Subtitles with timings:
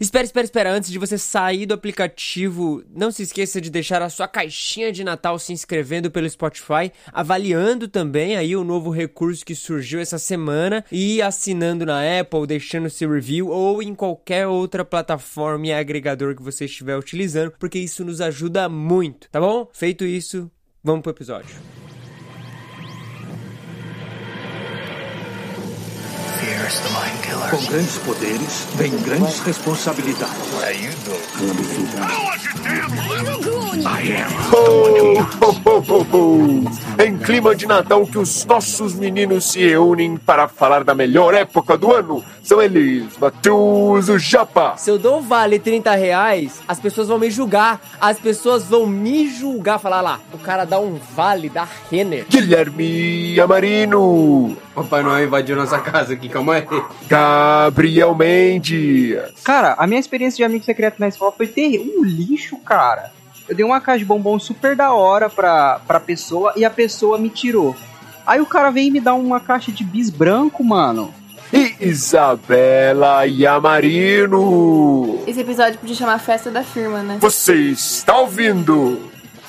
[0.00, 0.72] Espera, espera, espera.
[0.72, 5.02] Antes de você sair do aplicativo, não se esqueça de deixar a sua caixinha de
[5.02, 10.84] Natal se inscrevendo pelo Spotify, avaliando também aí o novo recurso que surgiu essa semana
[10.92, 16.42] e assinando na Apple, deixando seu review ou em qualquer outra plataforma e agregador que
[16.42, 19.68] você estiver utilizando, porque isso nos ajuda muito, tá bom?
[19.72, 20.50] Feito isso,
[20.82, 21.77] vamos pro episódio.
[26.68, 30.36] Com grandes poderes, vem grandes responsabilidades.
[33.54, 33.57] Ho,
[34.52, 35.18] ho,
[35.64, 37.02] ho, ho, ho.
[37.02, 41.76] Em clima de Natal que os nossos meninos se reúnem para falar da melhor época
[41.76, 42.24] do ano.
[42.42, 44.74] São eles, Matheus, o Japa.
[44.76, 47.80] Se eu dou vale 30 reais, as pessoas vão me julgar.
[48.00, 49.78] As pessoas vão me julgar.
[49.78, 52.26] Falar lá, o cara dá um vale da Renner.
[52.28, 54.56] Guilherme Amarino.
[54.74, 56.66] Papai Noel invadiu nossa casa aqui, calma aí.
[57.08, 59.18] Gabriel Mendes.
[59.44, 63.12] Cara, a minha experiência de amigo secreto na escola foi ter um lixo, cara.
[63.48, 67.18] Eu dei uma caixa de bombom super da hora pra, pra pessoa e a pessoa
[67.18, 67.74] me tirou.
[68.26, 71.14] Aí o cara veio me dar uma caixa de bis branco, mano.
[71.50, 75.22] E Isabela Yamarino.
[75.26, 77.16] Esse episódio podia chamar Festa da Firma, né?
[77.20, 78.98] Você está ouvindo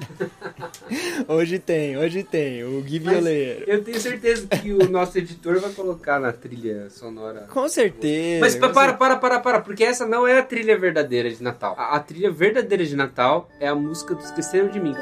[1.28, 3.64] Hoje tem, hoje tem, o Gui Mas Violeiro.
[3.66, 7.46] Eu tenho certeza que o nosso editor vai colocar na trilha sonora.
[7.50, 8.40] Com certeza.
[8.40, 11.74] Mas com para, para, para, para, porque essa não é a trilha verdadeira de Natal.
[11.76, 14.94] A, a trilha verdadeira de Natal é a música do Esqueceram de Mim.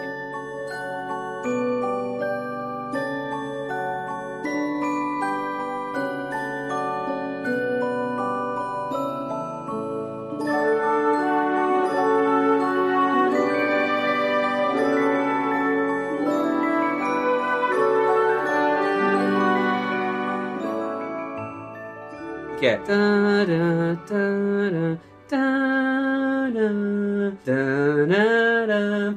[22.64, 22.76] Que é.
[22.78, 23.98] Tará,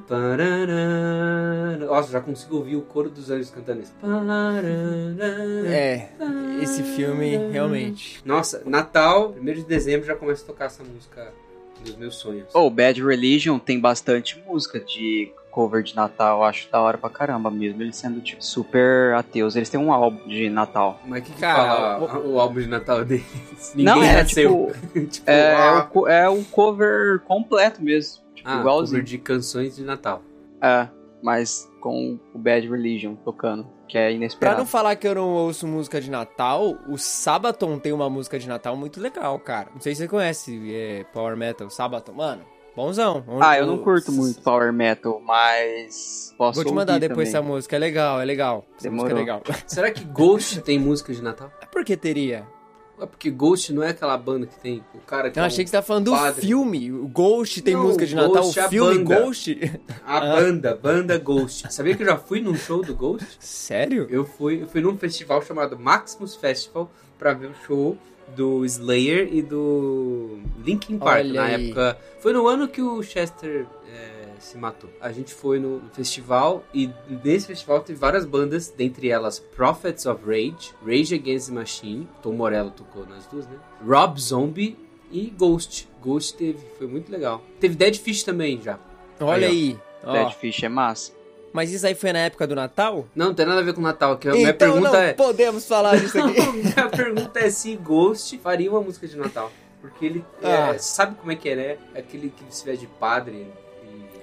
[0.06, 1.78] tará.
[1.80, 3.94] Nossa, já consigo ouvir o coro dos anjos cantando isso.
[5.66, 6.09] É,
[6.62, 8.22] esse filme realmente.
[8.25, 11.31] Nossa, Natal, 1 de dezembro já começa a tocar essa música
[11.84, 12.48] dos meus sonhos.
[12.54, 17.10] Oh, Bad Religion tem bastante música de cover de Natal, eu acho da hora pra
[17.10, 19.56] caramba mesmo, eles sendo tipo super ateus.
[19.56, 21.00] Eles têm um álbum de Natal.
[21.06, 22.40] Mas que, que Cara, fala o...
[22.40, 23.26] álbum de Natal deles?
[23.76, 24.72] Não, Ninguém é nasceu.
[24.94, 28.22] tipo, Tipo, é, é, ah, o, co- é um cover completo mesmo.
[28.35, 29.00] Tipo, ah, igualzinho.
[29.00, 30.22] cover de canções de Natal.
[30.62, 30.88] É,
[31.23, 34.57] mas com o Bad Religion tocando, que é Pra inesperado.
[34.59, 38.47] não falar que eu não ouço música de Natal, o Sabaton tem uma música de
[38.47, 39.69] Natal muito legal, cara.
[39.73, 42.13] Não sei se você conhece é, Power Metal, Sabaton.
[42.13, 42.41] Mano,
[42.75, 43.23] bonzão.
[43.39, 47.37] Ah, eu não curto muito Power Metal, mas posso Vou te mandar ouvir depois essa
[47.39, 47.53] também.
[47.53, 48.66] música, é legal, é legal.
[48.78, 49.41] Essa música é Demorou.
[49.43, 49.63] legal.
[49.66, 51.51] Será que Ghost tem música de Natal?
[51.72, 52.45] Por que teria?
[52.99, 55.61] É porque Ghost não é aquela banda que tem o cara que Eu é achei
[55.61, 56.41] um que você tá falando do padre.
[56.47, 56.91] filme.
[56.91, 58.34] O Ghost tem Não, música de Natal.
[58.44, 59.22] Ghost é O a filme banda.
[59.22, 59.79] Ghost.
[60.05, 60.35] A Ah.
[60.35, 61.72] banda, banda Ghost.
[61.72, 63.38] Sabia que eu já fui num show do Ghost?
[63.40, 64.08] Sério?
[64.09, 67.96] Eu fui, eu fui num festival chamado Maximus Festival pra ver o show
[68.35, 71.66] do Slayer e do Linkin Park Olha na aí.
[71.67, 71.97] época.
[72.20, 74.16] Foi no ano que o Chester é,
[74.47, 74.90] se matou.
[75.02, 76.90] A gente foi no, festival e
[77.23, 82.34] nesse festival teve várias bandas, dentre elas Prophets of Rage, Rage Against the Machine, Tom
[82.34, 83.58] Morello tocou nas duas, né?
[83.85, 84.78] Rob Zombie
[85.11, 85.88] e Ghost.
[86.02, 87.41] Ghost teve, foi muito legal.
[87.59, 88.79] Teve Dead Fish também já.
[89.20, 90.11] Olha Aí, aí.
[90.14, 91.11] Dead Fish é massa.
[91.53, 93.08] Mas isso aí foi na época do Natal?
[93.16, 95.14] Não, não tem nada a ver com Natal, que a minha então pergunta não é.
[95.14, 96.40] podemos falar disso aqui.
[96.52, 99.52] minha pergunta é se Ghost faria uma música de Natal.
[99.82, 100.73] Porque ele Ah.
[100.73, 101.78] é, sabe como é que ele é?
[101.96, 103.47] É Aquele que se veste de padre.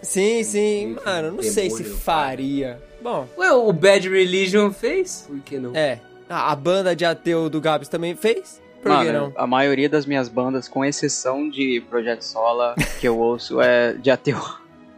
[0.05, 0.93] Sim, sim.
[1.01, 2.81] e- Mano, não sei se faria.
[3.03, 5.25] Bom, Ué, o Bad Religion fez?
[5.27, 5.75] Por que não?
[5.75, 6.01] é.
[6.29, 8.63] A a banda de ateu do Gabs também fez?
[8.83, 9.33] Por que Mano, não?
[9.37, 14.11] a maioria das minhas bandas, com exceção de Projeto Sola, que eu ouço é de
[14.11, 14.39] ateu.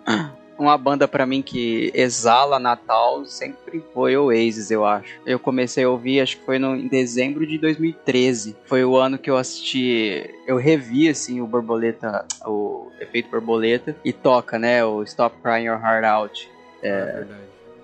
[0.58, 5.20] Uma banda pra mim que exala Natal sempre foi Oasis, eu acho.
[5.26, 8.56] Eu comecei a ouvir, acho que foi no, em dezembro de 2013.
[8.64, 14.12] Foi o ano que eu assisti, eu revi assim o Borboleta, o efeito Borboleta e
[14.12, 16.50] toca, né, o Stop Crying Your Heart Out
[16.82, 17.40] É verdade.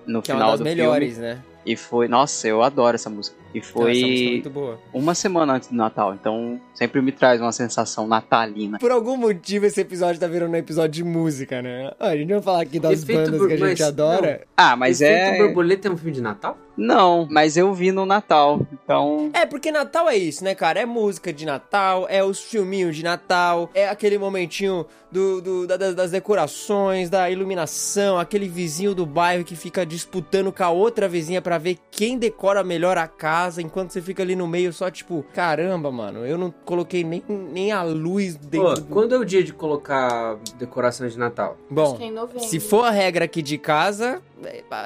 [0.07, 1.27] no Que é uma final das do melhores, filme.
[1.29, 1.39] né?
[1.65, 3.37] E foi, nossa, eu adoro essa música.
[3.53, 4.79] E Essa música é foi muito boa.
[4.91, 8.79] uma semana antes do Natal, então sempre me traz uma sensação natalina.
[8.79, 11.91] Por algum motivo esse episódio tá virando um episódio de música, né?
[11.99, 14.41] Ah, a gente vai falar aqui das Efeito bandas que a gente adora.
[14.57, 15.45] Ah, mas Efeito é.
[15.45, 16.57] Borboleta é um filme de Natal?
[16.75, 19.29] Não, mas eu vi no Natal, então.
[19.33, 20.79] É, porque Natal é isso, né, cara?
[20.79, 25.77] É música de Natal, é os filminhos de Natal, é aquele momentinho do, do- da-
[25.91, 31.41] das, decorações, da iluminação, aquele vizinho do bairro que fica disputando com a outra vizinha
[31.41, 35.23] pra ver quem decora melhor a casa, enquanto você fica ali no meio só tipo,
[35.33, 38.93] caramba, mano, eu não coloquei nem, nem a luz Pô, dentro do...
[38.93, 41.55] quando é o dia de colocar decorações de Natal?
[41.69, 44.19] Bom, Acho que é se for a regra aqui de casa,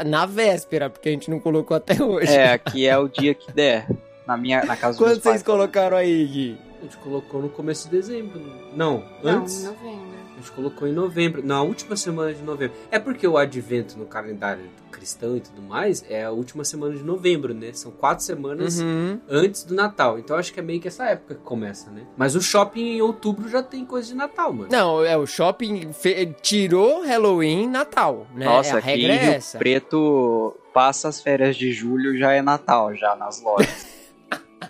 [0.06, 2.32] na véspera, porque a gente não colocou até hoje.
[2.34, 3.88] É, aqui é o dia que der.
[4.26, 5.36] Na minha na casa dos Quando meus pais.
[5.38, 6.58] vocês colocaram aí, Gui?
[6.80, 8.40] A gente colocou no começo de dezembro.
[8.76, 9.64] Não, Não, antes.
[9.64, 10.07] em novembro.
[10.38, 12.78] A gente colocou em novembro, na última semana de novembro.
[12.92, 17.04] É porque o advento no calendário cristão e tudo mais é a última semana de
[17.04, 17.72] novembro, né?
[17.74, 19.20] São quatro semanas Uhum.
[19.28, 20.18] antes do Natal.
[20.20, 22.04] Então acho que é meio que essa época que começa, né?
[22.16, 24.70] Mas o shopping em outubro já tem coisa de Natal, mano.
[24.72, 28.46] Não, é o shopping fe- tirou Halloween Natal, né?
[28.46, 29.58] Nossa, a aqui regra em é essa.
[29.58, 33.87] Preto passa as férias de julho, já é Natal, já nas lojas.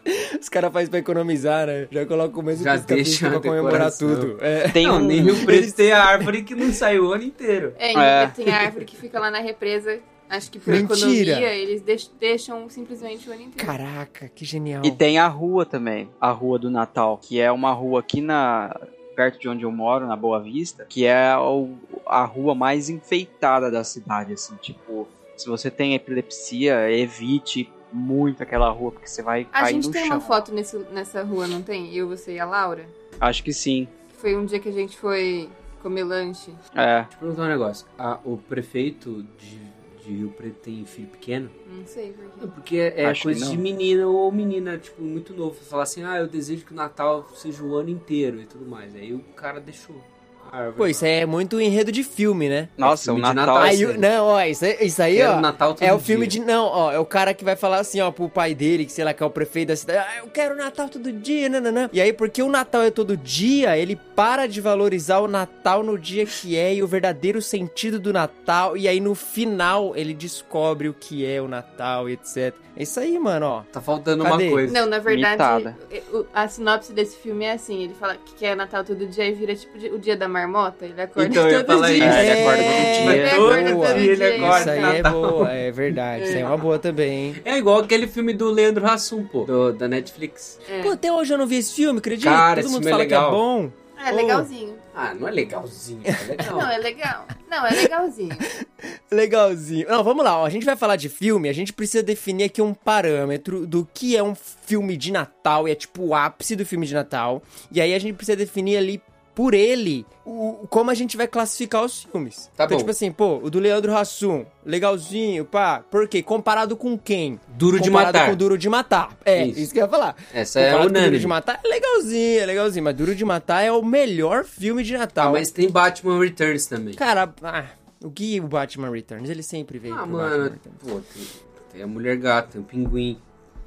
[0.40, 1.88] Os caras fazem pra economizar, né?
[1.92, 2.96] Já coloca o mesmo Já pisca-pisca
[3.30, 4.38] deixa pra comemorar tudo.
[4.42, 4.68] É.
[4.70, 5.00] Tem não, um.
[5.06, 7.74] nem Rio Preto tem a árvore que não sai o ano inteiro.
[7.78, 7.94] É,
[8.24, 8.28] É.
[8.28, 10.00] tem a árvore que fica lá na represa.
[10.30, 10.94] Acho que por Mentira.
[10.96, 13.66] economia eles deix- deixam simplesmente o ano inteiro.
[13.66, 14.84] Caraca, que genial.
[14.86, 18.76] E tem a rua também, a rua do Natal, que é uma rua aqui na
[19.16, 21.72] perto de onde eu moro, na Boa Vista, que é o-
[22.06, 25.08] a rua mais enfeitada da cidade, assim, tipo,
[25.38, 29.92] se você tem epilepsia, evite muito aquela rua, porque você vai A cair gente no
[29.94, 30.18] tem chão.
[30.18, 31.94] uma foto nesse, nessa rua, não tem?
[31.96, 32.86] Eu, você e a Laura?
[33.20, 33.88] Acho que sim.
[34.18, 35.50] Foi um dia que a gente foi
[35.82, 36.52] comer lanche.
[36.76, 37.02] É.
[37.04, 37.88] Deixa eu perguntar um negócio.
[37.98, 39.60] Ah, o prefeito de,
[40.04, 41.50] de Rio Preto tem filho pequeno?
[41.70, 42.32] Não sei por quê.
[42.42, 45.56] Não, porque é Acho que coisa de menina ou menina, tipo, muito novo.
[45.56, 48.96] Falar assim, ah, eu desejo que o Natal seja o ano inteiro e tudo mais.
[48.96, 50.17] Aí o cara deixou a
[50.52, 50.76] árvore.
[50.78, 52.70] Pô, isso aí é muito enredo de filme, né?
[52.78, 53.56] Nossa, o filme de Natal.
[53.56, 53.86] Natal, Aí, sim.
[53.86, 55.40] o- não, ó, isso aí, isso aí ó.
[55.40, 56.42] Natal todo É o filme dia.
[56.42, 56.46] de.
[56.48, 59.04] Não, ó, é o cara que vai falar assim, ó, pro pai dele, que sei
[59.06, 60.00] lá, que é o prefeito da cidade.
[60.10, 61.90] Ah, eu quero Natal todo dia, nananã.
[61.92, 65.98] E aí, porque o Natal é todo dia, ele para de valorizar o Natal no
[65.98, 68.76] dia que é e o verdadeiro sentido do Natal.
[68.78, 72.54] E aí, no final, ele descobre o que é o Natal e etc.
[72.78, 73.62] É isso aí, mano, ó.
[73.72, 74.44] Tá faltando Cadê?
[74.46, 74.74] uma coisa.
[74.74, 75.76] Não, na verdade, Mitada.
[76.14, 79.34] o- a sinopse desse filme é assim: ele fala que quer Natal todo dia e
[79.34, 80.86] vira tipo o dia da marmota.
[80.86, 82.04] Ele acorda Então, eu todo falar dia.
[82.06, 82.98] É, ele acorda todo dia.
[82.98, 84.60] Ele Mas acorda todo todo dia ele acorda.
[84.60, 85.22] Isso aí é Natal.
[85.22, 86.24] boa, é verdade.
[86.26, 87.36] Isso aí é uma boa também, hein?
[87.44, 90.60] É igual aquele filme do Leandro Hassum, pô, do- da Netflix.
[90.70, 90.82] É.
[90.84, 92.30] Pô, até hoje eu não vi esse filme, acredita?
[92.30, 93.30] Cara, Todo esse mundo filme é fala legal.
[93.32, 93.72] que é bom.
[94.06, 94.77] É legalzinho.
[95.00, 96.58] Ah, não é legalzinho, é legal.
[96.58, 97.28] Não, é legal.
[97.48, 98.36] Não, é legalzinho.
[99.12, 99.88] Legalzinho.
[99.88, 100.46] Não, vamos lá, ó.
[100.46, 104.18] A gente vai falar de filme, a gente precisa definir aqui um parâmetro do que
[104.18, 107.44] é um filme de Natal, e é tipo o ápice do filme de Natal.
[107.72, 109.00] E aí a gente precisa definir ali
[109.38, 112.50] por ele o, como a gente vai classificar os filmes.
[112.58, 112.78] Tá então, bom.
[112.80, 115.84] tipo assim, pô, o do Leandro Hassum, legalzinho, pá.
[115.92, 116.24] Por quê?
[116.24, 117.40] Comparado com quem?
[117.50, 118.30] Duro de Comparado matar.
[118.32, 119.16] com Duro de Matar.
[119.24, 119.60] É, Isso.
[119.60, 120.16] isso, que eu ia falar.
[120.34, 121.20] Essa é Comparado com Duro unânime.
[121.20, 122.84] de Matar é legalzinho, é legalzinho.
[122.84, 125.28] Mas Duro de Matar é o melhor filme de Natal.
[125.30, 126.96] Ah, mas tem Batman Returns também.
[126.96, 127.66] Cara, ah,
[128.04, 131.28] o Gui e o Batman Returns, ele sempre veio Ah, mano, pô, tem,
[131.74, 133.20] tem a Mulher Gata, tem o Pinguim,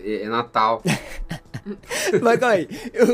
[0.04, 0.82] é, é Natal.
[2.22, 2.68] Mas calma aí,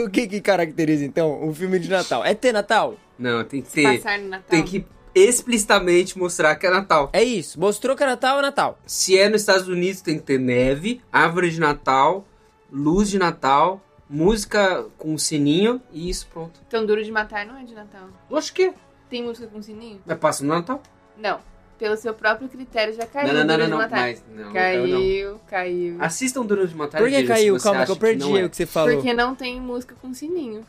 [0.05, 2.25] o que que caracteriza então um filme de Natal?
[2.25, 2.97] É ter Natal?
[3.19, 3.99] Não, tem que ter.
[3.99, 4.49] Passar no Natal.
[4.49, 7.11] Tem que explicitamente mostrar que é Natal.
[7.13, 8.79] É isso, mostrou que é Natal, é Natal.
[8.87, 12.27] Se é nos Estados Unidos, tem que ter neve, árvore de Natal,
[12.71, 16.61] luz de Natal música com sininho e isso pronto.
[16.69, 18.09] Tão duro de matar não é de Natal.
[18.31, 18.75] Lógico que é.
[19.11, 20.01] Tem música com sininho?
[20.05, 20.83] Mas passa no Natal.
[21.17, 21.41] Não.
[21.79, 23.79] Pelo seu próprio critério já caiu não, não, não, não, de não.
[23.79, 24.01] matar.
[24.01, 25.31] Mas, não, caiu.
[25.33, 25.39] não.
[25.47, 25.97] Caiu.
[26.01, 27.59] Assistam Duro de Matar Por e que caiu?
[27.59, 28.45] Calma, que eu perdi não é.
[28.45, 28.95] o que você falou.
[28.95, 30.65] Porque não tem música com sininho.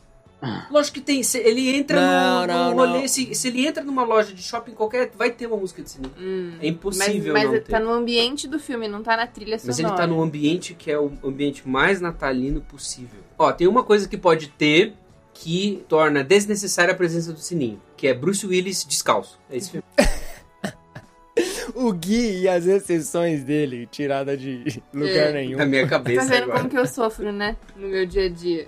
[0.69, 1.23] Lógico que tem.
[1.23, 2.99] Se ele entra Não, no, não, no rolê.
[3.01, 3.07] não.
[3.07, 6.13] Se, se ele entra numa loja de shopping qualquer, vai ter uma música de sininho.
[6.19, 6.53] Hum.
[6.61, 7.71] É impossível mas não mas ter.
[7.71, 9.67] tá no ambiente do filme, não tá na trilha sonora.
[9.67, 13.19] Mas ele tá no ambiente que é o ambiente mais natalino possível.
[13.37, 14.93] Ó, tem uma coisa que pode ter
[15.33, 19.39] que torna desnecessária a presença do sininho, que é Bruce Willis descalço.
[19.49, 19.85] É esse filme.
[21.79, 25.33] O Gui e as exceções dele, tirada de lugar É.
[25.33, 25.57] nenhum.
[25.57, 26.57] Na minha Tá cabeça vendo agora.
[26.59, 27.55] como que eu sofro, né?
[27.75, 28.67] No meu dia a dia.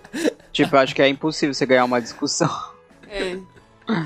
[0.52, 2.50] Tipo, eu acho que é impossível você ganhar uma discussão.
[3.12, 3.40] É.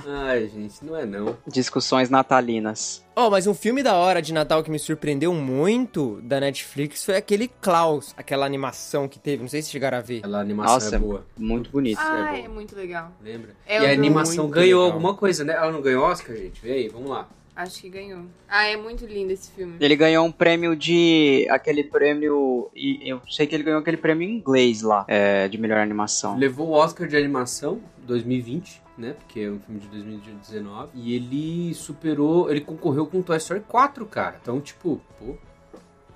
[0.07, 1.37] Ai, gente, não é não.
[1.45, 3.03] Discussões natalinas.
[3.17, 7.17] Oh, mas um filme da hora de Natal que me surpreendeu muito da Netflix foi
[7.17, 10.19] aquele Klaus, aquela animação que teve, não sei se chegaram a ver.
[10.19, 11.25] Aquela animação Nossa, é boa.
[11.37, 11.99] Muito bonito.
[11.99, 12.37] Ah, boa.
[12.37, 13.11] é muito legal.
[13.21, 13.49] Lembra?
[13.67, 14.93] É e a animação ganhou legal.
[14.95, 15.51] alguma coisa, né?
[15.53, 16.61] Ela não ganhou Oscar, gente?
[16.61, 17.27] Vê aí, vamos lá.
[17.55, 18.25] Acho que ganhou.
[18.47, 19.75] Ah, é muito lindo esse filme.
[19.79, 21.45] Ele ganhou um prêmio de.
[21.49, 22.69] aquele prêmio.
[22.75, 26.37] E eu sei que ele ganhou aquele prêmio em inglês lá, é, de melhor animação.
[26.37, 29.13] Levou o Oscar de animação 2020, né?
[29.13, 30.89] Porque é um filme de 2019.
[30.95, 32.49] E ele superou.
[32.49, 34.39] Ele concorreu com Toy Story 4, cara.
[34.41, 35.35] Então, tipo, pô.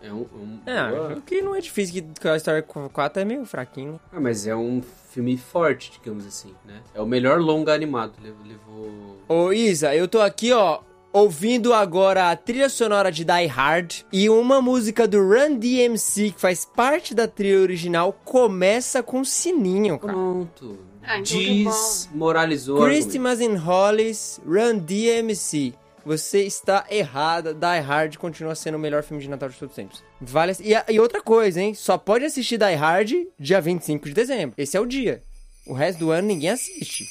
[0.02, 0.22] É um.
[0.22, 2.64] um Ah, boa- o que não é difícil, que Toy Story
[2.94, 4.00] 4 é meio fraquinho.
[4.12, 6.82] Ah, mas é um filme forte, digamos assim, né?
[6.96, 8.14] É o melhor longa animado.
[8.22, 8.44] Levou.
[8.46, 9.18] levou...
[9.28, 10.82] Ô Isa, eu tô aqui, ó,
[11.18, 16.40] ouvindo agora a trilha sonora de Die Hard e uma música do Run DMC que
[16.42, 20.14] faz parte da trilha original começa com sininho, cara.
[20.14, 20.80] Pronto.
[21.04, 22.84] Ah, então tá Desmoralizou.
[22.84, 25.74] Christmas in Hollies, Run DMC.
[26.06, 27.54] Você está errada.
[27.54, 30.04] Die Hard continua sendo o melhor filme de Natal de todos os tempos.
[30.22, 30.54] Vale...
[30.62, 31.74] E, a- e outra coisa, hein?
[31.74, 34.54] Só pode assistir Die Hard dia 25 de dezembro.
[34.58, 35.22] Esse é o dia.
[35.66, 37.06] O resto do ano ninguém assiste.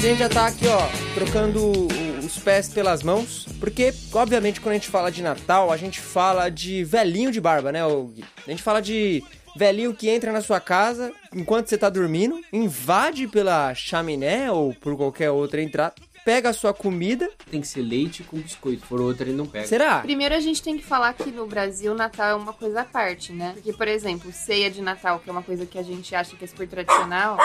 [0.00, 1.86] Gente já tá aqui, ó, trocando
[2.24, 3.46] os pés pelas mãos.
[3.60, 7.70] Porque, obviamente, quando a gente fala de Natal, a gente fala de velhinho de barba,
[7.70, 7.80] né,
[8.14, 8.24] Gui?
[8.46, 9.22] A gente fala de
[9.54, 14.96] velhinho que entra na sua casa enquanto você tá dormindo, invade pela chaminé ou por
[14.96, 17.28] qualquer outra entrada, pega a sua comida.
[17.50, 18.86] Tem que ser leite com biscoito.
[18.86, 19.66] For outra, ele não pega.
[19.66, 20.00] Será?
[20.00, 23.34] Primeiro a gente tem que falar que no Brasil Natal é uma coisa à parte,
[23.34, 23.52] né?
[23.52, 26.44] Porque, por exemplo, ceia de Natal, que é uma coisa que a gente acha que
[26.44, 27.36] é super tradicional.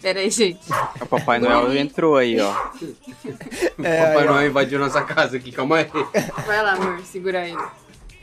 [0.00, 0.60] Pera aí, gente.
[1.00, 2.52] O Papai Noel entrou aí, ó.
[3.82, 4.32] É, Papai aí, ó.
[4.32, 5.86] Noel invadiu nossa casa aqui, calma aí.
[6.46, 7.58] Vai lá, amor, segura ele.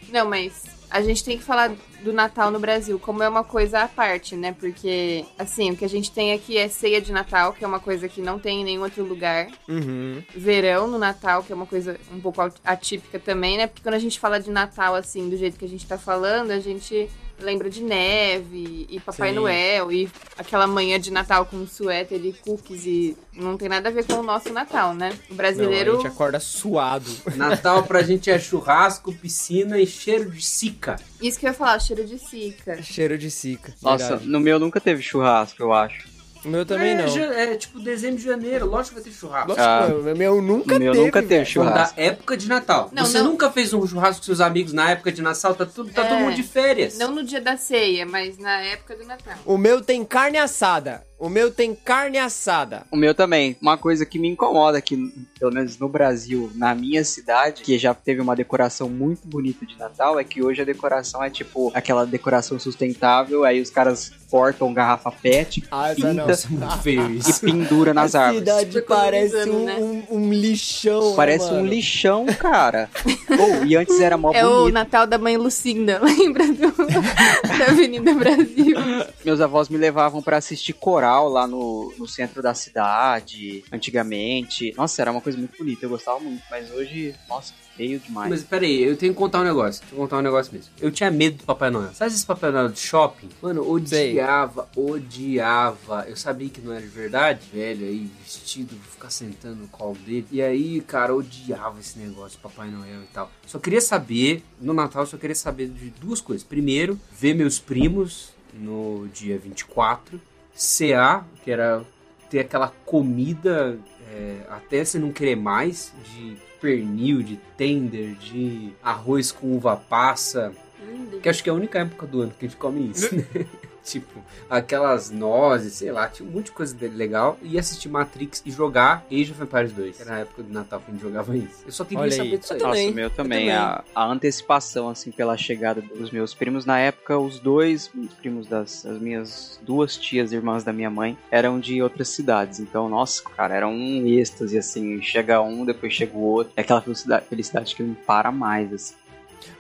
[0.10, 3.82] Não, mas a gente tem que falar do Natal no Brasil, como é uma coisa
[3.82, 4.56] à parte, né?
[4.58, 7.80] Porque, assim, o que a gente tem aqui é ceia de Natal, que é uma
[7.80, 9.48] coisa que não tem em nenhum outro lugar.
[9.68, 10.24] Uhum.
[10.34, 13.68] Verão no Natal, que é uma coisa um pouco atípica também, né?
[13.68, 16.52] Porque quando a gente fala de Natal, assim, do jeito que a gente tá falando,
[16.52, 19.36] a gente lembra de neve e Papai Sim.
[19.36, 23.92] Noel e aquela manhã de Natal com suéter e cookies e não tem nada a
[23.92, 25.10] ver com o nosso Natal, né?
[25.28, 25.94] O Não, brasileiro...
[25.94, 27.10] a gente acorda suado.
[27.36, 30.96] Natal pra gente é churrasco, piscina e cheiro de sica.
[31.22, 32.82] Isso que eu ia falar, cheiro de cica.
[32.82, 33.74] Cheiro de sica.
[33.82, 34.28] Nossa, verdade.
[34.30, 36.15] no meu nunca teve churrasco, eu acho.
[36.46, 37.34] O meu também é, não.
[37.34, 39.50] É tipo dezembro de janeiro, lógico que vai ter churrasco.
[39.50, 39.88] Lógico, Ah.
[39.88, 41.06] o meu nunca No meu teve.
[41.06, 41.54] nunca teve.
[41.54, 42.00] Quando da churrasco.
[42.00, 42.90] época de Natal.
[42.94, 43.26] Não, Você não.
[43.32, 45.56] nunca fez um churrasco com seus amigos na época de Natal?
[45.56, 46.08] Tá, tudo, tá É.
[46.10, 46.98] todo mundo de férias.
[46.98, 49.34] Não no dia da ceia, mas na época do Natal.
[49.46, 51.04] O meu tem carne assada.
[51.18, 52.84] O meu tem carne assada.
[52.92, 53.56] O meu também.
[53.62, 57.94] Uma coisa que me incomoda aqui, pelo menos no Brasil, na minha cidade, que já
[57.94, 62.06] teve uma decoração muito bonita de Natal, é que hoje a decoração é tipo aquela
[62.06, 66.14] decoração sustentável, aí os caras cortam garrafa PET Ah, Pinta.
[66.14, 66.28] não.
[66.30, 68.40] E pendura nas a árvores.
[68.50, 69.76] cidade Economizando, parece um, né?
[70.12, 71.10] um- um lixão.
[71.12, 71.68] né, Parece um mano?
[71.68, 72.90] lixão, cara.
[73.40, 74.74] Ou, e antes era mó É o bonito.
[74.74, 76.72] Natal da mãe Lucinda, lembra do,
[77.58, 78.76] da Avenida Brasil?
[79.24, 84.74] Meus avós me levavam pra assistir coral lá no, no centro da cidade, antigamente.
[84.76, 86.44] Nossa, era uma coisa muito bonita, eu gostava muito.
[86.50, 88.30] Mas hoje, nossa, feio demais.
[88.30, 89.82] Mas peraí, eu tenho que contar um negócio.
[89.82, 90.72] Deixa eu contar um negócio mesmo.
[90.80, 91.94] Eu tinha medo do Papai Noel.
[91.94, 93.30] Sabe esse Papai Noel de shopping?
[93.42, 96.06] Mano, odiava, odiava.
[96.08, 100.28] Eu sabia que não era de verdade, velho, aí vestido, ficar sentando no colo dele.
[100.32, 103.32] E aí, cara, odiava esse negócio, Papai Noel e tal.
[103.46, 106.46] Só queria saber, no Natal, eu só queria saber de duas coisas.
[106.46, 110.20] Primeiro, ver meus primos no dia 24.
[110.56, 111.84] CA, que era
[112.30, 113.78] ter aquela comida
[114.12, 120.54] é, até você não querer mais, de pernil, de tender, de arroz com uva passa,
[120.88, 123.16] Hum, Que acho que é a única época do ano que a gente come isso,
[123.16, 123.26] né?
[123.86, 127.38] tipo, aquelas nozes, sei lá, tinha um monte de coisa dele legal.
[127.42, 130.02] E assistir Matrix e jogar Age of Empires 2.
[130.02, 131.64] Era a época do Natal que a gente jogava isso.
[131.66, 132.38] Eu só queria Olha saber aí.
[132.38, 132.60] disso aí.
[132.60, 133.40] Nossa, também, meu eu também.
[133.48, 133.52] também.
[133.52, 136.66] A, a antecipação, assim, pela chegada dos meus primos.
[136.66, 141.18] Na época, os dois os primos das as minhas duas tias irmãs da minha mãe
[141.30, 142.60] eram de outras cidades.
[142.60, 145.02] Então, nossa, cara, era um êxtase, assim.
[145.02, 146.54] Chega um, depois chega o outro.
[146.56, 148.96] É aquela felicidade, felicidade que não para mais, assim.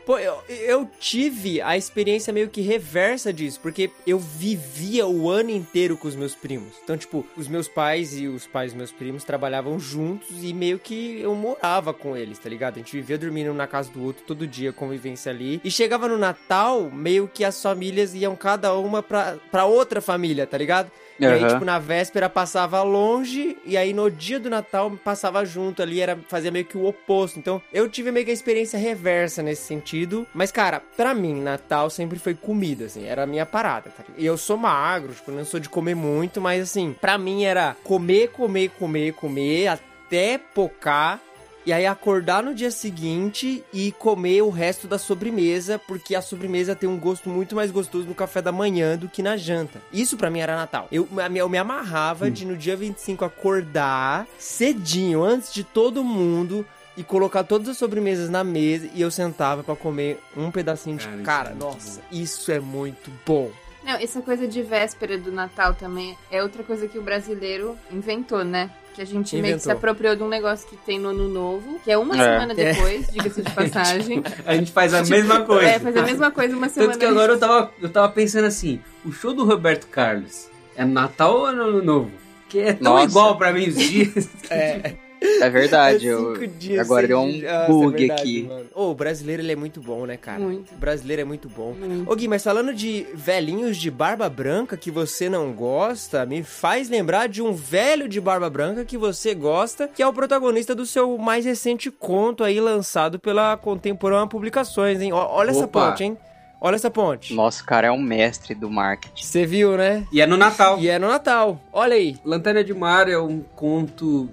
[0.05, 5.49] Pô, eu, eu tive a experiência meio que reversa disso, porque eu vivia o ano
[5.49, 6.75] inteiro com os meus primos.
[6.83, 10.77] Então, tipo, os meus pais e os pais dos meus primos trabalhavam juntos e meio
[10.79, 12.75] que eu morava com eles, tá ligado?
[12.75, 15.59] A gente vivia dormindo na casa do outro todo dia, convivência ali.
[15.63, 20.45] E chegava no Natal, meio que as famílias iam cada uma pra, pra outra família,
[20.45, 20.91] tá ligado?
[21.19, 25.81] E aí, tipo, na véspera passava longe, e aí no dia do Natal passava junto
[25.81, 27.39] ali, era fazia meio que o oposto.
[27.39, 30.27] Então, eu tive meio que a experiência reversa nesse sentido.
[30.33, 34.03] Mas, cara, pra mim, Natal sempre foi comida, assim, era a minha parada, tá?
[34.17, 37.75] E eu sou magro, tipo, não sou de comer muito, mas assim, pra mim era
[37.83, 41.21] comer, comer, comer, comer, até pocar.
[41.65, 46.75] E aí acordar no dia seguinte e comer o resto da sobremesa, porque a sobremesa
[46.75, 49.81] tem um gosto muito mais gostoso no café da manhã do que na janta.
[49.91, 50.87] Isso pra mim era Natal.
[50.91, 56.63] Eu, eu me amarrava de no dia 25 acordar cedinho, antes de todo mundo,
[56.95, 61.05] e colocar todas as sobremesas na mesa e eu sentava pra comer um pedacinho de
[61.05, 61.49] Cara, isso cara.
[61.49, 63.51] é muito nossa, isso é muito bom.
[63.83, 68.43] Não, essa coisa de véspera do Natal também é outra coisa que o brasileiro inventou,
[68.43, 68.71] né?
[68.95, 69.71] Que a gente meio que se Inventou.
[69.73, 72.17] apropriou de um negócio que tem no ano novo, que é uma É.
[72.17, 72.73] semana É.
[72.73, 74.23] depois, diga-se de passagem.
[74.45, 75.67] A gente faz a mesma coisa.
[75.69, 78.45] É, fazer a mesma coisa uma semana Tanto que agora eu tava, eu tava pensando
[78.45, 80.47] assim, o show do Roberto Carlos
[80.77, 82.11] é Natal ou é Ano Novo?
[82.47, 83.05] Que é tão Nossa.
[83.05, 84.29] igual pra mim os dias.
[84.49, 84.93] É
[85.49, 86.07] verdade.
[86.07, 87.31] É eu- dias agora deu um.
[87.41, 88.49] Nossa, bug é verdade, aqui.
[88.73, 90.39] Ô, o brasileiro ele é muito bom, né, cara?
[90.39, 90.73] Muito.
[90.73, 91.73] O brasileiro é muito bom.
[91.73, 92.11] Muito.
[92.11, 96.89] Ô Gui, mas falando de velhinhos de barba branca que você não gosta, me faz
[96.89, 100.85] lembrar de um velho de barba branca que você gosta, que é o protagonista do
[100.85, 105.11] seu mais recente conto aí lançado pela Contemporânea Publicações, hein?
[105.13, 105.89] Olha essa Opa.
[105.91, 106.17] ponte, hein?
[106.61, 107.33] Olha essa ponte.
[107.33, 109.23] Nossa, o cara é um mestre do marketing.
[109.23, 110.05] Você viu, né?
[110.11, 110.79] E é no Natal.
[110.79, 111.59] E é no Natal.
[111.71, 112.15] Olha aí.
[112.25, 114.27] Lanterna de Mar é um conto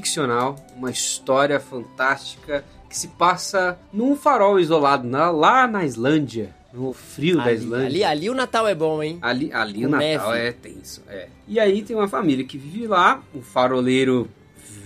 [0.00, 6.92] ficcional, uma história fantástica que se passa num farol isolado, na- lá na Islândia, no
[6.92, 7.86] frio da Ali, Islândia.
[7.86, 9.18] ali, ali o Natal é bom, hein?
[9.22, 10.38] Ali, ali Com o Natal neve.
[10.48, 11.28] é tenso, é.
[11.48, 14.28] E aí tem uma família que vive lá, um faroleiro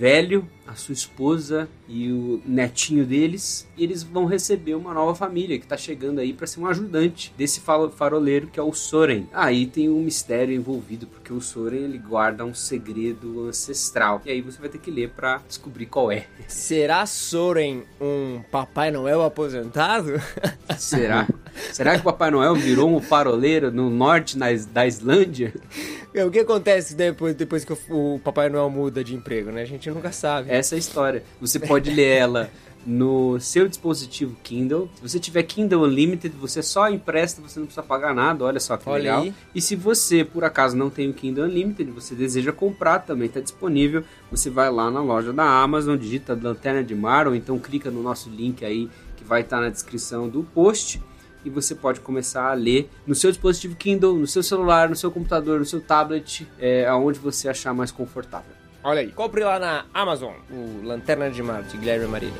[0.01, 5.59] velho, a sua esposa e o netinho deles, e eles vão receber uma nova família
[5.59, 9.27] que tá chegando aí para ser um ajudante desse faro- faroleiro que é o Soren.
[9.31, 14.23] Aí tem um mistério envolvido, porque o Soren ele guarda um segredo ancestral.
[14.25, 16.27] E aí você vai ter que ler para descobrir qual é.
[16.49, 20.13] Será Soren um Papai Noel aposentado?
[20.79, 21.29] Será?
[21.73, 25.53] Será que o Papai Noel virou um faroleiro no norte na da Islândia?
[26.15, 29.63] O que acontece depois, depois que o, Papai Noel muda de emprego, né?
[29.63, 30.51] A gente nunca sabe.
[30.51, 31.23] Essa é a história.
[31.41, 32.51] Você pode ler ela
[32.85, 34.91] no seu dispositivo Kindle.
[34.97, 38.45] Se você tiver Kindle Unlimited, você só empresta, você não precisa pagar nada.
[38.45, 39.23] Olha só que Olha legal.
[39.23, 39.35] aí.
[39.55, 43.41] E se você, por acaso, não tem o Kindle Unlimited, você deseja comprar, também está
[43.41, 44.03] disponível.
[44.31, 48.03] Você vai lá na loja da Amazon, digita Lanterna de Mar, ou então clica no
[48.03, 51.01] nosso link aí, que vai estar na descrição do post.
[51.45, 55.11] E você pode começar a ler no seu dispositivo Kindle, no seu celular, no seu
[55.11, 58.61] computador, no seu tablet, é, aonde você achar mais confortável.
[58.83, 59.13] Olha aí.
[59.13, 62.37] Compre lá na Amazon o Lanterna de Mar de Guilherme Marido.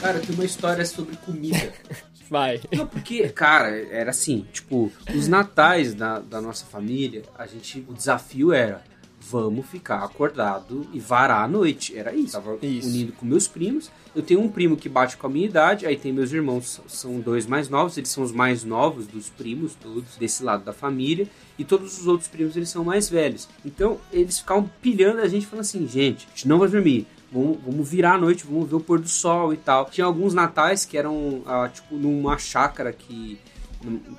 [0.00, 1.72] Cara, tem uma história sobre comida.
[2.28, 2.60] Vai.
[2.72, 7.94] Não, porque, cara, era assim, tipo, os natais da, da nossa família, a gente, o
[7.94, 8.82] desafio era,
[9.30, 11.96] vamos ficar acordado e varar a noite.
[11.96, 12.32] Era isso.
[12.32, 12.88] Tava Isso.
[12.88, 13.90] unido com meus primos.
[14.14, 17.20] Eu tenho um primo que bate com a minha idade, aí tem meus irmãos, são
[17.20, 21.28] dois mais novos, eles são os mais novos dos primos todos, desse lado da família,
[21.58, 23.48] e todos os outros primos, eles são mais velhos.
[23.64, 27.06] Então, eles ficavam pilhando a gente, falando assim, gente, a gente não vai dormir,
[27.36, 29.84] Vamos, vamos virar a noite, vamos ver o pôr do sol e tal.
[29.90, 33.38] Tinha alguns natais que eram, ah, tipo, numa chácara que.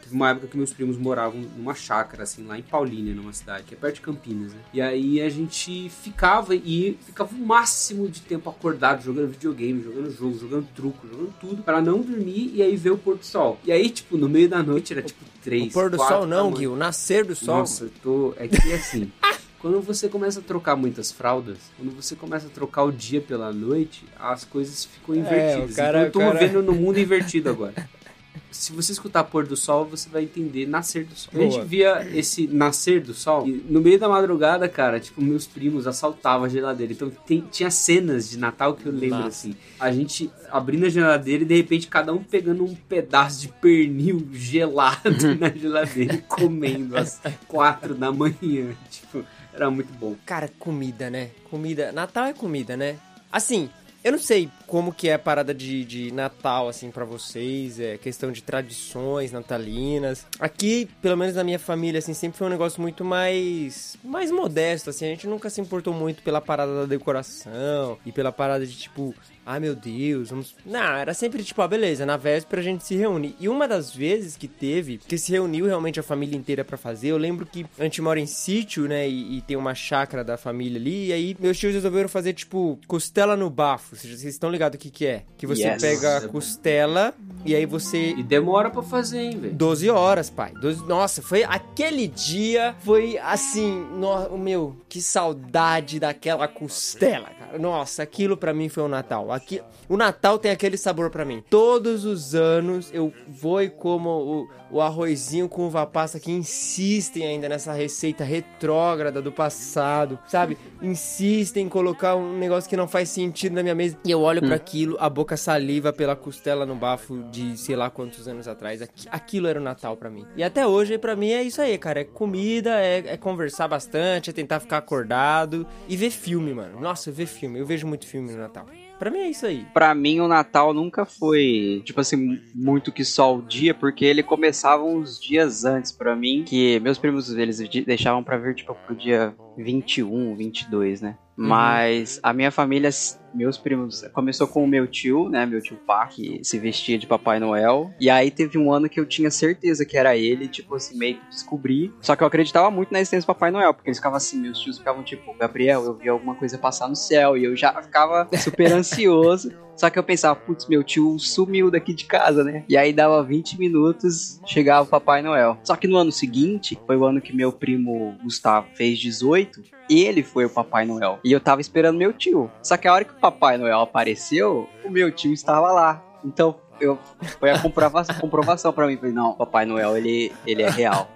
[0.02, 3.64] Teve uma época que meus primos moravam numa chácara, assim, lá em Paulínia, numa cidade,
[3.64, 4.62] que é perto de Campinas, né?
[4.72, 10.12] E aí a gente ficava e ficava o máximo de tempo acordado, jogando videogame, jogando
[10.12, 13.60] jogo, jogando truco, jogando tudo, para não dormir e aí ver o pôr do sol.
[13.66, 15.72] E aí, tipo, no meio da noite era tipo três.
[15.72, 16.52] O pôr do sol não.
[16.52, 16.68] Gui.
[16.68, 17.58] O nascer do sol.
[17.58, 18.34] Nossa, eu tô.
[18.38, 19.12] É que assim.
[19.60, 23.52] Quando você começa a trocar muitas fraldas, quando você começa a trocar o dia pela
[23.52, 25.78] noite, as coisas ficam invertidas.
[25.78, 27.74] É, cara- então eu tô cara- vendo no mundo invertido agora.
[28.52, 31.32] se você escutar pôr do sol, você vai entender nascer do sol.
[31.34, 31.50] A Boa.
[31.52, 35.86] gente via esse nascer do sol e no meio da madrugada, cara, tipo, meus primos
[35.88, 36.94] assaltavam a geladeira.
[36.94, 39.28] Então tem- tinha cenas de Natal que eu lembro Nossa.
[39.30, 39.56] assim.
[39.80, 44.28] A gente abrindo a geladeira e de repente cada um pegando um pedaço de pernil
[44.32, 45.02] gelado
[45.40, 48.76] na geladeira e comendo às quatro da manhã.
[48.90, 49.24] Tipo,
[49.58, 50.16] era muito bom.
[50.26, 51.32] Cara, comida, né?
[51.50, 51.92] Comida.
[51.92, 52.98] Natal é comida, né?
[53.32, 53.70] Assim,
[54.04, 57.80] eu não sei como que é a parada de, de Natal, assim, pra vocês.
[57.80, 60.26] É questão de tradições natalinas.
[60.40, 63.98] Aqui, pelo menos na minha família, assim, sempre foi um negócio muito mais...
[64.04, 65.06] Mais modesto, assim.
[65.06, 67.98] A gente nunca se importou muito pela parada da decoração.
[68.06, 69.14] E pela parada de, tipo...
[69.50, 70.54] Ai meu Deus, vamos.
[70.66, 73.34] Não, era sempre tipo, ah, beleza, na véspera a gente se reúne.
[73.40, 77.08] E uma das vezes que teve, que se reuniu realmente a família inteira pra fazer,
[77.08, 79.08] eu lembro que a gente mora em sítio, né?
[79.08, 81.08] E, e tem uma chácara da família ali.
[81.08, 83.96] E aí meus tios resolveram fazer, tipo, costela no bafo.
[83.96, 85.24] Vocês estão ligados o que, que é?
[85.38, 85.82] Que você Yes.
[85.82, 87.14] pega a costela
[87.46, 89.54] e aí você E demora pra fazer, hein, velho.
[89.54, 90.52] 12 horas, pai.
[90.60, 90.84] 12...
[90.86, 94.38] Nossa, foi aquele dia, foi assim, no...
[94.38, 97.58] meu, que saudade daquela costela, cara.
[97.58, 99.32] Nossa, aquilo pra mim foi o Natal.
[99.38, 99.62] Aqui...
[99.90, 101.42] O Natal tem aquele sabor pra mim.
[101.50, 107.26] Todos os anos eu vou e como o, o arrozinho com uva passa que insistem
[107.26, 110.58] ainda nessa receita retrógrada do passado, sabe?
[110.82, 113.98] Insistem em colocar um negócio que não faz sentido na minha mesa.
[114.04, 117.90] E eu olho pra aquilo, a boca saliva pela costela no bafo de sei lá
[117.90, 118.82] quantos anos atrás.
[118.82, 120.26] Aqui- Aquilo era o Natal pra mim.
[120.36, 122.02] E até hoje, pra mim, é isso aí, cara.
[122.02, 126.80] É comida, é, é conversar bastante, é tentar ficar acordado e ver filme, mano.
[126.82, 127.58] Nossa, ver filme.
[127.60, 128.66] Eu vejo muito filme no Natal.
[129.00, 129.66] Pra mim é isso aí.
[129.74, 134.24] Pra mim, o Natal nunca foi, tipo assim, muito que só o dia, porque ele
[134.24, 138.74] começava uns dias antes pra mim, que meus primos, eles de- deixavam pra vir, tipo,
[138.74, 141.16] pro dia 21, 22, né?
[141.38, 142.90] Mas a minha família,
[143.34, 145.46] meus primos, começou com o meu tio, né?
[145.46, 147.92] Meu tio Pá, que se vestia de Papai Noel.
[148.00, 151.20] E aí teve um ano que eu tinha certeza que era ele, tipo assim, meio
[151.20, 151.94] que descobri.
[152.02, 154.60] Só que eu acreditava muito na existência do Papai Noel, porque eles ficavam assim, meus
[154.60, 157.38] tios ficavam tipo, Gabriel, eu vi alguma coisa passar no céu.
[157.38, 159.52] E eu já ficava super ansioso.
[159.78, 162.64] Só que eu pensava, putz, meu tio sumiu daqui de casa, né?
[162.68, 165.58] E aí dava 20 minutos, chegava o Papai Noel.
[165.64, 170.24] Só que no ano seguinte, foi o ano que meu primo Gustavo fez 18, ele
[170.24, 171.20] foi o Papai Noel.
[171.24, 172.50] E eu tava esperando meu tio.
[172.64, 176.04] Só que a hora que o Papai Noel apareceu, o meu tio estava lá.
[176.26, 176.98] Então, eu
[177.40, 178.98] foi a comprova- comprovação pra mim.
[178.98, 181.08] Falei, não, Papai Noel, ele, ele é real.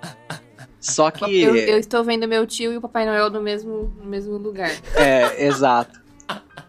[0.80, 1.42] Só que.
[1.42, 4.72] Eu, eu estou vendo meu tio e o Papai Noel no mesmo, no mesmo lugar.
[4.96, 6.00] É, exato.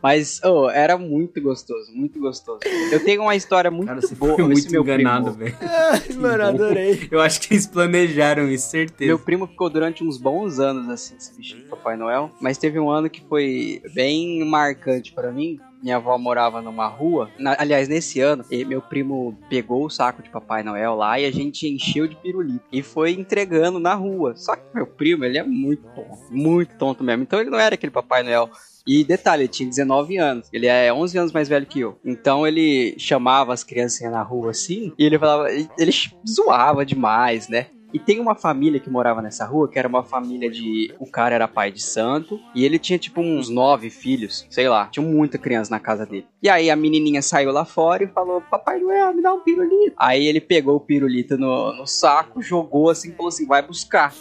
[0.02, 2.58] Mas, oh, era muito gostoso, muito gostoso.
[2.90, 5.38] Eu tenho uma história muito Cara, você boa foi esse muito meu enganado, primo.
[5.38, 5.56] velho.
[6.20, 7.08] Mano, adorei.
[7.10, 9.06] Eu acho que eles planejaram isso, certeza.
[9.08, 12.32] Meu primo ficou durante uns bons anos assim, se vestindo de Papai Noel.
[12.40, 15.60] Mas teve um ano que foi bem marcante pra mim.
[15.80, 17.28] Minha avó morava numa rua.
[17.38, 21.30] Na- aliás, nesse ano, meu primo pegou o saco de Papai Noel lá e a
[21.32, 22.64] gente encheu de pirulito.
[22.72, 24.34] E foi entregando na rua.
[24.36, 26.18] Só que meu primo, ele é muito tonto.
[26.30, 27.22] Muito tonto mesmo.
[27.22, 28.48] Então ele não era aquele Papai Noel.
[28.86, 30.48] E detalhe, ele tinha 19 anos.
[30.52, 31.98] Ele é 11 anos mais velho que eu.
[32.04, 34.92] Então ele chamava as criancinhas na rua assim.
[34.98, 35.48] E ele falava.
[35.50, 35.92] Ele
[36.28, 37.66] zoava demais, né?
[37.92, 40.94] E tem uma família que morava nessa rua, que era uma família de.
[40.98, 42.40] O cara era pai de santo.
[42.54, 44.86] E ele tinha tipo uns nove filhos, sei lá.
[44.86, 46.26] Tinha muita criança na casa dele.
[46.42, 49.94] E aí a menininha saiu lá fora e falou: Papai Noel, me dá um pirulito.
[49.96, 54.12] Aí ele pegou o pirulito no, no saco, jogou assim falou assim: vai buscar.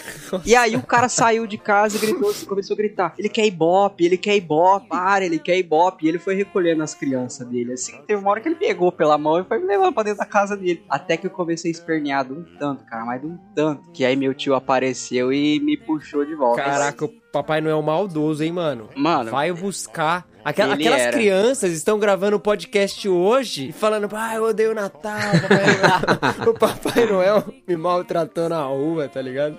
[0.45, 3.45] E aí o cara saiu de casa e gritou assim, começou a gritar: ele quer
[3.45, 6.05] ibope, ele quer ibope, para, ele quer ibope.
[6.05, 7.73] E ele foi recolhendo as crianças dele.
[7.73, 10.19] Assim, teve uma hora que ele pegou pela mão e foi me levando pra dentro
[10.19, 10.83] da casa dele.
[10.89, 13.60] Até que eu comecei a espernear de um tanto, cara, mas de um tanto.
[13.93, 16.61] Que aí meu tio apareceu e me puxou de volta.
[16.63, 18.89] Caraca, o Papai Noel maldoso, hein, mano?
[18.95, 20.25] Mano, Vai buscar.
[20.43, 21.11] Aquela- aquelas era.
[21.11, 26.49] crianças estão gravando o podcast hoje e falando, pai, eu odeio o Natal, Papai Noel.
[26.49, 29.55] o Papai Noel me maltratou na rua, tá ligado?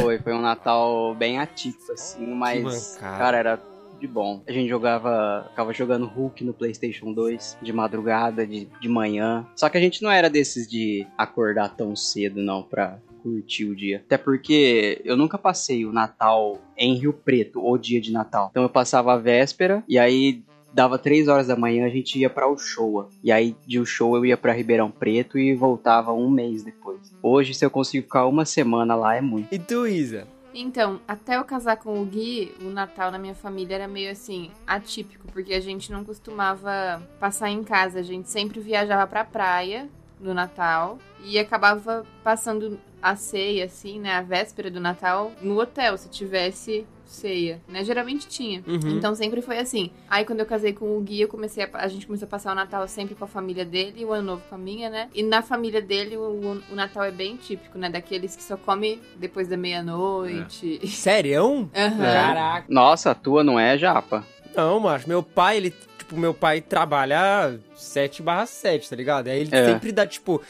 [0.00, 3.56] foi, foi um Natal bem atípico, assim, mas, cara, era
[4.00, 4.42] de bom.
[4.46, 9.46] A gente jogava, ficava jogando Hulk no PlayStation 2 de madrugada, de, de manhã.
[9.54, 13.76] Só que a gente não era desses de acordar tão cedo, não, pra curtir o
[13.76, 14.02] dia.
[14.06, 18.48] Até porque eu nunca passei o Natal em Rio Preto, o dia de Natal.
[18.50, 22.30] Então eu passava a véspera e aí dava 3 horas da manhã a gente ia
[22.30, 23.08] pra Uchoa.
[23.22, 27.12] E aí de Uchoa eu ia pra Ribeirão Preto e voltava um mês depois.
[27.22, 29.52] Hoje se eu consigo ficar uma semana lá é muito.
[29.52, 30.26] E tu, Isa?
[30.52, 34.50] Então, até eu casar com o Gui, o Natal na minha família era meio assim,
[34.66, 39.88] atípico, porque a gente não costumava passar em casa, a gente sempre viajava pra praia
[40.18, 45.96] no Natal e acabava passando a ceia, assim, né, a véspera do Natal no hotel,
[45.96, 47.82] se tivesse ceia, né?
[47.84, 48.62] Geralmente tinha.
[48.66, 48.96] Uhum.
[48.96, 49.90] Então sempre foi assim.
[50.08, 52.52] Aí quando eu casei com o Gui, eu comecei a, a gente começou a passar
[52.52, 55.08] o Natal sempre com a família dele e o Ano Novo com a minha, né?
[55.14, 57.90] E na família dele o, o Natal é bem típico, né?
[57.90, 60.86] Daqueles que só come depois da meia-noite.
[60.88, 61.68] Sério?
[61.74, 61.98] Aham.
[61.98, 62.66] Caraca.
[62.68, 64.24] Nossa, a tua não é japa.
[64.56, 65.08] Não, macho.
[65.08, 65.70] Meu pai, ele.
[65.98, 69.28] Tipo, meu pai trabalha 7 barra 7, tá ligado?
[69.28, 69.64] Aí ele É.
[69.66, 70.40] sempre dá, tipo.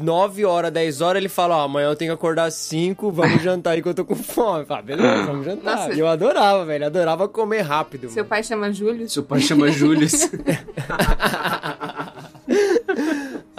[0.00, 3.42] 9 horas, 10 horas, ele fala, ó, amanhã eu tenho que acordar às 5, vamos
[3.42, 4.64] jantar aí que eu tô com fome.
[4.64, 5.76] Fala, beleza, vamos jantar.
[5.76, 5.92] Nossa.
[5.92, 8.08] E eu adorava, velho, adorava comer rápido.
[8.08, 8.28] Seu mano.
[8.28, 9.08] pai chama Júlio?
[9.08, 10.08] Seu pai chama Júlio.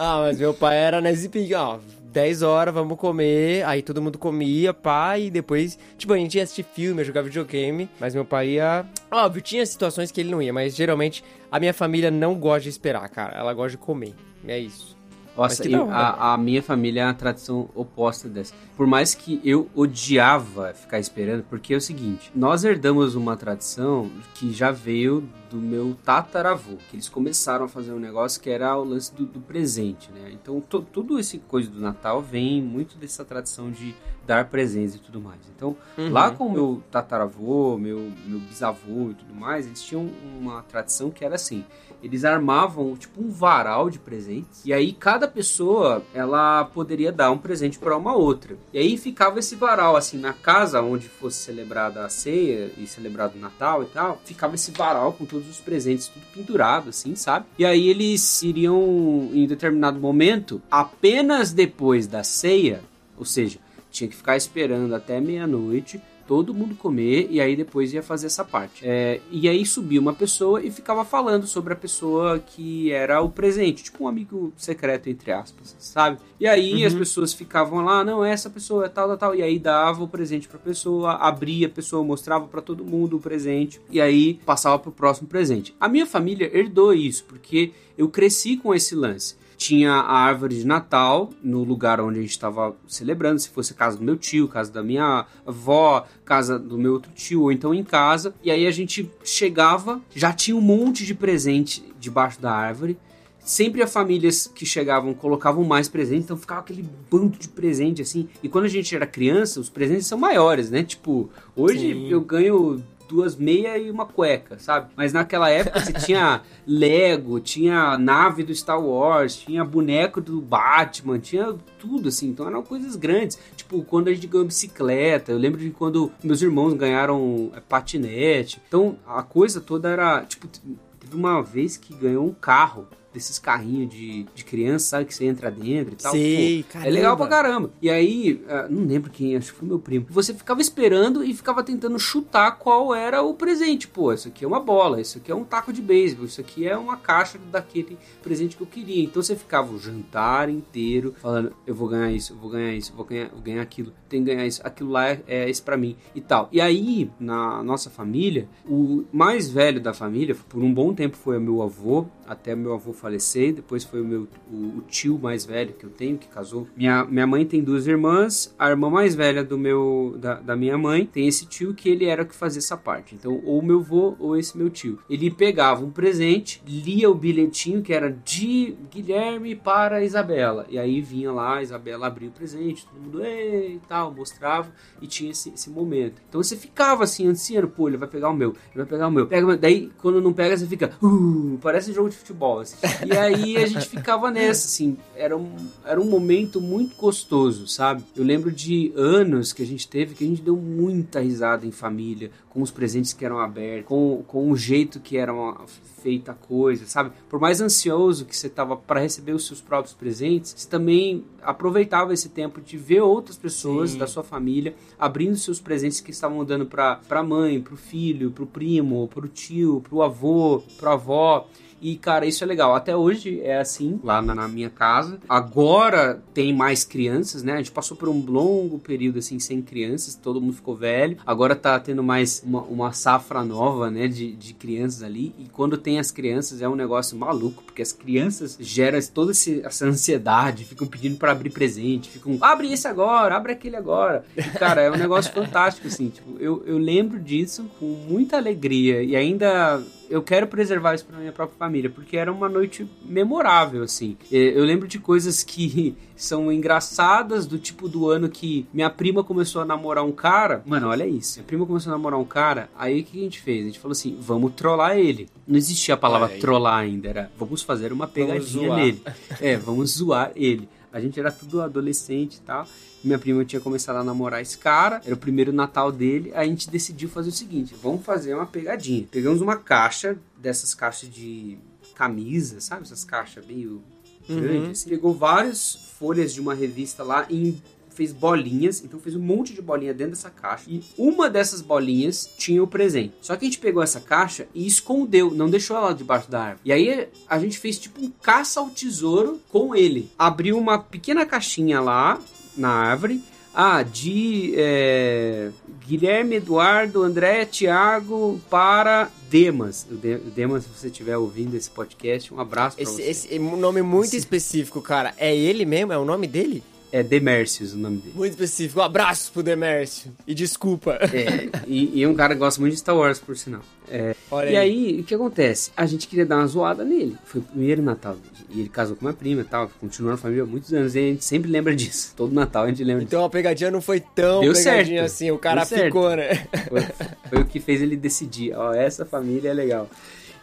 [0.01, 1.77] Ah, mas meu pai era nesse pique, ó,
[2.13, 6.43] 10 horas, vamos comer, aí todo mundo comia, pai, e depois, tipo, a gente ia
[6.43, 8.85] assistir filme, ia jogar videogame, mas meu pai ia...
[9.11, 12.69] Óbvio, tinha situações que ele não ia, mas geralmente a minha família não gosta de
[12.69, 14.15] esperar, cara, ela gosta de comer,
[14.47, 14.98] é isso.
[15.43, 18.53] Nossa, eu- a, a minha família é a tradição oposta dessa.
[18.75, 24.09] Por mais que eu odiava ficar esperando, porque é o seguinte, nós herdamos uma tradição
[24.35, 28.77] que já veio do meu tataravô, que eles começaram a fazer um negócio que era
[28.77, 30.29] o lance do, do presente, né?
[30.31, 33.95] Então, to- tudo esse coisa do Natal vem muito dessa tradição de
[34.27, 35.39] dar presentes e tudo mais.
[35.55, 36.11] Então, Uhum.
[36.11, 40.07] lá com o meu tataravô, meu, meu bisavô e tudo mais, eles tinham
[40.39, 41.65] uma tradição que era assim,
[42.01, 44.65] eles armavam tipo um varal de presentes.
[44.65, 48.57] E aí cada pessoa ela poderia dar um presente para uma outra.
[48.73, 53.35] E aí ficava esse varal assim na casa onde fosse celebrada a ceia e celebrado
[53.35, 57.45] o Natal e tal ficava esse varal com todos os presentes tudo pendurado assim sabe?
[57.57, 62.81] E aí eles iriam em determinado momento apenas depois da ceia
[63.17, 63.59] ou seja
[63.91, 68.45] tinha que ficar esperando até meia-noite todo mundo comer e aí depois ia fazer essa
[68.45, 68.87] parte.
[68.87, 73.31] É, e aí subia uma pessoa e ficava falando sobre a pessoa que era o
[73.31, 76.19] presente, tipo um amigo secreto, entre aspas, sabe?
[76.39, 79.57] E aí as pessoas ficavam lá, não, essa pessoa é tal, tal, tal, e aí
[79.57, 83.99] dava o presente pra pessoa, abria a pessoa, mostrava pra todo mundo o presente, e
[83.99, 85.75] aí passava pro próximo presente.
[85.79, 90.65] A minha família herdou isso, porque eu cresci com esse lance tinha a árvore de
[90.65, 94.71] Natal no lugar onde a gente estava celebrando, se fosse casa do meu tio, casa
[94.71, 98.33] da minha avó, casa do meu outro tio, ou então em casa.
[98.41, 102.97] E aí a gente chegava, já tinha um monte de presente debaixo da árvore.
[103.41, 108.29] Sempre as famílias que chegavam colocavam mais presente, então ficava aquele bando de presente assim.
[108.41, 110.83] E quando a gente era criança, os presentes são maiores, né?
[110.83, 112.07] Tipo, hoje Sim.
[112.07, 114.91] eu ganho duas meias e uma cueca, sabe?
[114.95, 121.17] Mas naquela época você tinha Lego, tinha nave do Star Wars, tinha boneco do Batman,
[121.17, 122.29] tinha tudo assim.
[122.29, 123.39] Então eram coisas grandes.
[123.57, 128.61] Tipo, quando a gente ganhou bicicleta, eu lembro de quando meus irmãos ganharam é, patinete.
[128.67, 133.89] Então a coisa toda era, tipo, teve uma vez que ganhou um carro desses carrinhos
[133.89, 135.05] de, de criança, sabe?
[135.05, 136.11] Que você entra dentro e tal.
[136.11, 137.71] Sei, Pô, É legal pra caramba.
[137.81, 140.05] E aí, ah, não lembro quem, acho que foi meu primo.
[140.09, 143.87] Você ficava esperando e ficava tentando chutar qual era o presente.
[143.87, 146.67] Pô, isso aqui é uma bola, isso aqui é um taco de beisebol, isso aqui
[146.67, 149.03] é uma caixa daquele presente que eu queria.
[149.03, 152.91] Então você ficava o jantar inteiro falando: eu vou ganhar isso, eu vou ganhar isso,
[152.91, 155.61] eu vou ganhar, vou ganhar aquilo, tem que ganhar isso, aquilo lá é, é esse
[155.61, 156.47] pra mim e tal.
[156.51, 161.37] E aí, na nossa família, o mais velho da família, por um bom tempo foi
[161.37, 165.43] o meu avô, até meu avô falecer, depois foi o meu o, o tio mais
[165.43, 166.67] velho que eu tenho, que casou.
[166.77, 170.77] Minha, minha mãe tem duas irmãs, a irmã mais velha do meu da, da minha
[170.77, 173.15] mãe tem esse tio que ele era o que fazia essa parte.
[173.15, 174.99] Então, ou meu avô ou esse meu tio.
[175.09, 180.67] Ele pegava um presente, lia o bilhetinho que era de Guilherme para Isabela.
[180.69, 185.31] E aí vinha lá, Isabela abria o presente, todo mundo e tal, mostrava e tinha
[185.31, 186.21] esse, esse momento.
[186.29, 189.11] Então você ficava assim, ansiando, pô, ele vai pegar o meu, ele vai pegar o
[189.11, 189.25] meu.
[189.25, 192.59] Pega, daí quando não pega, você fica, uh, parece jogo de futebol.
[192.59, 192.75] assim.
[193.07, 195.51] E aí a gente ficava nessa, assim, era um,
[195.85, 198.03] era um momento muito gostoso, sabe?
[198.15, 201.71] Eu lembro de anos que a gente teve que a gente deu muita risada em
[201.71, 205.61] família, com os presentes que eram abertos, com, com o jeito que era uma-
[206.01, 207.11] feita a coisa, sabe?
[207.29, 212.13] Por mais ansioso que você tava para receber os seus próprios presentes, você também aproveitava
[212.13, 213.97] esse tempo de ver outras pessoas Sim.
[213.97, 218.45] da sua família abrindo seus presentes que estavam dando para pra mãe, pro filho, pro
[218.45, 221.45] primo, pro tio, pro avô, pro avó.
[221.81, 222.75] E, cara, isso é legal.
[222.75, 225.19] Até hoje é assim, lá na, na minha casa.
[225.27, 227.53] Agora tem mais crianças, né?
[227.53, 230.15] A gente passou por um longo período, assim, sem crianças.
[230.15, 231.17] Todo mundo ficou velho.
[231.25, 234.07] Agora tá tendo mais uma, uma safra nova, né?
[234.07, 235.33] De, de crianças ali.
[235.39, 239.61] E quando tem as crianças é um negócio maluco, porque as crianças geram toda esse-
[239.63, 244.25] essa ansiedade, ficam pedindo para abrir presente, ficam, abre esse agora, abre aquele agora.
[244.35, 246.09] E, cara, é um negócio fantástico, assim.
[246.09, 249.01] Tipo, eu, eu lembro disso com muita alegria.
[249.03, 253.83] E ainda eu quero preservar isso pra minha própria família, porque era uma noite memorável,
[253.83, 254.17] assim.
[254.31, 259.61] Eu lembro de coisas que são engraçadas, do tipo do ano que minha prima começou
[259.61, 260.63] a namorar um cara.
[260.65, 261.39] Mano, olha isso.
[261.39, 263.63] Minha prima começou a namorar um cara, aí o que a gente fez?
[263.63, 265.29] A gente falou assim: vamos trollar ele.
[265.47, 269.01] Não existia a palavra trollar ainda, era vamos fazer uma pegadinha nele.
[269.39, 270.67] É, vamos zoar ele.
[270.91, 272.67] A gente era tudo adolescente e tal.
[273.03, 276.31] Minha prima tinha começado a namorar esse cara, era o primeiro Natal dele.
[276.33, 279.07] A gente decidiu fazer o seguinte: vamos fazer uma pegadinha.
[279.09, 281.57] Pegamos uma caixa, dessas caixas de
[281.95, 282.83] camisa, sabe?
[282.83, 283.81] Essas caixas meio
[284.27, 284.81] grandes.
[284.81, 284.89] assim.
[284.89, 287.57] Pegou várias folhas de uma revista lá e
[287.99, 290.63] fez bolinhas, então fez um monte de bolinha dentro dessa caixa.
[290.69, 293.13] E uma dessas bolinhas tinha o presente.
[293.21, 296.61] Só que a gente pegou essa caixa e escondeu, não deixou ela debaixo da árvore.
[296.63, 300.09] E aí a gente fez tipo um caça ao tesouro com ele.
[300.17, 302.17] Abriu uma pequena caixinha lá
[302.55, 303.21] na árvore.
[303.53, 305.49] Ah, de é,
[305.85, 309.85] Guilherme, Eduardo, André, Thiago para Demas.
[309.91, 313.01] O De- o Demas, se você estiver ouvindo esse podcast, um abraço pra Esse, você.
[313.01, 315.13] esse é um nome muito específico, cara.
[315.17, 315.91] É ele mesmo?
[315.91, 316.63] É o nome dele?
[316.91, 318.13] É Demércios o nome dele.
[318.15, 318.79] Muito específico.
[318.79, 320.11] Um abraço pro Demércio.
[320.25, 320.97] E desculpa.
[321.13, 323.61] É, e, e um cara que gosta muito de Star Wars, por sinal.
[323.87, 325.71] É, Olha e aí, o que acontece?
[325.75, 327.15] A gente queria dar uma zoada nele.
[327.25, 328.45] Foi o primeiro Natal dele.
[328.49, 329.69] E ele casou com uma prima e tal.
[329.79, 330.95] Continuou na família há muitos anos.
[330.95, 332.13] E a gente sempre lembra disso.
[332.15, 335.05] Todo Natal a gente lembra Então a pegadinha não foi tão Deu pegadinha certo.
[335.05, 335.31] assim.
[335.31, 336.29] O cara ficou, né?
[336.29, 336.69] disso.
[336.69, 336.81] Foi,
[337.29, 338.53] foi o que fez ele decidir.
[338.55, 339.89] Ó, essa família é legal.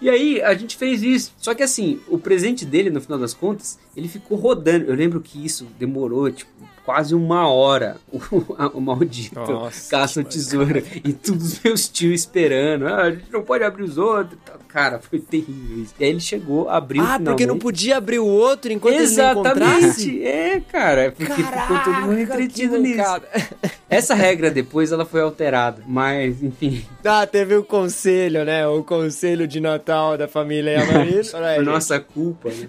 [0.00, 1.32] E aí, a gente fez isso.
[1.38, 4.84] Só que assim, o presente dele, no final das contas, ele ficou rodando.
[4.86, 6.50] Eu lembro que isso demorou, tipo,
[6.86, 7.96] quase uma hora.
[8.32, 10.82] O, a- o maldito Nossa, caça tesoura.
[11.04, 12.86] E todos os meus tios esperando.
[12.88, 14.38] Ah, a gente não pode abrir os outros.
[14.44, 14.56] tal.
[14.68, 15.94] Cara, foi terrível isso.
[15.98, 17.62] E aí ele chegou, abriu Ah, porque não finalmente.
[17.62, 20.20] podia abrir o outro enquanto ele não encontrasse?
[20.20, 23.02] Exatamente, é, cara, porque ficou todo mundo entretido nisso.
[23.88, 28.66] Essa regra depois ela foi alterada, mas enfim, Ah, teve o conselho, né?
[28.66, 31.32] O conselho de Natal da família por gente.
[31.64, 32.68] nossa culpa, né?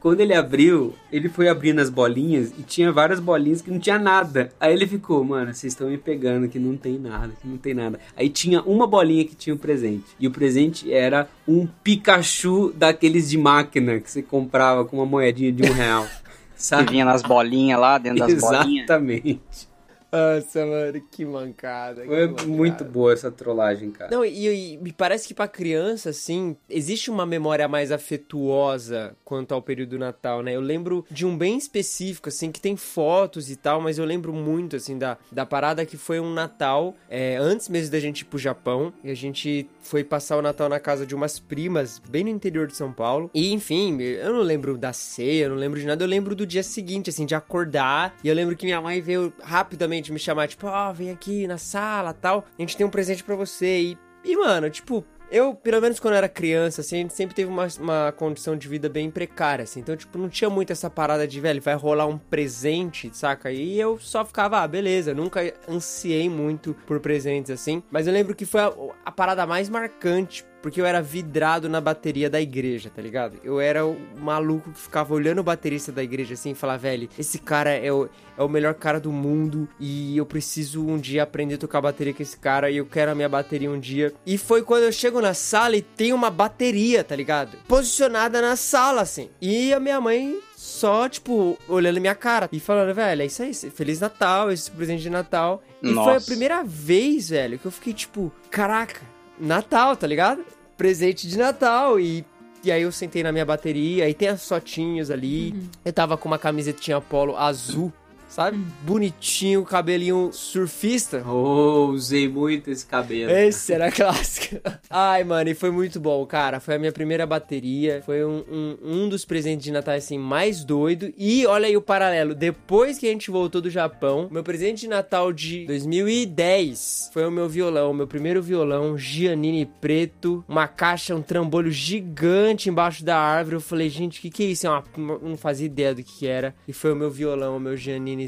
[0.00, 3.31] Quando ele abriu, ele foi abrindo as bolinhas e tinha várias bolinhas
[3.62, 4.52] que não tinha nada.
[4.60, 7.74] Aí ele ficou, mano, vocês estão me pegando que não tem nada, que não tem
[7.74, 7.98] nada.
[8.16, 10.04] Aí tinha uma bolinha que tinha um presente.
[10.18, 15.52] E o presente era um Pikachu daqueles de máquina que você comprava com uma moedinha
[15.52, 16.06] de um real.
[16.54, 16.92] Que Sabe?
[16.92, 18.84] vinha nas bolinhas lá, dentro das bolinhas.
[18.84, 19.71] Exatamente.
[20.12, 22.02] Nossa, mano, que mancada.
[22.02, 22.48] que Foi mancada.
[22.48, 24.10] muito boa essa trollagem, cara.
[24.10, 29.52] Não, e, e me parece que pra criança, assim, existe uma memória mais afetuosa quanto
[29.52, 30.54] ao período do Natal, né?
[30.54, 34.32] Eu lembro de um bem específico, assim, que tem fotos e tal, mas eu lembro
[34.34, 38.24] muito, assim, da, da parada que foi um Natal, é, antes mesmo da gente ir
[38.26, 42.24] pro Japão, e a gente foi passar o Natal na casa de umas primas, bem
[42.24, 43.30] no interior de São Paulo.
[43.32, 46.46] E, enfim, eu não lembro da ceia, eu não lembro de nada, eu lembro do
[46.46, 50.48] dia seguinte, assim, de acordar, e eu lembro que minha mãe veio rapidamente me chamar,
[50.48, 53.98] tipo, ó, vem aqui na sala, tal, a gente tem um presente pra você, e
[54.24, 57.50] e, mano, tipo, eu, pelo menos quando eu era criança, assim, a gente sempre teve
[57.50, 59.80] uma, uma condição de vida bem precária, assim.
[59.80, 63.50] Então, tipo, não tinha muito essa parada de, velho, vai rolar um presente, saca?
[63.50, 65.12] E eu só ficava, ah, beleza.
[65.12, 67.82] Nunca ansiei muito por presentes, assim.
[67.90, 68.72] Mas eu lembro que foi a,
[69.04, 73.38] a parada mais marcante porque eu era vidrado na bateria da igreja, tá ligado?
[73.42, 77.08] Eu era o maluco que ficava olhando o baterista da igreja assim e falava, velho,
[77.18, 81.24] esse cara é o, é o melhor cara do mundo e eu preciso um dia
[81.24, 84.12] aprender a tocar bateria com esse cara e eu quero a minha bateria um dia.
[84.24, 87.58] E foi quando eu chego na sala e tem uma bateria, tá ligado?
[87.66, 89.28] Posicionada na sala, assim.
[89.40, 93.52] E a minha mãe só, tipo, olhando minha cara e falando, velho, é isso aí,
[93.52, 95.60] Feliz Natal, esse presente de Natal.
[95.82, 99.00] E foi a primeira vez, velho, que eu fiquei, tipo, caraca,
[99.42, 100.44] Natal, tá ligado?
[100.76, 102.24] Presente de Natal e.
[102.64, 105.52] E aí eu sentei na minha bateria, aí tem as fotinhos ali.
[105.84, 107.92] Eu tava com uma camisetinha polo azul,
[108.32, 108.58] sabe?
[108.82, 111.22] Bonitinho, cabelinho surfista.
[111.26, 113.30] Oh, usei muito esse cabelo.
[113.30, 114.56] Esse era clássico.
[114.88, 116.58] Ai, mano, e foi muito bom, cara.
[116.60, 118.02] Foi a minha primeira bateria.
[118.04, 121.12] Foi um, um, um dos presentes de Natal, assim, mais doido.
[121.18, 122.34] E olha aí o paralelo.
[122.34, 127.30] Depois que a gente voltou do Japão, meu presente de Natal de 2010 foi o
[127.30, 127.90] meu violão.
[127.90, 130.44] o Meu primeiro violão, Giannini preto.
[130.48, 133.56] Uma caixa, um trambolho gigante embaixo da árvore.
[133.56, 134.66] Eu falei, gente, o que que é isso?
[134.68, 136.54] Uma- não fazia ideia do que que era.
[136.68, 138.21] E foi o meu violão, o meu Gianninizinho.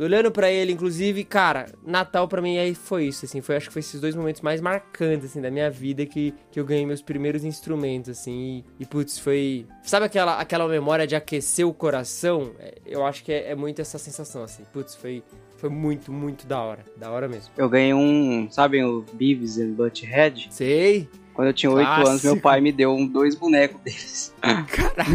[0.00, 3.40] Olhando pra ele, inclusive, cara, Natal pra mim aí foi isso, assim.
[3.40, 6.58] Foi, acho que foi esses dois momentos mais marcantes, assim, da minha vida que, que
[6.58, 8.64] eu ganhei meus primeiros instrumentos, assim.
[8.78, 9.66] E, e, putz, foi...
[9.82, 12.52] Sabe aquela, aquela memória de aquecer o coração?
[12.58, 14.64] É, Eu acho que é, é muito essa sensação, assim.
[14.72, 15.22] Putz, foi...
[15.56, 16.84] Foi muito, muito da hora.
[16.96, 17.52] Da hora mesmo.
[17.56, 20.46] Eu ganhei um, sabem o Beavis and Butthead?
[20.52, 21.08] Sei.
[21.38, 22.08] Quando eu tinha 8 Clássico.
[22.08, 24.34] anos, meu pai me deu um, dois bonecos deles.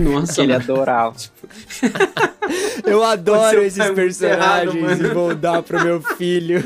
[0.02, 0.64] Nossa, que ele mano.
[0.64, 1.16] adorava.
[2.86, 6.64] Eu adoro esses é personagens errado, e vou dar pro meu filho.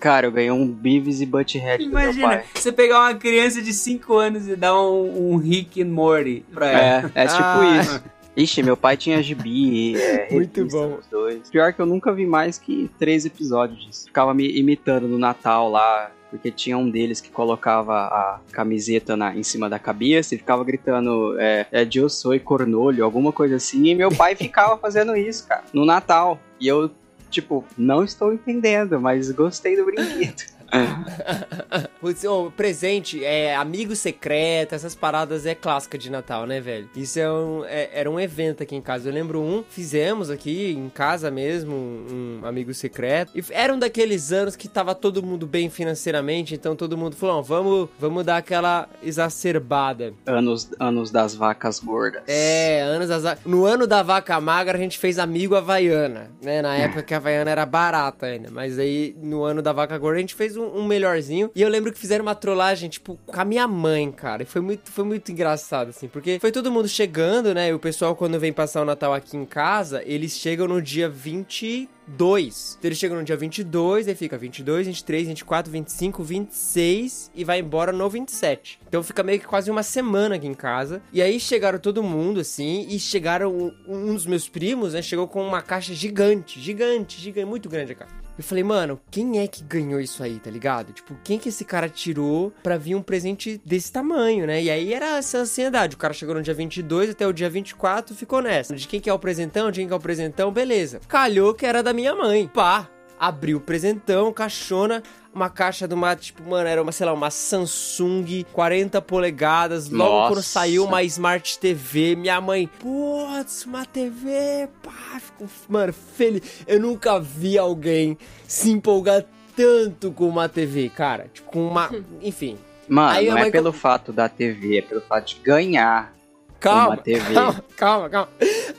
[0.00, 2.44] Cara, eu ganhei um Beavis e Butthead do meu Imagina, pai.
[2.54, 6.66] você pegar uma criança de 5 anos e dar um, um Rick and Morty pra
[6.68, 7.12] ela.
[7.14, 7.80] É, é tipo Ah.
[7.80, 8.02] isso.
[8.36, 10.98] Ixi, meu pai tinha gibi, é, Muito bom.
[11.10, 11.50] dois.
[11.50, 14.04] Pior que eu nunca vi mais que três episódios disso.
[14.06, 19.34] Ficava me imitando no Natal lá, porque tinha um deles que colocava a camiseta na,
[19.36, 23.86] em cima da cabeça e ficava gritando é, é Eu sou cornolho, alguma coisa assim.
[23.88, 26.38] E meu pai ficava fazendo isso, cara, no Natal.
[26.60, 26.90] E eu,
[27.30, 30.57] tipo, não estou entendendo, mas gostei do brinquedo.
[32.00, 36.88] Putz, ô, presente, é, amigo secreto, essas paradas é clássica de Natal, né, velho?
[36.94, 39.08] Isso é um, é- era um evento aqui em casa.
[39.08, 43.32] Eu lembro um, fizemos aqui em casa mesmo, um, amigo secreto.
[43.34, 47.36] E era um daqueles anos que tava todo mundo bem financeiramente, então todo mundo falou,
[47.36, 50.12] "Não, vamos, vamos dar aquela exacerbada.
[50.26, 52.22] Anos, anos das vacas gordas.
[52.26, 56.62] É, anos das va- no ano da vaca magra a gente fez amigo Havaiana, né?
[56.62, 58.50] Na época que a Havaiana era barata ainda.
[58.50, 61.50] Mas aí no ano da vaca gorda a gente fez um, um melhorzinho.
[61.54, 64.42] E eu lembro que fizeram uma trollagem, tipo, com a minha mãe, cara.
[64.42, 67.68] E foi muito, foi muito engraçado, assim, porque foi todo mundo chegando, né?
[67.68, 71.08] E o pessoal, quando vem passar o Natal aqui em casa, eles chegam no dia
[71.08, 72.76] 22.
[72.78, 77.60] Então eles chegam no dia 22, aí fica 22, 23, 24, 25, 26 e vai
[77.60, 78.80] embora no 27.
[78.88, 81.02] Então fica meio que quase uma semana aqui em casa.
[81.12, 85.02] E aí chegaram todo mundo, assim, e chegaram um, um dos meus primos, né?
[85.02, 88.27] Chegou com uma caixa gigante, gigante, gigante, muito grande a caixa.
[88.38, 90.92] Eu falei, mano, quem é que ganhou isso aí, tá ligado?
[90.92, 94.62] Tipo, quem que esse cara tirou pra vir um presente desse tamanho, né?
[94.62, 95.96] E aí era essa ansiedade.
[95.96, 98.76] O cara chegou no dia 22 até o dia 24 ficou nessa.
[98.76, 101.00] De quem que é o presentão, de quem que é o presentão, beleza.
[101.08, 102.46] Calhou que era da minha mãe.
[102.46, 105.02] Pá, abriu o presentão, caixona,
[105.34, 109.88] uma caixa de uma, tipo, mano, era uma, sei lá, uma Samsung 40 polegadas.
[109.88, 110.34] Logo Nossa.
[110.34, 116.42] quando saiu uma Smart TV, minha mãe, putz, uma TV, pá, ficou, mano, feliz.
[116.66, 118.16] Eu nunca vi alguém
[118.46, 119.24] se empolgar
[119.54, 121.28] tanto com uma TV, cara.
[121.32, 121.90] Tipo, com uma,
[122.22, 122.56] enfim.
[122.88, 126.14] Mano, Aí não é mãe pelo fato da TV, é pelo fato de ganhar
[126.58, 127.34] Calma, uma TV.
[127.34, 128.28] calma, calma, calma.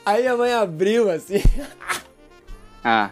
[0.06, 1.42] Aí a mãe abriu assim,
[2.84, 3.12] Ah,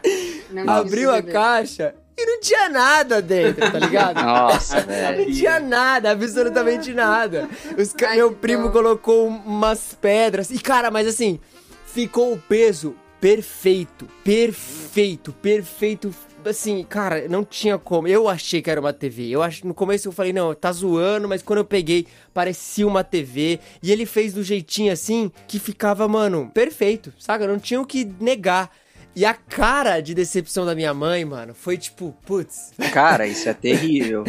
[0.50, 1.34] Não abriu a beber.
[1.34, 4.22] caixa e não tinha nada dentro, tá ligado?
[4.24, 5.34] nossa, Não velho.
[5.34, 7.48] tinha nada, absolutamente nada.
[7.78, 8.72] Os Ai, meu primo dó.
[8.72, 10.50] colocou umas pedras.
[10.50, 11.40] E, cara, mas assim,
[11.86, 14.08] ficou o peso perfeito.
[14.24, 16.14] Perfeito, perfeito.
[16.46, 18.08] Assim, cara, não tinha como.
[18.08, 19.28] Eu achei que era uma TV.
[19.30, 19.64] Eu ach...
[19.64, 23.60] No começo eu falei, não, tá zoando, mas quando eu peguei, parecia uma TV.
[23.84, 27.46] E ele fez do jeitinho assim que ficava, mano, perfeito, saca?
[27.46, 28.72] Não tinha o que negar.
[29.18, 33.54] E a cara de decepção da minha mãe, mano, foi tipo, putz, Cara, isso é
[33.56, 34.24] terrível.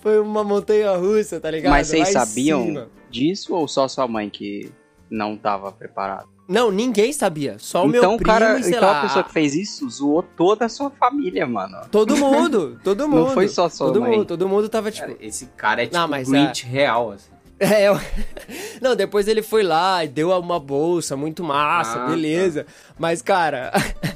[0.00, 1.72] foi uma montanha russa, tá ligado?
[1.72, 2.88] Mas vocês Lá sabiam cima.
[3.10, 4.72] disso ou só sua mãe que
[5.10, 6.24] não tava preparada?
[6.48, 7.56] Não, ninguém sabia.
[7.58, 9.00] Só o então, meu o primo cara, e sei então lá.
[9.00, 11.76] a pessoa que fez isso zoou toda a sua família, mano.
[11.90, 13.26] Todo mundo, todo mundo.
[13.28, 14.10] Não foi só sua todo mãe.
[14.10, 15.06] mundo, todo mundo tava tipo.
[15.06, 17.30] Cara, esse cara é tipo Não, mas Grinch real, assim.
[17.72, 17.94] É, eu...
[18.82, 22.66] Não, depois ele foi lá e deu uma bolsa muito massa, Ah, beleza.
[22.98, 23.70] Mas, cara,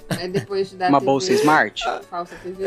[0.09, 1.85] Aí depois de dar Uma TV, bolsa smart?
[2.11, 2.65] Falsa TV.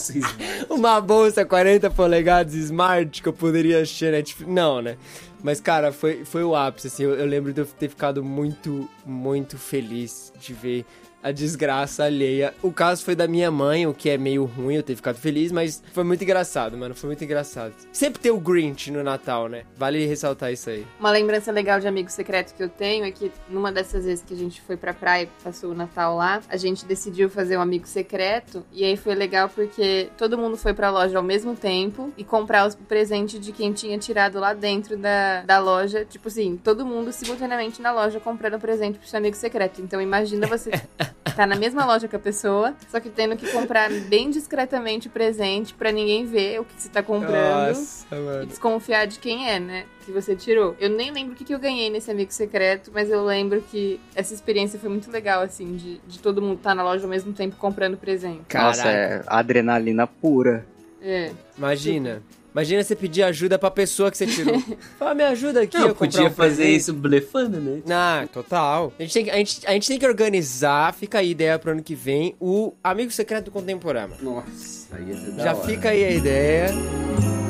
[0.70, 4.50] Uma bolsa 40 polegadas smart que eu poderia achar Netflix.
[4.50, 4.96] Não, né?
[5.42, 7.02] Mas, cara, foi, foi o ápice, assim.
[7.04, 10.86] Eu, eu lembro de eu ter ficado muito, muito feliz de ver
[11.26, 12.54] a desgraça alheia.
[12.62, 15.50] O caso foi da minha mãe, o que é meio ruim eu ter ficado feliz,
[15.50, 16.94] mas foi muito engraçado, mano.
[16.94, 17.74] Foi muito engraçado.
[17.92, 19.64] Sempre tem o Grinch no Natal, né?
[19.76, 20.86] Vale ressaltar isso aí.
[21.00, 24.34] Uma lembrança legal de amigo secreto que eu tenho é que numa dessas vezes que
[24.34, 27.88] a gente foi pra praia, passou o Natal lá, a gente decidiu fazer um amigo
[27.88, 32.22] secreto e aí foi legal porque todo mundo foi pra loja ao mesmo tempo e
[32.22, 36.04] comprar os presentes de quem tinha tirado lá dentro da, da loja.
[36.04, 39.82] Tipo assim, todo mundo simultaneamente na loja comprando presente pro seu amigo secreto.
[39.82, 40.70] Então imagina você
[41.24, 45.10] tá na mesma loja que a pessoa, só que tendo que comprar bem discretamente o
[45.10, 48.46] presente pra ninguém ver o que você tá comprando Nossa, e mano.
[48.46, 49.86] desconfiar de quem é, né?
[50.04, 50.76] Que você tirou.
[50.78, 54.00] Eu nem lembro o que, que eu ganhei nesse amigo secreto, mas eu lembro que
[54.14, 57.32] essa experiência foi muito legal, assim, de, de todo mundo estar na loja ao mesmo
[57.32, 58.38] tempo comprando presente.
[58.54, 58.88] Nossa, Caraca.
[58.88, 60.64] é adrenalina pura.
[61.02, 61.32] É.
[61.58, 62.22] Imagina.
[62.56, 64.58] Imagina você pedir ajuda pra pessoa que você tirou.
[64.98, 65.76] Fala, me ajuda aqui.
[65.76, 67.82] Não, eu podia um fazer presente." isso blefando, né?
[67.90, 68.94] Ah, total.
[68.98, 71.58] A gente, tem que, a, gente, a gente tem que organizar, fica aí a ideia
[71.58, 74.16] pro ano que vem, o Amigo Secreto Contemporâneo.
[74.22, 75.66] Nossa, aí da Já hora.
[75.66, 77.45] fica aí a ideia.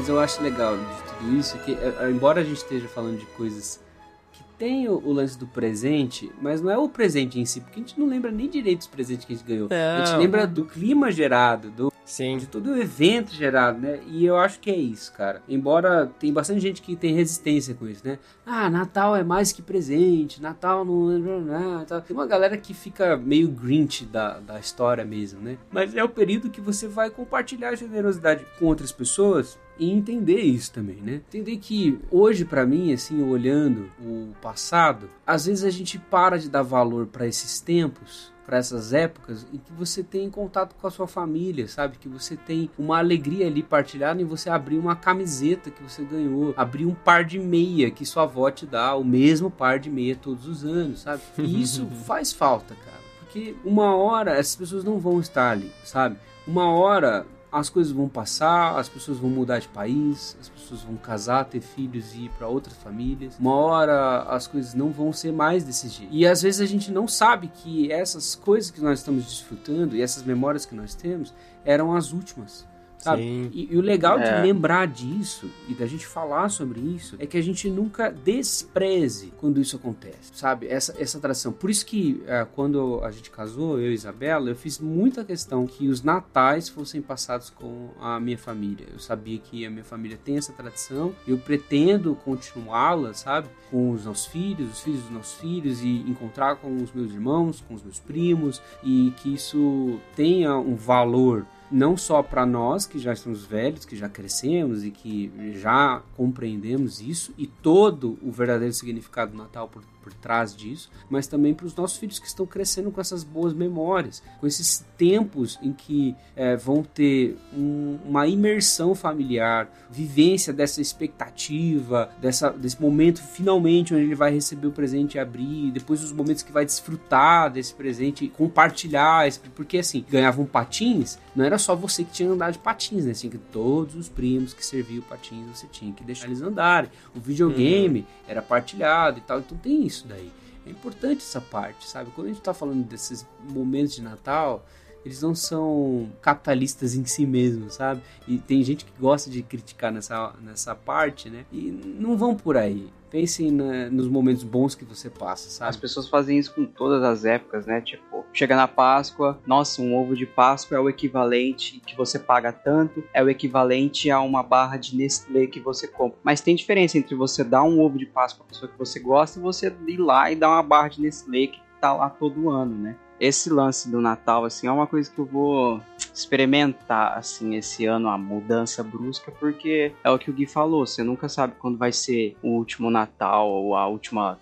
[0.00, 3.26] Mas eu acho legal de tudo isso que, é, embora a gente esteja falando de
[3.26, 3.84] coisas
[4.32, 7.80] que tem o, o lance do presente, mas não é o presente em si, porque
[7.80, 9.68] a gente não lembra nem direito dos presentes que a gente ganhou.
[9.70, 10.20] A gente Não.
[10.20, 12.38] lembra do clima gerado, do, Sim.
[12.38, 14.00] de todo o evento gerado, né?
[14.06, 15.42] E eu acho que é isso, cara.
[15.46, 18.18] Embora tem bastante gente que tem resistência com isso, né?
[18.46, 22.00] Ah, Natal é mais que presente, Natal não é nada.
[22.00, 25.58] Tem uma galera que fica meio grinch da, da história mesmo, né?
[25.70, 30.70] Mas é o período que você vai compartilhar generosidade com outras pessoas e entender isso
[30.72, 31.14] também, né?
[31.14, 36.50] Entender que hoje, pra mim, assim, olhando o passado, às vezes a gente para de
[36.50, 40.90] dar valor pra esses tempos para essas épocas em que você tem contato com a
[40.90, 41.98] sua família, sabe?
[41.98, 46.52] Que você tem uma alegria ali partilhada em você abrir uma camiseta que você ganhou,
[46.56, 50.16] abrir um par de meia que sua avó te dá, o mesmo par de meia
[50.16, 51.22] todos os anos, sabe?
[51.38, 52.98] E isso faz falta, cara.
[53.20, 56.16] Porque uma hora essas pessoas não vão estar ali, sabe?
[56.44, 60.96] Uma hora as coisas vão passar, as pessoas vão mudar de país, as pessoas vão
[60.96, 63.36] casar, ter filhos e ir para outras famílias.
[63.38, 66.14] Uma hora as coisas não vão ser mais desse jeito.
[66.14, 70.02] E às vezes a gente não sabe que essas coisas que nós estamos desfrutando e
[70.02, 71.34] essas memórias que nós temos
[71.64, 72.69] eram as últimas.
[73.00, 73.22] Sabe?
[73.22, 73.50] Sim.
[73.52, 74.36] E, e o legal É.
[74.36, 79.32] de lembrar disso e da gente falar sobre isso é que a gente nunca despreze
[79.38, 80.66] quando isso acontece, sabe?
[80.68, 81.50] Essa, essa tradição.
[81.52, 85.66] Por isso que é, quando a gente casou, eu e Isabela, eu fiz muita questão
[85.66, 88.86] que os natais fossem passados com a minha família.
[88.92, 93.48] Eu sabia que a minha família tem essa tradição, eu pretendo continuá-la, sabe?
[93.70, 97.64] Com os nossos filhos, os filhos dos nossos filhos e encontrar com os meus irmãos,
[97.66, 102.98] com os meus primos e que isso tenha um valor não só para nós que
[102.98, 108.74] já estamos velhos, que já crescemos e que já compreendemos isso e todo o verdadeiro
[108.74, 112.46] significado do Natal por, por trás disso, mas também para os nossos filhos que estão
[112.46, 118.26] crescendo com essas boas memórias, com esses tempos em que eh, vão ter um- uma
[118.26, 125.14] imersão familiar, vivência dessa expectativa, dessa, desse momento finalmente onde ele vai receber o presente
[125.14, 130.04] e abrir, depois os momentos que vai desfrutar desse presente e compartilhar, esse- porque assim,
[130.10, 133.12] ganhavam patins, não era só você que tinha que andar de patins, né?
[133.12, 136.90] Tinha que todos os primos que serviam patins, você tinha que deixar eles andarem.
[137.14, 140.30] O videogame era partilhado e tal, então tem isso daí.
[140.66, 142.10] É importante essa parte, sabe?
[142.10, 144.64] Quando a gente tá falando desses momentos de Natal,
[145.04, 148.02] eles não são capitalistas em si mesmos, sabe?
[148.28, 151.46] E tem gente que gosta de criticar nessa, nessa parte, né?
[151.50, 152.90] E não vão por aí.
[153.10, 155.78] Pensem na- nos momentos bons que você passa, As sabe?
[155.78, 157.80] pessoas fazem isso com todas as épocas, né?
[157.80, 162.52] Tipo, chega na Páscoa, nossa, um ovo de Páscoa é o equivalente que você paga
[162.52, 166.18] tanto, é o equivalente a uma barra de Nestlé que você compra.
[166.22, 169.38] Mas tem diferença entre você dar um ovo de Páscoa pra pessoa que você gosta
[169.38, 172.76] e você ir lá e dar uma barra de Nestlé que tá lá todo ano,
[172.76, 172.96] né?
[173.18, 175.80] Esse lance do Natal, assim, é uma coisa que eu vou
[176.12, 181.02] experimentar, assim, esse ano, a mudança brusca, porque é o que o Gui falou, você
[181.02, 184.38] nunca sabe quando vai ser o último Natal ou a última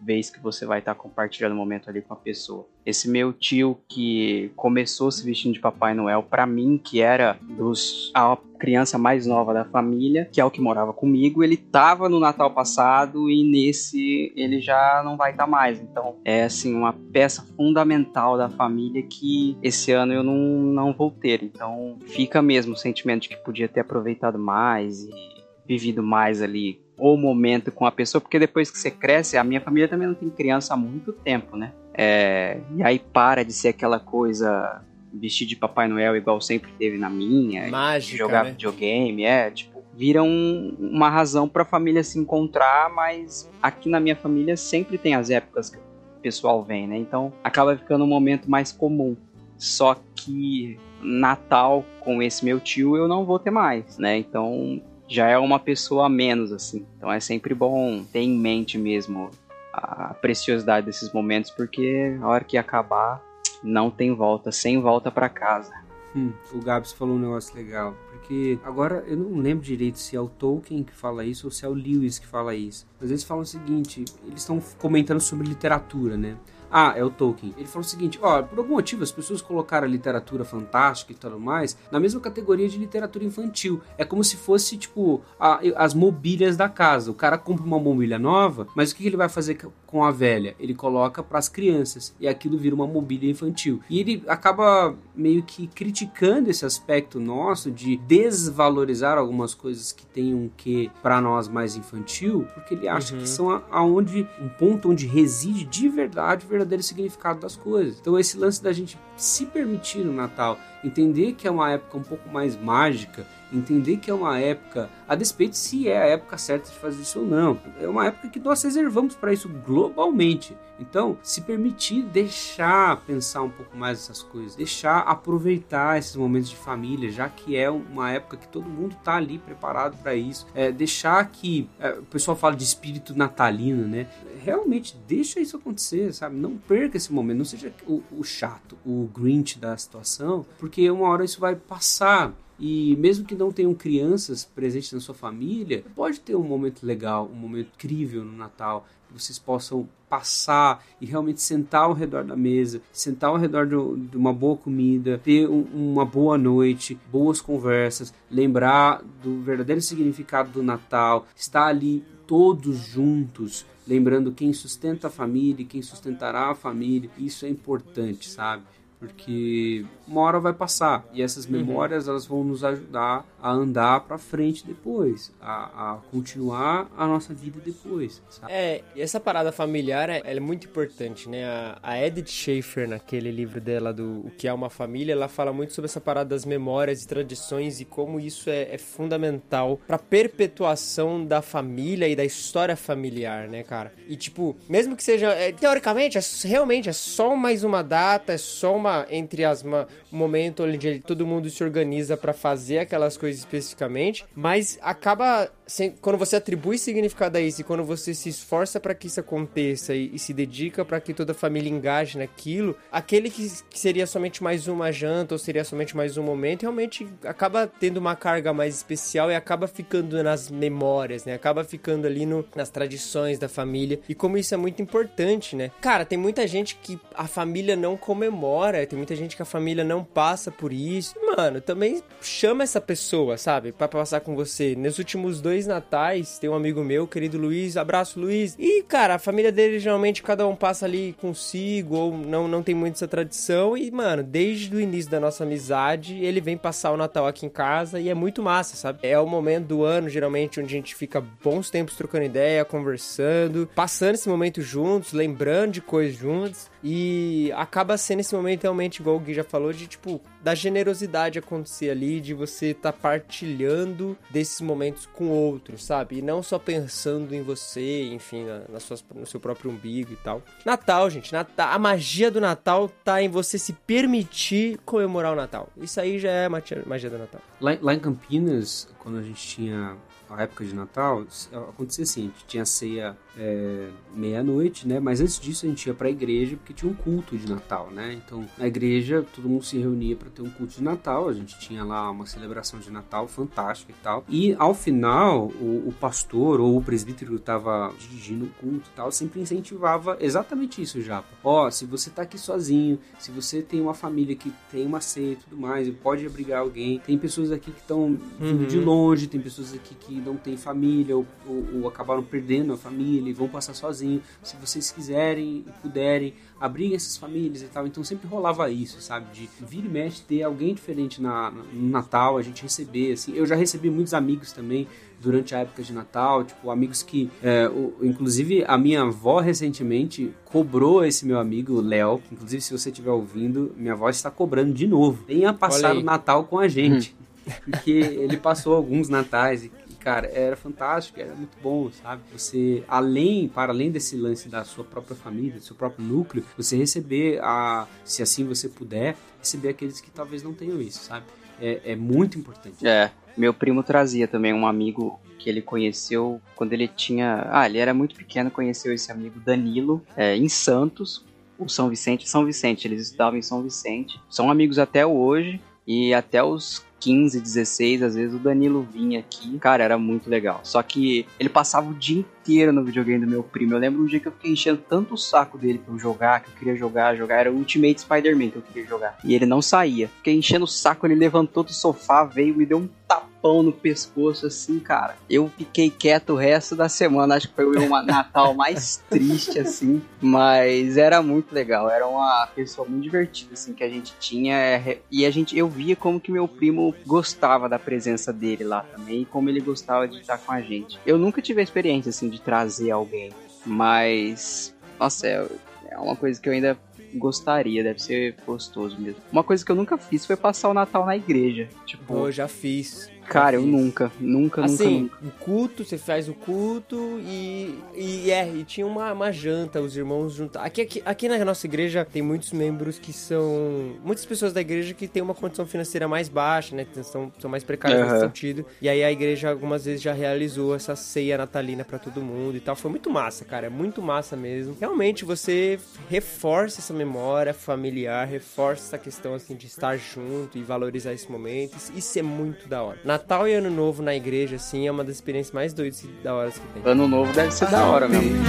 [0.00, 2.66] vez que você vai estar compartilhando o momento ali com a pessoa.
[2.84, 8.10] Esse meu tio que começou se vestindo de Papai Noel, pra mim, que era dos
[8.14, 12.20] a criança mais nova da família, que é o que morava comigo, ele tava no
[12.20, 15.80] Natal passado e nesse ele já não vai estar mais.
[15.80, 21.10] Então, é assim uma peça fundamental da família que esse ano eu não, não vou
[21.10, 21.42] ter.
[21.42, 25.39] Então, fica mesmo o sentimento de que podia ter aproveitado mais e
[25.70, 29.60] vivido mais ali o momento com a pessoa, porque depois que você cresce, a minha
[29.60, 31.72] família também não tem criança há muito tempo, né?
[31.94, 36.98] É, e aí para de ser aquela coisa vestir de Papai Noel igual sempre teve
[36.98, 38.50] na minha, Mágica, jogar né?
[38.50, 44.16] videogame, é, tipo, vira um- uma razão pra família se encontrar, mas aqui na minha
[44.16, 46.98] família sempre tem as épocas que o pessoal vem, né?
[46.98, 49.16] Então acaba ficando um momento mais comum.
[49.56, 54.16] Só que Natal com esse meu tio eu não vou ter mais, né?
[54.18, 54.80] Então
[55.10, 56.86] já é uma pessoa a menos, assim.
[56.96, 59.28] Então é sempre bom ter em mente mesmo
[59.72, 63.20] a preciosidade desses momentos, porque a hora que acabar,
[63.62, 65.72] não tem volta, sem volta pra casa.
[66.14, 67.94] Hum, o Gabs falou um negócio legal.
[68.10, 71.64] Porque agora eu não lembro direito se é o Tolkien que fala isso ou se
[71.64, 72.86] é o Lewis que fala isso.
[73.00, 76.36] Mas eles falam o seguinte: eles estão comentando sobre literatura, né?
[76.70, 77.54] Ah, é o Tolkien.
[77.56, 81.16] Ele falou o seguinte: ó, por algum motivo as pessoas colocaram a literatura fantástica e
[81.16, 83.80] tudo mais na mesma categoria de literatura infantil.
[83.98, 87.10] É como se fosse, tipo, a- as mobílias da casa.
[87.10, 90.10] O cara compra uma mobília nova, mas o que que ele vai fazer com a
[90.10, 90.54] velha?
[90.60, 93.80] Ele coloca para as crianças e aquilo vira uma mobília infantil.
[93.90, 97.96] E ele acaba meio que criticando esse aspecto nosso de
[98.40, 103.20] desvalorizar algumas coisas que têm um quê para nós mais infantil, porque ele acha Uhum.
[103.22, 107.98] que são aonde um ponto onde reside de verdade o verdadeiro significado das coisas.
[108.00, 112.02] Então esse lance da gente se permitir no Natal, entender que é uma época um
[112.02, 116.70] pouco mais mágica Entender que é uma época, a despeito se é a época certa
[116.70, 120.56] de fazer isso ou não, é uma época que nós reservamos para isso globalmente.
[120.80, 126.56] Então, se permitir deixar pensar um pouco mais essas coisas, deixar aproveitar esses momentos de
[126.56, 130.72] família, já que é uma época que todo mundo tá ali preparado para isso, é,
[130.72, 134.06] deixar que é, o pessoal fala de espírito natalino, né?
[134.42, 136.36] Realmente deixa isso acontecer, sabe?
[136.36, 141.08] Não perca esse momento, não seja o, o chato, o Grinch da situação, porque uma
[141.08, 142.32] hora isso vai passar.
[142.60, 147.28] E mesmo que não tenham crianças presentes na sua família, pode ter um momento legal,
[147.32, 152.36] um momento incrível no Natal, que vocês possam passar e realmente sentar ao redor da
[152.36, 157.40] mesa, sentar ao redor de, de uma boa comida, ter um, uma boa noite, boas
[157.40, 165.10] conversas, lembrar do verdadeiro significado do Natal, estar ali todos juntos, lembrando quem sustenta a
[165.10, 167.10] família quem sustentará a família.
[167.16, 168.64] Isso é importante, sabe?
[169.00, 171.52] Porque uma hora vai passar e essas uhum.
[171.52, 177.32] memórias elas vão nos ajudar a andar para frente depois, a, a, continuar a nossa
[177.32, 178.22] vida depois.
[178.28, 178.52] Sabe?
[178.52, 181.44] É, e essa parada familiar é, é muito importante, né?
[181.44, 185.52] A, a, Edith Schaefer, naquele livro dela do O que é uma família, ela fala
[185.52, 189.98] muito sobre essa parada das memórias e tradições e como isso é, é fundamental para
[189.98, 193.92] perpetuação da família e da história familiar, né, cara?
[194.08, 198.38] E tipo, mesmo que seja é, teoricamente, é, realmente é só mais uma data, é
[198.38, 203.16] só uma entre as, uma, um momento onde todo mundo se organiza para fazer aquelas
[203.16, 205.50] coisas especificamente, mas acaba
[206.00, 209.94] quando você atribui significado a isso e quando você se esforça para que isso aconteça
[209.94, 214.06] e, e se dedica para que toda a família engaje naquilo, aquele que, que, seria
[214.06, 218.52] somente mais uma janta ou seria somente mais um momento, realmente acaba tendo uma carga
[218.52, 221.34] mais especial e acaba ficando nas memórias, né?
[221.34, 224.00] Acaba ficando ali no, nas tradições da família.
[224.08, 225.70] E como isso é muito importante, né?
[225.80, 229.84] Cara, tem muita gente que a família não comemora, tem muita gente que a família
[229.84, 231.14] não passa por isso.
[231.36, 233.72] Mano, também chama essa pessoa, sabe?
[233.72, 234.74] para passar com você.
[234.76, 238.56] Nos últimos dois natais, tem um amigo meu, querido Luiz, abraço Luiz.
[238.58, 242.74] E, cara, a família dele geralmente cada um passa ali consigo, ou não, não tem
[242.74, 243.76] muito essa tradição.
[243.76, 247.50] E, mano, desde o início da nossa amizade, ele vem passar o Natal aqui em
[247.50, 249.00] casa e é muito massa, sabe?
[249.02, 253.68] É o momento do ano, geralmente, onde a gente fica bons tempos trocando ideia, conversando,
[253.74, 256.69] passando esse momento juntos, lembrando de coisas juntos.
[256.82, 261.38] E acaba sendo esse momento realmente, igual o Gui já falou, de tipo, da generosidade
[261.38, 266.18] acontecer ali, de você estar tá partilhando desses momentos com outros, sabe?
[266.18, 270.16] E não só pensando em você, enfim, na, na suas, no seu próprio umbigo e
[270.16, 270.42] tal.
[270.64, 275.68] Natal, gente, Natal, a magia do Natal tá em você se permitir comemorar o Natal.
[275.76, 277.40] Isso aí já é magia, magia do Natal.
[277.60, 279.96] Lá, lá em Campinas, quando a gente tinha
[280.30, 285.00] a época de Natal, acontecia assim, a gente tinha ceia é, meia-noite, né?
[285.00, 287.90] Mas antes disso a gente ia para a igreja porque tinha um culto de Natal,
[287.90, 288.20] né?
[288.24, 291.28] Então na igreja todo mundo se reunia para ter um culto de Natal.
[291.28, 294.24] A gente tinha lá uma celebração de Natal fantástica e tal.
[294.28, 298.96] E ao final o, o pastor ou o presbítero que estava dirigindo o culto e
[298.96, 301.22] tal sempre incentivava exatamente isso, já.
[301.42, 305.00] Ó, oh, se você tá aqui sozinho, se você tem uma família que tem uma
[305.00, 306.98] ceia e tudo mais, pode abrigar alguém.
[306.98, 308.66] Tem pessoas aqui que estão vindo uhum.
[308.66, 312.76] de longe, tem pessoas aqui que não têm família ou, ou, ou acabaram perdendo a
[312.76, 314.22] família e vão passar sozinho.
[314.42, 317.86] Se vocês quiserem e puderem, abriguem essas famílias e tal.
[317.86, 319.26] Então sempre rolava isso, sabe?
[319.32, 323.32] De vir e mexe, ter alguém diferente na, no Natal, a gente receber, assim.
[323.34, 324.86] Eu já recebi muitos amigos também
[325.20, 330.32] durante a época de Natal, tipo, amigos que, é, o, inclusive, a minha avó recentemente
[330.46, 334.72] cobrou esse meu amigo, Léo, que inclusive se você estiver ouvindo, minha avó está cobrando
[334.72, 335.24] de novo.
[335.26, 337.14] Venha passar o Natal com a gente.
[337.18, 337.20] Hum.
[337.64, 342.22] Porque ele passou alguns natais e cara, era fantástico, era muito bom, sabe?
[342.32, 346.76] Você, além, para além desse lance da sua própria família, do seu próprio núcleo, você
[346.76, 351.26] receber, a, se assim você puder, receber aqueles que talvez não tenham isso, sabe?
[351.60, 352.86] É, é muito importante.
[352.86, 357.46] É, meu primo trazia também um amigo que ele conheceu quando ele tinha.
[357.50, 361.24] Ah, ele era muito pequeno, conheceu esse amigo Danilo é, em Santos,
[361.58, 362.28] o São Vicente.
[362.28, 364.20] São Vicente, eles estavam em São Vicente.
[364.28, 365.60] São amigos até hoje.
[365.86, 369.58] E até os 15, 16, às vezes o Danilo vinha aqui.
[369.58, 370.60] Cara, era muito legal.
[370.62, 373.74] Só que ele passava o dia inteiro no videogame do meu primo.
[373.74, 376.40] Eu lembro um dia que eu fiquei enchendo tanto o saco dele pra eu jogar,
[376.40, 377.40] que eu queria jogar, jogar.
[377.40, 379.18] Era o Ultimate Spider-Man que eu queria jogar.
[379.24, 380.08] E ele não saía.
[380.08, 384.46] Fiquei enchendo o saco, ele levantou do sofá, veio, me deu um tapão no pescoço,
[384.46, 385.16] assim, cara.
[385.28, 387.34] Eu fiquei quieto o resto da semana.
[387.34, 390.00] Acho que foi o Natal mais triste, assim.
[390.20, 391.90] Mas era muito legal.
[391.90, 394.54] Era uma pessoa muito divertida, assim, que a gente tinha.
[394.54, 398.82] É, e a gente, eu via como que meu primo gostava da presença dele lá
[398.82, 399.22] também.
[399.22, 400.98] E como ele gostava de estar com a gente.
[401.06, 403.30] Eu nunca tive a experiência, assim, de trazer alguém.
[403.64, 405.46] Mas, nossa, é,
[405.90, 406.78] é uma coisa que eu ainda
[407.14, 409.20] gostaria, deve ser gostoso mesmo.
[409.32, 411.68] Uma coisa que eu nunca fiz foi passar o Natal na igreja.
[411.84, 413.10] Tipo, eu já fiz.
[413.30, 413.70] Cara, eu fiz.
[413.70, 415.16] nunca, nunca, nunca, Assim, nunca.
[415.26, 417.78] o culto, você faz o culto e.
[417.94, 420.66] E é, e tinha uma, uma janta, os irmãos juntaram.
[420.66, 423.94] Aqui, aqui, aqui na nossa igreja tem muitos membros que são.
[424.04, 426.86] Muitas pessoas da igreja que têm uma condição financeira mais baixa, né?
[427.02, 428.20] São, são mais precárias nesse Aham.
[428.26, 428.66] sentido.
[428.82, 432.60] E aí a igreja algumas vezes já realizou essa ceia natalina pra todo mundo e
[432.60, 432.74] tal.
[432.76, 433.66] Foi muito massa, cara.
[433.66, 434.76] É muito massa mesmo.
[434.80, 435.78] Realmente você
[436.08, 441.76] reforça essa memória familiar, reforça essa questão assim de estar junto e valorizar esse momento.
[441.76, 442.98] Isso- Isso é muito da hora.
[443.20, 446.34] Natal e Ano Novo na igreja, assim, é uma das experiências mais doidas e da
[446.34, 446.90] hora que tem.
[446.90, 448.40] Ano novo deve ser da hora mesmo.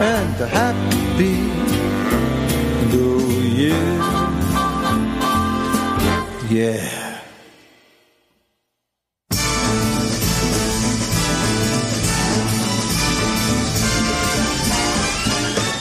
[0.00, 1.34] and a happy
[2.92, 3.18] new
[3.58, 3.74] year.
[6.48, 7.20] Yeah.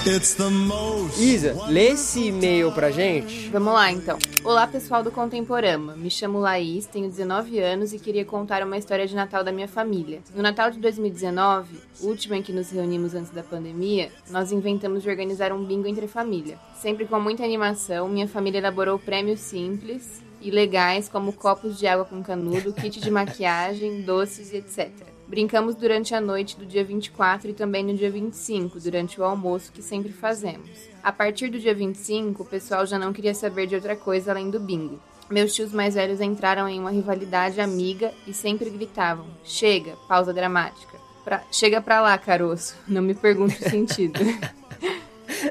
[0.09, 0.86] It's the most
[1.20, 3.49] Isa, lê esse e-mail pra gente.
[3.49, 4.20] Vamos lá, então.
[4.43, 5.95] Olá, pessoal do Contemporama.
[5.95, 9.68] Me chamo Laís, tenho 19 anos e queria contar uma história de Natal da minha
[9.68, 10.22] família.
[10.36, 15.01] No Natal de 2019, o último em que nos reunimos antes da pandemia, nós inventamos
[15.01, 16.59] de organizar um bingo entre família.
[16.80, 22.05] Sempre com muita animação, minha família elaborou prêmios simples e legais, como copos de água
[22.05, 24.91] com canudo, kit de maquiagem, doces e etc.
[25.28, 29.74] Brincamos durante a noite do dia 24 e também no dia 25, durante o almoço
[29.74, 30.70] que sempre fazemos.
[31.07, 34.49] A partir do dia 25, o pessoal já não queria saber de outra coisa além
[34.49, 34.99] do bingo.
[35.29, 40.97] Meus tios mais velhos entraram em uma rivalidade amiga e sempre gritavam: Chega, pausa dramática.
[41.23, 42.75] Pra- Chega pra lá, caroço.
[42.85, 44.19] Não me pergunte o sentido.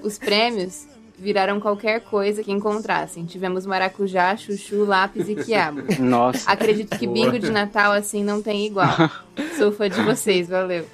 [0.03, 0.87] Os prêmios
[1.19, 3.25] viraram qualquer coisa que encontrassem.
[3.25, 5.85] Tivemos maracujá, chuchu, lápis e quiabo.
[5.99, 6.51] Nossa.
[6.51, 8.95] Acredito que bingo de Natal assim não tem igual.
[9.57, 10.85] Sou fã de vocês, valeu.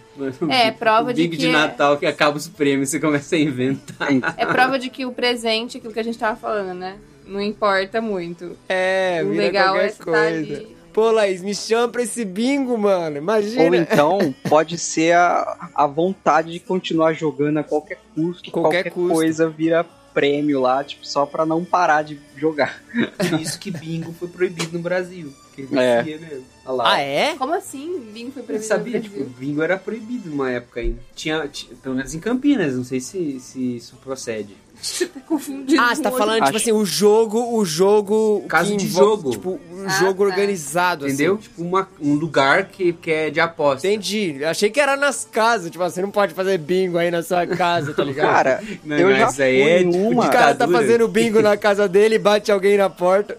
[0.51, 3.35] É, o prova de bingo que de é- Natal que acaba os prêmios, você começa
[3.35, 4.09] a inventar.
[4.37, 6.97] É prova de que o presente, aquilo que a gente tava falando, né?
[7.27, 8.57] Não importa muito.
[8.69, 10.27] É, O legal é estar coisa.
[10.29, 10.77] ali.
[10.93, 13.17] Pô, Laís, me chama pra esse bingo, mano.
[13.17, 13.63] Imagina.
[13.65, 18.85] Ou então, pode ser a, a vontade de continuar jogando a qualquer custo, que Qualquer
[18.85, 19.15] qualquer, custo.
[19.15, 22.83] coisa vira prêmio lá, tipo, só pra não parar de jogar.
[23.17, 25.33] Por isso que bingo foi proibido no Brasil.
[25.55, 26.03] Porque É.
[26.03, 26.45] vicia mesmo.
[26.65, 26.93] Olha lá.
[26.95, 27.35] Ah, é?
[27.37, 28.01] Como assim?
[28.13, 30.99] Bingo foi Eu proibido sabia, no tipo, bingo era proibido numa época ainda.
[31.15, 34.57] Tinha, tinha- pelo menos em Campinas, não sei se, se isso procede.
[34.81, 38.45] Você tá confundindo Ah, você tá falando, Acho- tipo assim, o jogo, o jogo...
[38.49, 39.31] Caso que de envolve, jogo.
[39.33, 40.31] Tipo, um Ah, jogo tá.
[40.31, 41.35] organizado, Entendeu?
[41.35, 41.43] assim.
[41.43, 43.87] Tipo, uma, um lugar que, que é de aposta.
[43.87, 44.37] Entendi.
[44.41, 45.71] Eu achei que era nas casas.
[45.71, 48.33] Tipo, você não pode fazer bingo aí na sua casa, tá ligado?
[48.33, 50.27] Cara, Não, eu mas já isso fui aí é, tipo, uma.
[50.27, 53.37] o cara tá fazendo bingo na casa dele, bate alguém na porta.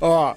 [0.00, 0.34] Ó,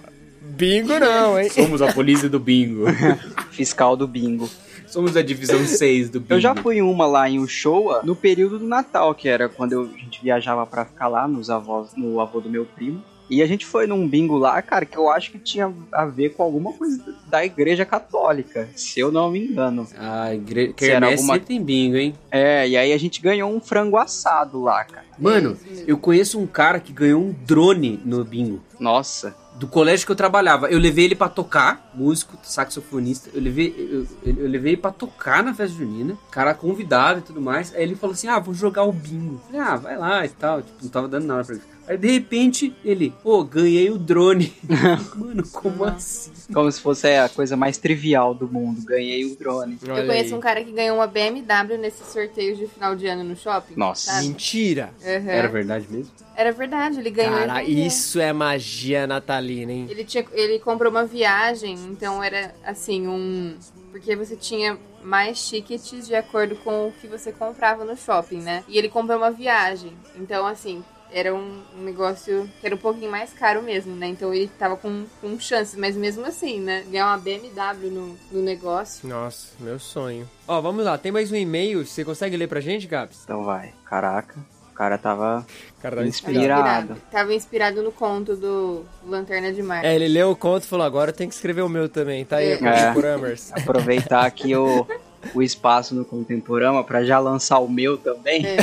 [0.59, 1.49] bingo não, hein?
[1.49, 2.85] Somos a polícia do bingo.
[3.51, 4.49] Fiscal do bingo.
[4.87, 6.33] Somos a divisão 6 do bingo.
[6.33, 9.73] Eu já fui em uma lá em Uchoa no período do Natal, que era quando
[9.73, 13.01] eu- a gente viajava pra ficar lá nos avós, no avô do meu primo.
[13.29, 16.29] E a gente foi num bingo lá, cara, que eu acho que tinha a ver
[16.29, 19.87] com alguma coisa da igreja católica, se eu não me engano.
[19.99, 20.73] A igreja...
[20.75, 22.15] Se era Quermesse alguma- tem bingo, hein?
[22.31, 25.05] É, e aí a gente ganhou um frango assado lá, cara.
[25.19, 25.55] Mano,
[25.85, 28.61] eu conheço um cara que ganhou um drone no bingo.
[28.79, 29.35] Nossa.
[29.59, 30.69] Do colégio que eu trabalhava.
[30.69, 33.29] Eu levei ele pra tocar, músico, saxofonista.
[33.33, 34.07] Eu levei, eu-
[34.37, 36.17] eu levei ele pra tocar na festa junina.
[36.31, 37.75] Cara convidado e tudo mais.
[37.75, 39.33] Aí ele falou assim: Ah, vou jogar o bingo.
[39.35, 40.61] Eu Falei, ah, vai lá e tal.
[40.61, 41.63] Tipo, não tava dando nada pra ele.
[41.89, 44.53] Aí de repente ele, pô, ganhei o drone.
[45.17, 46.31] Mano, como assim?
[46.53, 48.85] Como se fosse a coisa mais trivial do mundo.
[48.85, 49.79] Ganhei o drone.
[49.81, 53.35] Eu conheço um cara que ganhou uma BMW nesses sorteios de final de ano no
[53.35, 53.73] shopping.
[53.75, 54.11] Nossa.
[54.11, 54.27] sabe?
[54.27, 54.91] Mentira.
[55.01, 55.29] Uhum.
[55.29, 56.11] Era verdade mesmo?
[56.35, 57.39] Era verdade, ele ganhou.
[57.39, 59.87] Cara, isso é magia natalina, hein?
[59.89, 63.57] Ele, tinha, ele comprou uma viagem, então era assim, um.
[63.91, 68.63] Porque você tinha mais tickets de acordo com o que você comprava no shopping, né?
[68.67, 69.91] E ele comprou uma viagem.
[70.15, 74.07] Então, assim, era um, um negócio que era um pouquinho mais caro mesmo, né?
[74.07, 76.83] Então ele tava com, com chances, mas mesmo assim, né?
[76.89, 79.07] Ganhar uma BMW no, no negócio.
[79.07, 80.29] Nossa, meu sonho.
[80.47, 81.85] Ó, vamos lá, tem mais um e-mail.
[81.85, 83.21] Você consegue ler pra gente, Gabs?
[83.23, 83.73] Então vai.
[83.85, 84.35] Caraca.
[84.71, 85.45] O cara tava.
[85.81, 86.61] Cara, inspirado.
[86.61, 87.01] Irado.
[87.11, 89.83] Tava inspirado no conto do Lanterna de Mar.
[89.83, 92.37] É, ele leu o conto e falou: agora tem que escrever o meu também, tá
[92.37, 92.57] aí, É.
[92.57, 93.51] Contemporamers.
[93.59, 94.87] Aproveitar aqui o,
[95.33, 98.45] o espaço no Contemporama pra já lançar o meu também.
[98.45, 98.57] É.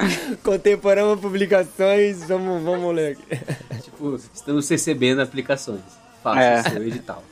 [0.42, 3.82] Contemporama Publicações, vamos, vamos ler aqui.
[3.82, 5.80] Tipo, estamos recebendo aplicações.
[6.22, 6.60] Faça É.
[6.60, 7.24] o seu edital.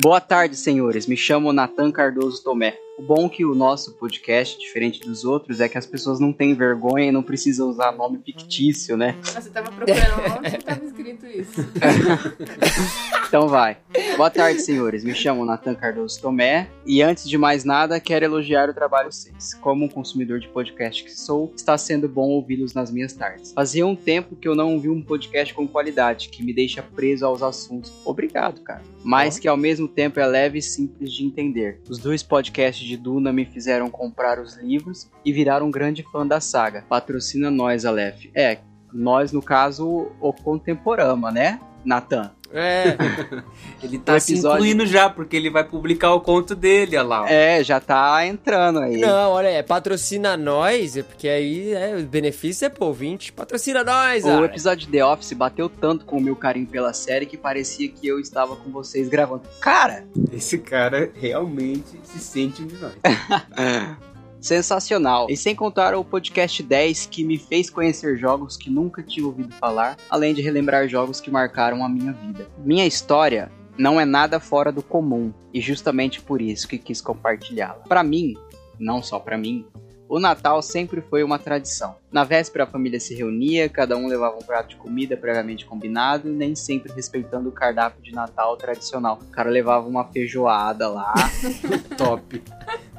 [0.00, 1.06] Boa tarde, senhores.
[1.06, 2.76] Me chamo Natan Cardoso Tomé.
[2.98, 6.54] O bom que o nosso podcast, diferente dos outros, é que as pessoas não têm
[6.54, 9.14] vergonha e não precisam usar nome fictício, né?
[9.22, 11.60] Você tava procurando onde que tava escrito isso.
[13.28, 13.76] Então vai.
[14.16, 15.02] Boa tarde, senhores.
[15.02, 19.16] Me chamo Natan Cardoso Tomé e antes de mais nada, quero elogiar o trabalho de
[19.16, 19.52] vocês.
[19.54, 23.52] Como um consumidor de podcast que sou, está sendo bom ouvi-los nas minhas tardes.
[23.52, 27.26] Fazia um tempo que eu não ouvi um podcast com qualidade, que me deixa preso
[27.26, 27.92] aos assuntos.
[28.04, 28.82] Obrigado, cara.
[29.02, 31.80] Mas que ao mesmo tempo é leve e simples de entender.
[31.90, 36.26] Os dois podcasts de Duna me fizeram comprar os livros e virar um grande fã
[36.26, 36.84] da saga.
[36.88, 38.26] Patrocina nós, Aleph.
[38.34, 38.58] É,
[38.92, 42.35] nós, no caso, o Contemporama, né, Natan?
[42.52, 42.96] É.
[43.82, 47.22] Ele tá se incluindo já, porque ele vai publicar o conto dele, olha lá.
[47.22, 47.26] ó.
[47.26, 48.98] É, já tá entrando aí.
[48.98, 53.32] Não, olha, é patrocina nós, é porque aí é, o benefício é pro ouvinte.
[53.32, 54.44] Patrocina nós, O ah.
[54.46, 58.06] episódio de The Office bateu tanto com o meu carinho pela série que parecia que
[58.08, 59.42] eu estava com vocês gravando.
[59.60, 62.94] Cara, Esse cara realmente se sente um de nós.
[64.46, 65.26] sensacional.
[65.28, 69.52] E sem contar o podcast 10 que me fez conhecer jogos que nunca tinha ouvido
[69.54, 72.46] falar, além de relembrar jogos que marcaram a minha vida.
[72.64, 77.82] Minha história não é nada fora do comum e justamente por isso que quis compartilhá-la.
[77.88, 78.34] Para mim,
[78.78, 79.66] não só para mim,
[80.08, 81.96] o Natal sempre foi uma tradição.
[82.12, 86.28] Na véspera a família se reunia, cada um levava um prato de comida previamente combinado,
[86.28, 89.18] nem sempre respeitando o cardápio de Natal tradicional.
[89.20, 91.12] O cara levava uma feijoada lá,
[91.98, 92.42] Top.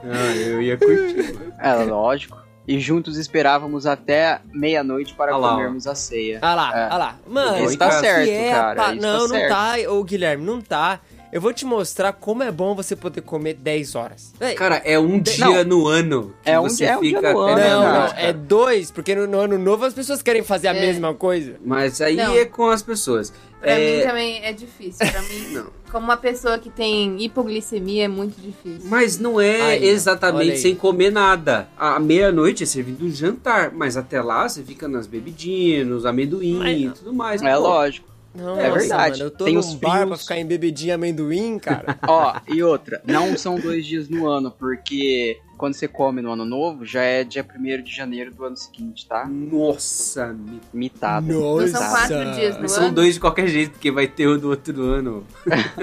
[0.03, 1.37] Ah, eu ia curtir.
[1.59, 2.37] é lógico.
[2.67, 5.55] E juntos esperávamos até meia-noite para Ah lá, ó.
[5.55, 6.39] comermos a ceia.
[6.41, 6.87] Ah lá, É.
[6.91, 7.15] ah lá.
[7.25, 9.49] Mano, Isso tá certo, é, cara, isso tá não, não certo.
[9.49, 10.99] tá, ô Guilherme, não tá.
[11.31, 14.33] Eu vou te mostrar como é bom você poder comer 10 horas.
[14.55, 15.63] Cara, é um dia Não.
[15.65, 18.07] no ano que É um você dia- é um fica dia no ano, não, não,
[18.17, 20.79] é dois, porque no, no ano novo as pessoas querem fazer a É.
[20.79, 21.55] mesma coisa.
[21.65, 22.33] Mas aí Não.
[22.33, 23.33] é com as pessoas.
[23.59, 25.05] Pra É, mim também é difícil.
[25.07, 25.67] Pra mim, Não.
[25.91, 28.87] como uma pessoa que tem hipoglicemia, é muito difícil.
[28.89, 31.67] Mas não é Aí, exatamente sem comer nada.
[31.77, 36.85] À meia-noite é servido um jantar, mas até lá você fica nas bebidinhas, nos amendoim
[36.85, 37.41] e tudo mais.
[37.41, 38.07] É Pô, lógico.
[38.35, 39.13] Não, É verdade.
[39.19, 40.21] Mano, eu tô Tem num os bar pra frios.
[40.21, 41.97] ficar em bebidinha amendoim, cara.
[42.07, 46.45] Ó, e outra, não são dois dias no ano, porque quando você come no ano
[46.45, 49.25] novo, já é dia 1 de janeiro do ano seguinte, tá?
[49.25, 50.35] Nossa,
[50.73, 51.27] Mitado.
[51.27, 51.89] Não são Nossa.
[51.89, 52.85] quatro dias no mas ano?
[52.85, 55.25] são dois de qualquer jeito, porque vai ter o do outro ano.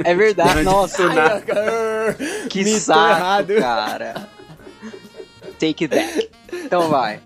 [0.04, 1.42] É verdade, nossa, Ai,
[2.48, 3.54] que mitou saco, errado.
[3.56, 4.28] cara.
[5.58, 6.30] Take it back.
[6.52, 7.20] Então vai.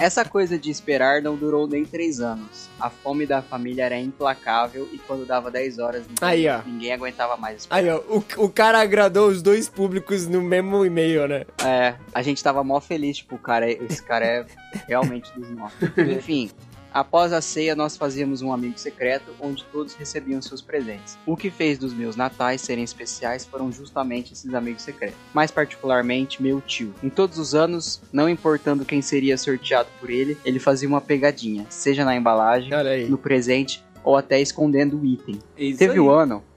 [0.00, 2.68] Essa coisa de esperar não durou nem três anos.
[2.80, 6.62] A fome da família era implacável e quando dava 10 horas, ninguém, Aí, ó.
[6.66, 7.78] ninguém aguentava mais esperar.
[7.78, 11.44] Aí, ó, o, o cara agradou os dois públicos no mesmo e-mail, né?
[11.64, 14.46] É, a gente tava mó feliz, tipo, o cara, é- esse cara é
[14.88, 15.76] realmente dos nossos.
[15.98, 16.50] Enfim,
[16.92, 21.18] após a ceia nós fazíamos um amigo secreto onde todos recebiam seus presentes.
[21.26, 25.16] O que fez dos meus natais serem especiais foram justamente esses amigos secretos.
[25.32, 26.94] Mais particularmente meu tio.
[27.02, 31.66] Em todos os anos, não importando quem seria sorteado por ele, ele fazia uma pegadinha,
[31.68, 32.70] seja na embalagem,
[33.08, 35.38] no presente ou até escondendo o item.
[35.56, 36.00] É isso Teve aí.
[36.00, 36.49] o ano Aí sim.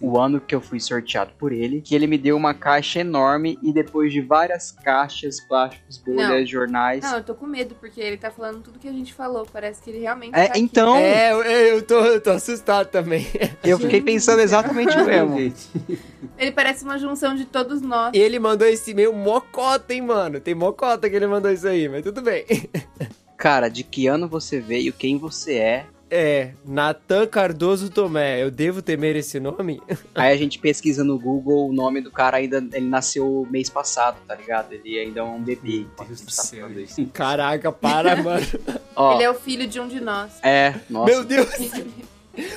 [0.00, 3.58] O ano que eu fui sorteado por ele, que ele me deu uma caixa enorme
[3.62, 6.46] e depois de várias caixas, plásticos, bolhas, Não.
[6.46, 7.02] jornais.
[7.02, 9.46] Não, eu tô com medo, porque ele tá falando tudo que a gente falou.
[9.52, 10.60] Parece que ele realmente É, tá aqui.
[10.60, 13.26] então, É, eu, eu tô, eu tô assustado também.
[13.64, 15.36] eu fiquei pensando exatamente o mesmo.
[16.38, 18.12] Ele parece uma junção de todos nós.
[18.14, 20.38] E ele mandou esse e-mail mocota, hein, mano?
[20.40, 22.44] Tem mocota que ele mandou isso aí, mas tudo bem.
[23.36, 25.86] Cara, de que ano você veio, quem você é.
[26.08, 28.42] É, Natan Cardoso Tomé.
[28.42, 29.82] Eu devo temer esse nome?
[30.14, 32.58] Aí a gente pesquisa no Google o nome do cara ainda.
[32.72, 34.72] Ele nasceu mês passado, tá ligado?
[34.72, 35.84] Ele ainda é um bebê.
[35.98, 36.68] Meu Deus do céu.
[37.12, 38.46] Caraca, para, mano.
[38.94, 40.30] Ó, Ele é o filho de um de nós.
[40.42, 41.10] é, nossa.
[41.10, 41.48] Meu Deus.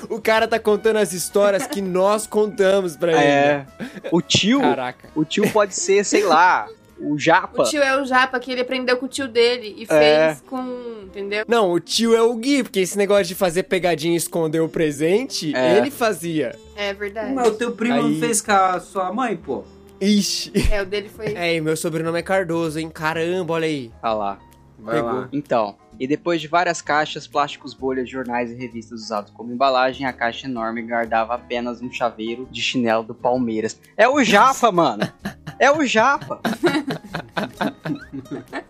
[0.09, 3.21] O cara tá contando as histórias que nós contamos pra ele.
[3.23, 3.65] É.
[4.11, 5.09] O tio, Caraca.
[5.15, 6.67] o tio pode ser, sei lá,
[7.01, 7.61] o Japa.
[7.63, 10.27] O tio é o Japa, que ele aprendeu com o tio dele e É.
[10.35, 10.99] fez com.
[11.05, 11.45] Entendeu?
[11.47, 14.69] Não, o tio é o Gui, porque esse negócio de fazer pegadinha e esconder o
[14.69, 15.77] presente, É.
[15.77, 16.55] ele fazia.
[16.75, 17.33] É verdade.
[17.33, 19.63] Mas o teu primo Aí- não fez com a sua mãe, pô?
[19.99, 20.51] Ixi.
[20.71, 21.25] É, o dele foi.
[21.35, 22.89] É, e meu sobrenome é Cardoso, hein?
[22.89, 23.91] Caramba, olha aí.
[24.03, 24.39] Olha lá.
[24.77, 25.11] Vai Pegou.
[25.11, 25.29] lá.
[25.33, 30.13] Então, e depois de várias caixas, plásticos, bolhas, jornais e revistas usados como embalagem, a
[30.13, 33.79] caixa enorme guardava apenas um chaveiro de chinelo do Palmeiras.
[33.97, 35.11] É o Japa, mano!
[35.59, 36.39] É o Japa!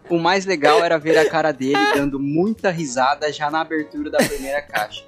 [0.10, 4.18] o mais legal era ver a cara dele dando muita risada já na abertura da
[4.18, 5.06] primeira caixa.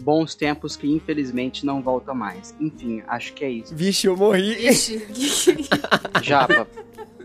[0.00, 2.54] Bons tempos que infelizmente não voltam mais.
[2.58, 3.74] Enfim, acho que é isso.
[3.74, 4.66] Vixe, eu morri.
[4.66, 5.06] Ixi.
[6.22, 6.66] Japa,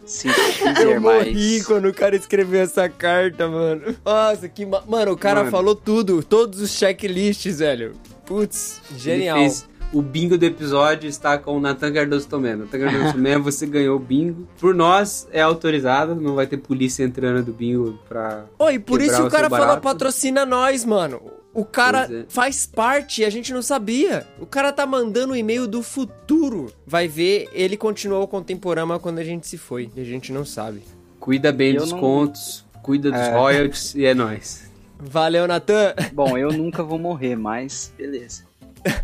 [0.10, 1.66] sinto Eu dizer, morri mas...
[1.66, 3.96] quando o cara escreveu essa carta, mano.
[4.04, 4.66] Nossa, que.
[4.66, 4.84] Ma...
[4.88, 5.52] Mano, o cara Mano.
[5.52, 6.24] falou tudo.
[6.24, 7.94] Todos os checklists, velho.
[8.26, 9.38] Putz, genial.
[9.38, 12.56] Ele fez o bingo do episódio está com o Natan Cardoso Tomé.
[12.56, 14.48] Natan Cardoso Tomé, você ganhou o bingo.
[14.60, 18.46] Por nós, é autorizado, não vai ter polícia entrando do bingo pra.
[18.60, 21.22] Oi, por isso o o cara falou patrocina nós, mano.
[21.54, 22.26] O cara é.
[22.30, 24.26] faz parte e a gente não sabia.
[24.40, 26.72] O cara tá mandando o e-mail do futuro.
[26.86, 29.90] Vai ver, ele continuou o Contemporama quando a gente se foi.
[29.96, 30.84] E a gente não sabe.
[31.20, 33.34] Cuida bem Eu dos não- contos, cuida dos É.
[33.34, 34.70] royalties e é nóis.
[35.00, 35.94] Valeu, Natan.
[36.14, 38.44] Bom, eu nunca vou morrer, mas beleza.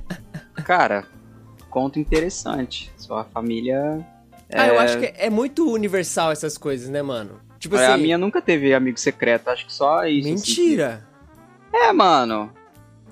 [0.65, 1.05] Cara,
[1.69, 2.91] conto interessante.
[2.97, 4.05] Sua família.
[4.53, 7.39] Ah, eu é- acho que é muito universal essas coisas, né, mano?
[7.59, 7.93] Tipo É, assim.
[7.93, 10.19] a minha nunca teve amigo secreto, acho que só isso.
[10.27, 10.35] assim.
[10.35, 11.07] Mentira.
[11.75, 12.49] É, mano.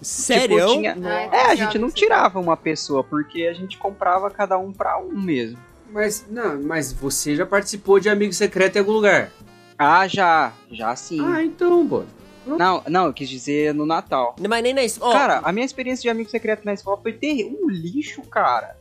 [0.02, 0.58] Sério?
[0.68, 4.30] Tipo, tinha- Ai, É, a que gente não tirava uma pessoa, porque a gente comprava
[4.30, 5.58] cada um pra um mesmo.
[5.92, 9.30] Mas, não, mas você já participou de Amigo Secreto em algum lugar?
[9.78, 10.52] Ah, já.
[10.72, 11.20] Já sim.
[11.24, 12.04] Ah, então, pô.
[12.46, 14.36] Não, não, eu quis dizer no Natal.
[14.50, 15.14] Mas nem na escola.
[15.14, 17.58] Cara, a minha experiência de amigo secreto na escola foi terrível.
[17.64, 18.76] Um lixo, cara.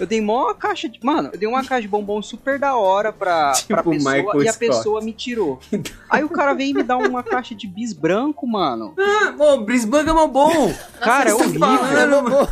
[0.00, 0.98] Eu dei mó caixa de.
[1.04, 4.42] Mano, eu dei uma caixa de bombom super da hora pra, Tipo pra pessoa Michael
[4.42, 4.66] e a Scott.
[4.66, 5.60] pessoa me tirou.
[6.08, 8.94] Aí o cara veio me dar uma caixa de bis branco, mano.
[8.98, 10.72] Ah, pô, Brisbane é mó bom.
[11.00, 11.60] Cara, é horrível.
[11.60, 12.48] falando?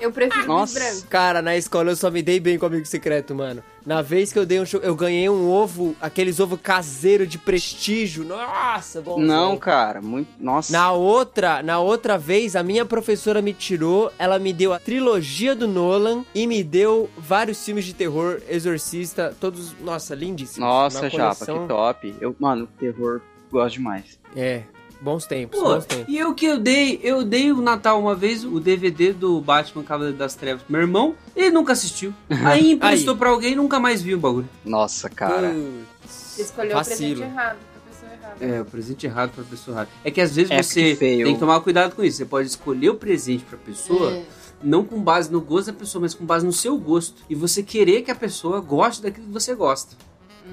[0.00, 0.78] Eu prefiro Nossa.
[0.78, 1.06] bis branco.
[1.08, 3.62] Cara, na escola eu só me dei bem com amigo secreto, mano.
[3.84, 7.38] Na vez que eu dei um show, eu ganhei um ovo, aqueles ovos caseiro de
[7.38, 8.24] prestígio.
[8.24, 9.18] Nossa, bom.
[9.18, 10.28] Não, cara, muito.
[10.38, 10.72] Nossa.
[10.72, 15.54] Na outra, na outra vez, a minha professora me tirou, ela me deu a trilogia
[15.54, 20.60] do Nolan e me deu vários filmes de terror, Exorcista, todos, nossa, lindíssimos.
[20.68, 22.14] Nossa, Uma chapa, coleção- que top.
[22.20, 23.20] Eu, mano, terror,
[23.50, 24.18] gosto demais.
[24.36, 24.62] É,
[25.02, 26.06] bons tempos, Pô, bons tempos.
[26.08, 29.82] e eu que eu dei, eu dei o Natal uma vez, o DVD do Batman
[29.82, 32.14] Cavaleiro das Trevas pro meu irmão, ele nunca assistiu.
[32.44, 34.48] Aí emprestou pra alguém e nunca mais viu o bagulho.
[34.64, 35.50] Nossa, cara.
[35.50, 37.24] Putz, Você escolheu vacilo.
[37.24, 38.44] o presente errado pra pessoa errada.
[38.44, 39.90] É, o presente errado pra pessoa errada.
[40.04, 42.18] É que às vezes É, você que tem que tomar cuidado com isso.
[42.18, 44.24] Você pode escolher o presente pra pessoa, É.
[44.62, 47.22] não com base no gosto da pessoa, mas com base no seu gosto.
[47.28, 49.96] E você querer que a pessoa goste daquilo que você gosta.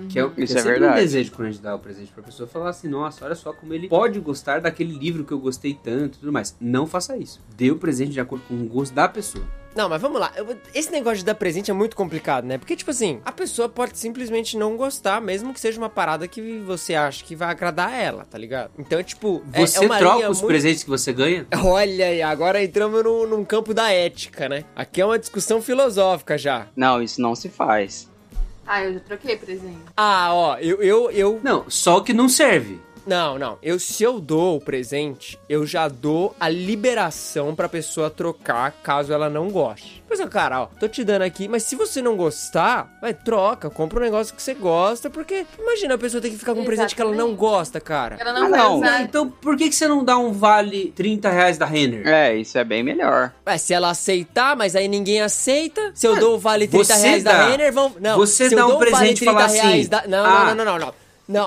[0.08, 0.94] Que é, que Isso é é verdade.
[0.94, 3.52] um desejo quando a gente dá o presente pra pessoa falar assim, nossa, olha só
[3.54, 6.56] como ele pode gostar daquele livro que eu gostei tanto e tudo mais.
[6.60, 7.42] Não faça isso.
[7.56, 9.44] Dê o presente de acordo com o gosto da pessoa.
[9.76, 10.32] Não, mas vamos lá.
[10.36, 12.58] Eu Esse negócio de dar presente é muito complicado, né?
[12.58, 16.58] Porque, tipo assim, a pessoa pode simplesmente não gostar, mesmo que seja uma parada que
[16.66, 18.72] você acha que vai agradar a ela, tá ligado?
[18.80, 21.46] Então, tipo, é- Você é uma troca linha os muito- presentes que você ganha?
[21.64, 24.66] Olha aí, agora entramos num, num campo da ética, né?
[24.76, 26.68] Aqui é uma discussão filosófica já.
[26.76, 28.09] Não, isso não se faz.
[28.72, 29.80] Ah, eu já troquei presente.
[29.98, 32.80] Ah, ó, eu, eu, eu Não, só o que não serve.
[33.06, 33.58] Não, não.
[33.62, 39.12] Eu, se eu dou o presente, eu já dou a liberação pra pessoa trocar caso
[39.14, 40.04] ela não goste.
[40.08, 43.70] Pois é, cara, ó, tô te dando aqui, mas se você não gostar, vai, troca,
[43.70, 46.66] compra um negócio que você gosta, porque imagina a pessoa ter que ficar com um
[46.66, 48.18] presente que ela não gosta, cara.
[48.20, 48.78] Ela não Ah, não.
[48.78, 49.02] usar.
[49.04, 52.08] Então por que, que você não dá um vale 30 reais da Renner?
[52.08, 53.32] É, isso é bem melhor.
[53.48, 57.08] Ué, se ela aceitar, mas aí ninguém aceita, se eu dou o vale 30 você
[57.08, 57.48] reais da dá.
[57.50, 57.94] Renner, vão.
[58.00, 60.04] Não, Você se eu dá um o vale presente e fala 30 reais assim, da-
[60.08, 60.88] Não, ah, não, não, não, não.
[60.88, 60.94] Não,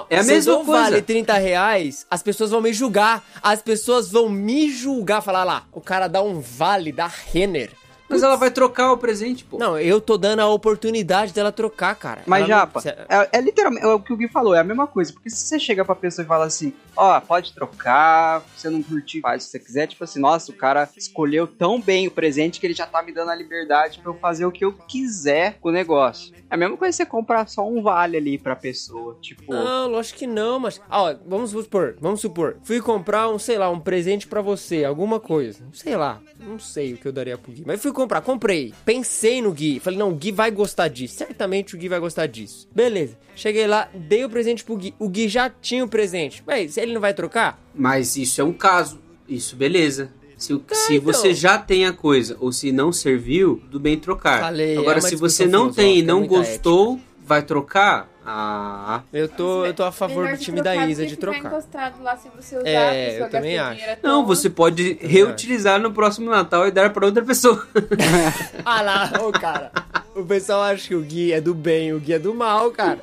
[0.09, 0.83] é a mesma eu dou o coisa.
[0.91, 3.25] vale 30 reais, as pessoas vão me julgar.
[3.43, 5.21] As pessoas vão me julgar.
[5.23, 7.71] Falar lá, o cara dá um vale da Renner.
[8.09, 9.57] Mas ela vai trocar o presente, pô.
[9.57, 12.21] Não, eu tô dando a oportunidade dela trocar, cara.
[12.27, 14.59] Mas, Ela não- Japa, se- é, é literalmente é o que o Gui falou, é
[14.61, 15.11] a mesma coisa.
[15.15, 19.23] Porque se você chega pra pessoa e fala assim, ó, pode trocar, você não curtir,
[19.23, 19.87] faz se você quiser.
[19.87, 23.13] Tipo assim, nossa, o cara escolheu tão bem o presente que ele já tá me
[23.13, 26.35] dando a liberdade pra eu fazer o que eu quiser com o negócio.
[26.53, 29.17] É a mesma coisa que você comprar só um vale ali pra pessoa.
[29.23, 30.83] Tipo, Não, lógico que não, mas.
[30.87, 32.59] Ah, ó, vamos supor, vamos supor.
[32.63, 35.65] Fui comprar um, sei lá, um presente pra você, alguma coisa.
[35.73, 37.65] Sei lá, não sei o que eu daria pro Gui.
[37.67, 38.75] Mas fui comprar, comprei.
[38.85, 39.81] Pensei no Gui.
[39.81, 41.15] Falei, não, o Gui vai gostar disso.
[41.15, 42.69] Certamente o Gui vai gostar disso.
[42.71, 43.17] Beleza.
[43.35, 44.95] Cheguei lá, dei o presente pro Gui.
[44.99, 46.43] O Gui já tinha o presente.
[46.47, 47.59] Mas ele não vai trocar?
[47.75, 49.01] Mas isso é um caso.
[49.27, 50.13] Isso, beleza.
[50.43, 51.05] Se, o- se então.
[51.13, 54.41] você já tem a coisa ou se não serviu, tudo bem trocar.
[54.41, 58.09] Falei, Agora, é se você não tem e não muita gostou, vai trocar?
[58.27, 59.03] Ah.
[59.13, 61.17] Eu tô, eu tô a favor Melhor do de time trocar da Isa que de
[61.17, 61.39] trocar.
[61.49, 62.77] encostado lá se você usar, É,
[63.07, 63.85] a pessoa eu também acho.
[64.03, 67.65] Não, você pode reutilizar no próximo Natal e dar pra outra pessoa.
[68.65, 69.71] Ah lá, ô cara.
[70.15, 73.01] O pessoal acha que o Gui é do bem, o Gui é do mal, cara.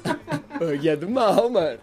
[0.60, 1.78] o Gui é do mal, mano.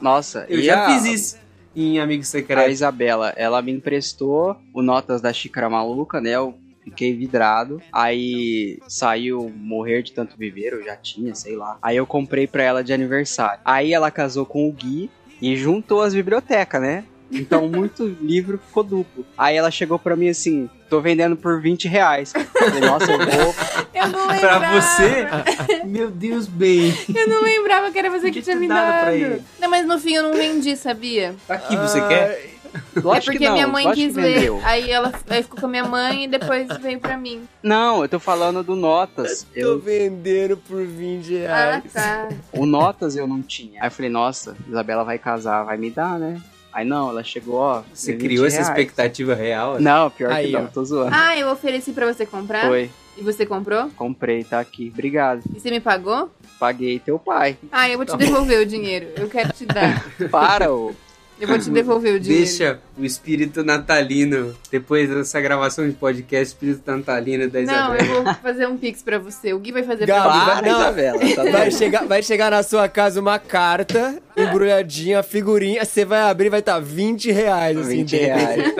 [0.00, 1.36] nossa, Eu e já a- fiz isso
[1.76, 2.70] em Amigo A Secreto.
[2.70, 6.30] Isabela, ela me emprestou o Notas da Xícara Maluca, né?
[6.30, 7.82] Eu fiquei vidrado.
[7.92, 11.78] Aí saiu Morrer de Tanto Viver, eu já tinha, sei lá.
[11.82, 13.60] Aí eu comprei pra ela de aniversário.
[13.64, 15.10] Aí ela casou com o Gui
[15.42, 17.04] e juntou as bibliotecas, né?
[17.30, 19.26] Então muito livro ficou duplo.
[19.36, 22.32] Aí ela chegou pra mim assim: tô vendendo por 20 reais.
[22.34, 23.54] Eu Falei, nossa, eu vou.
[23.96, 24.80] Eu não Pra lembrava.
[24.80, 25.26] você?
[25.86, 26.92] Meu Deus, bem.
[27.14, 29.38] Eu não lembrava que era você que Podia tinha me dado pra.
[29.58, 31.34] Não, mas no fim eu não vendi, sabia?
[31.48, 32.52] Tá aqui, você quer?
[32.94, 34.50] É Lógico porque que não, minha mãe quis que ler.
[34.62, 37.48] Aí ela aí ficou com a minha mãe e depois veio pra mim.
[37.62, 39.44] Não, eu tô falando do Notas.
[39.44, 41.48] Tô Eu, vendendo por 20 Ah,
[41.80, 41.92] reais.
[41.92, 42.28] tá.
[42.52, 43.80] o Notas eu não tinha.
[43.80, 46.38] Aí eu falei, nossa, Isabela vai casar, vai me dar, né?
[46.76, 47.82] Aí não, ela chegou, ó.
[47.94, 48.68] Você 20 criou essa reais.
[48.68, 49.80] expectativa real?
[49.80, 50.66] Não, pior Aí, que não, ó.
[50.66, 51.10] tô zoando.
[51.14, 52.66] Ah, eu ofereci pra você comprar?
[52.68, 53.88] Foi, E você comprou?
[53.96, 54.90] comprei, tá aqui.
[54.92, 55.40] Obrigado.
[55.54, 56.30] E você me pagou?
[56.60, 57.56] Paguei teu pai.
[57.72, 59.06] Ah, eu vou te devolver o dinheiro.
[59.16, 60.04] Eu quero te dar.
[60.30, 60.92] Para, ô.
[61.38, 62.44] Eu vou te devolver o dinheiro.
[62.46, 68.02] Deixa o espírito natalino, depois dessa gravação de podcast, o espírito natalino da Não, Isabela.
[68.16, 69.52] eu vou fazer um pix pra você.
[69.52, 70.50] O Gui vai fazer Gabi, pra você.
[70.50, 70.80] Para, não.
[70.80, 71.34] Isabela.
[71.34, 76.48] Tá Vai chegar, vai chegar na sua casa uma carta embrulhadinha, figurinha, você vai abrir
[76.48, 78.26] vai estar 20 reais assim 20 dentro.
[78.26, 78.74] reais.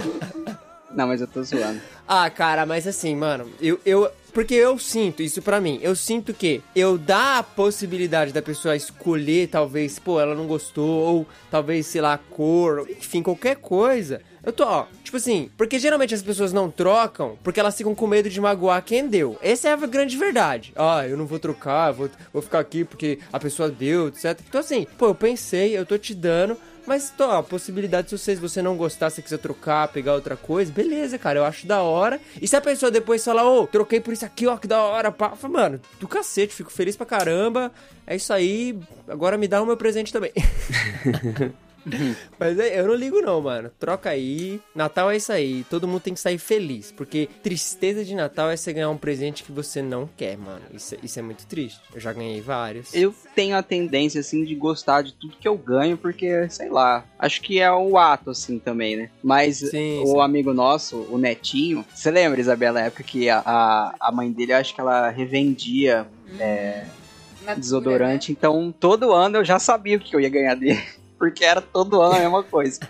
[0.97, 1.79] Não, mas eu tô zoando.
[2.09, 4.11] Ah, cara, mas assim, mano, eu, eu.
[4.37, 5.79] Porque eu sinto isso pra mim.
[5.81, 10.87] Eu sinto que eu dar a possibilidade da pessoa escolher, talvez, pô, ela não gostou,
[10.87, 14.21] ou talvez, sei lá, a cor, enfim, qualquer coisa.
[14.45, 18.07] Eu tô, ó, tipo assim, porque geralmente as pessoas não trocam porque elas ficam com
[18.07, 19.39] medo de magoar quem deu.
[19.41, 20.71] Essa é a grande verdade.
[20.77, 24.39] Ah, eu não vou trocar, vou, vou ficar aqui porque a pessoa deu, etc.
[24.47, 26.59] Então assim, pô, eu pensei, eu tô te dando.
[26.87, 30.37] Mas, tô, a possibilidade, se você, se você não gostar, se quiser trocar, pegar outra
[30.37, 32.21] coisa, beleza, cara, eu acho da hora.
[32.41, 35.11] E se a pessoa depois falar, ô, troquei por isso aqui, ó, que da hora,
[35.11, 37.73] pá, falo, mano, do cacete, fico feliz pra caramba.
[38.07, 38.79] É isso aí,
[39.09, 40.33] agora me dá o meu presente também.
[42.39, 43.71] Mas é, eu não ligo não, mano.
[43.79, 44.61] Troca aí.
[44.75, 45.65] Natal é isso aí.
[45.71, 46.93] Todo mundo tem que sair feliz.
[46.93, 50.63] Porque tristeza de Natal é você ganhar um presente que você não quer, mano.
[50.73, 51.81] Isso, é- isso é muito triste.
[51.95, 52.93] Eu já ganhei vários.
[52.95, 57.05] Eu tenho a tendência, assim, de gostar de tudo que eu ganho, porque, sei lá,
[57.19, 59.11] acho que é o ato, assim, também, né?
[59.23, 60.21] Mas Sim, o sim.
[60.21, 64.53] amigo nosso, o Netinho, você lembra, Isabela, na época que a, a, a mãe dele,
[64.53, 66.07] acho que ela revendia
[67.45, 70.83] Natura, desodorante, então todo ano eu já sabia o que eu ia ganhar dele,
[71.19, 72.81] porque era todo ano a mesma coisa.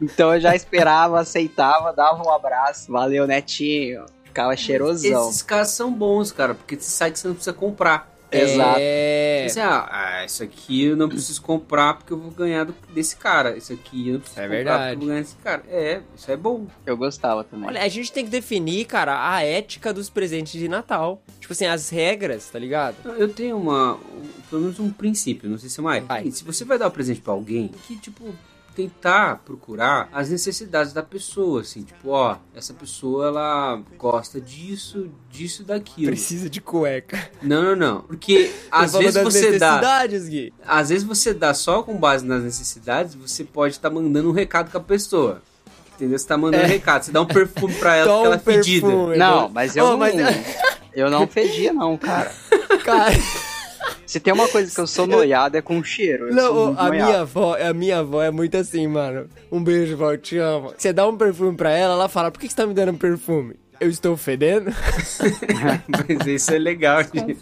[0.00, 5.28] Então eu já esperava, aceitava, dava um abraço, valeu, Netinho, ficava cheirosão.
[5.28, 8.15] Esses caras são bons, cara, porque você sabe que você não precisa comprar.
[8.32, 8.78] Exato.
[8.80, 9.46] É.
[9.48, 13.16] Você, ah, ah, isso aqui eu não preciso comprar porque eu vou ganhar do- desse
[13.16, 13.56] cara.
[13.56, 14.78] Isso aqui eu não preciso É comprar verdade.
[14.78, 15.62] porque eu vou ganhar desse cara.
[15.68, 16.66] É, isso é bom.
[16.84, 17.68] Eu gostava também.
[17.68, 21.22] Olha, a gente tem que definir, cara, a ética dos presentes de Natal.
[21.40, 22.96] Tipo assim, as regras, tá ligado?
[23.18, 26.04] Eu tenho uma, um- pelo menos um princípio, não sei se é mais.
[26.04, 26.30] Vai.
[26.30, 28.34] Se você vai dar um presente pra alguém, que tipo
[28.76, 35.62] tentar procurar as necessidades da pessoa, assim, tipo, ó, essa pessoa ela gosta disso, disso
[35.62, 36.08] e daquilo.
[36.08, 37.18] Precisa de cueca.
[37.42, 38.00] Não, não, não.
[38.02, 40.52] Porque às vezes você dá, necessidades, Gui.
[40.66, 44.70] às vezes você dá só com base nas necessidades, você pode estar mandando um recado
[44.70, 45.40] com a pessoa.
[45.94, 46.18] Entendeu?
[46.18, 48.86] Você tá mandando um recado, você dá um perfume pra ela porque ela é fedida.
[48.86, 49.16] perfume.
[49.16, 49.96] Não, mas eu Oh, não.
[49.98, 50.14] mas-
[50.92, 52.30] Eu não fedia, não, cara.
[52.84, 53.14] Cara,
[54.06, 56.28] Se tem uma coisa que eu sou noiado é com cheiro.
[56.28, 57.06] Eu sou não, muito a noiado.
[57.10, 59.28] minha avó, a minha avó é muito assim, mano.
[59.50, 60.72] Um beijo, vó, te amo.
[60.76, 62.98] Você dá um perfume pra ela, ela fala, por que você tá me dando um
[62.98, 63.56] perfume?
[63.78, 64.70] Eu estou fedendo?
[65.88, 67.02] Mas isso é legal.
[67.02, 67.38] gente.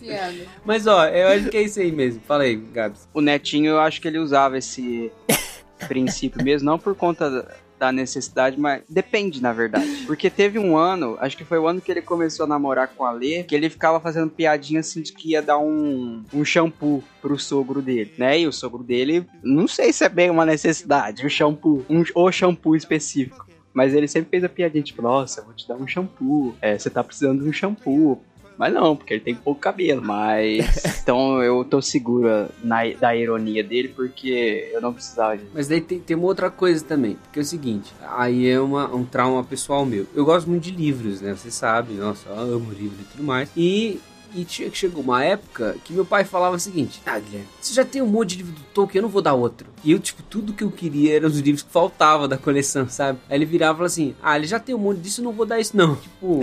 [0.64, 2.20] Mas ó, eu acho que é isso aí mesmo.
[2.26, 3.08] Fala aí, Gabs.
[3.12, 5.12] O Netinho, eu acho que ele usava esse
[5.86, 7.46] princípio mesmo, não por conta
[7.84, 10.04] da- da necessidade, mas depende, na verdade.
[10.06, 13.04] Porque teve um ano, acho que foi o ano que ele começou a namorar com
[13.04, 17.02] a Lê, que ele ficava fazendo piadinha assim de que ia dar um, um shampoo
[17.20, 18.40] pro sogro dele, né?
[18.40, 22.32] E o sogro dele, não sei se é bem uma necessidade, o shampoo, um, o
[22.32, 23.44] shampoo específico.
[23.72, 26.54] Mas ele sempre fez a piadinha, tipo, nossa, vou te dar um shampoo.
[26.62, 28.22] É, você tá precisando de um shampoo.
[28.56, 30.02] Mas não, porque ele tem pouco cabelo.
[30.02, 30.64] Mas.
[31.02, 35.50] então eu tô segura na, da ironia dele, porque eu não precisava disso.
[35.54, 38.92] Mas daí tem, tem uma outra coisa também, porque é o seguinte, aí é uma,
[38.94, 40.06] um trauma pessoal meu.
[40.14, 41.34] Eu gosto muito de livros, né?
[41.34, 43.48] Você sabe, nossa, eu amo livro e tudo mais.
[43.56, 44.00] E,
[44.34, 47.84] e che- chegou uma época que meu pai falava o seguinte: Ah, Guilherme, você já
[47.84, 49.66] tem um monte de livro do Tolkien, eu não vou dar outro.
[49.82, 53.18] E eu, tipo, tudo que eu queria eram os livros que faltavam da coleção, sabe?
[53.28, 55.32] Aí ele virava e falava assim: Ah, ele já tem um monte disso, eu não
[55.32, 55.94] vou dar isso, não.
[56.04, 56.40] Tipo.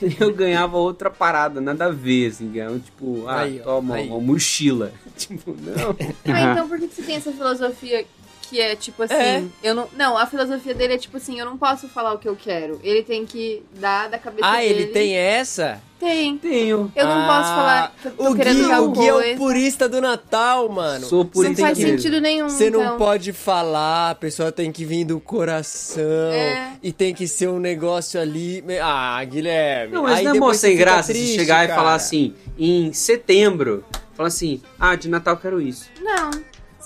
[0.20, 4.08] Eu ganhava outra parada, nada a ver, assim, ganhava, tipo, ah, Aí, ó, toma aí.
[4.08, 4.92] uma mochila.
[5.16, 5.96] Tipo, não.
[6.26, 8.04] Ah, então por que que você tem essa filosofia
[8.48, 9.44] que é tipo assim, É.
[9.62, 12.28] eu não, não, a filosofia dele é tipo assim, eu não posso falar o que
[12.28, 12.80] eu quero.
[12.82, 14.82] Ele tem que dar da cabeça Ah, dele.
[14.82, 15.80] ele tem essa?
[15.98, 16.36] Tem.
[16.36, 16.92] Tenho.
[16.94, 19.14] Eu não Ah, posso falar que eu tô O Gui, querendo tal o Gui é
[19.34, 21.06] o purista do Natal, mano.
[21.06, 22.48] Sou por não isso faz sentido nenhum.
[22.50, 22.98] Você não então.
[22.98, 26.02] pode falar, a pessoa tem que vir do coração
[26.32, 26.72] É.
[26.82, 28.62] e tem que ser um negócio ali.
[28.82, 29.94] Ah, Guilherme.
[29.94, 31.80] Não, mas aí não é mó sem graça triste, se chegar e cara.
[31.80, 33.82] falar assim, em setembro,
[34.14, 35.86] falar assim, ah, de Natal eu quero isso.
[36.02, 36.30] Não.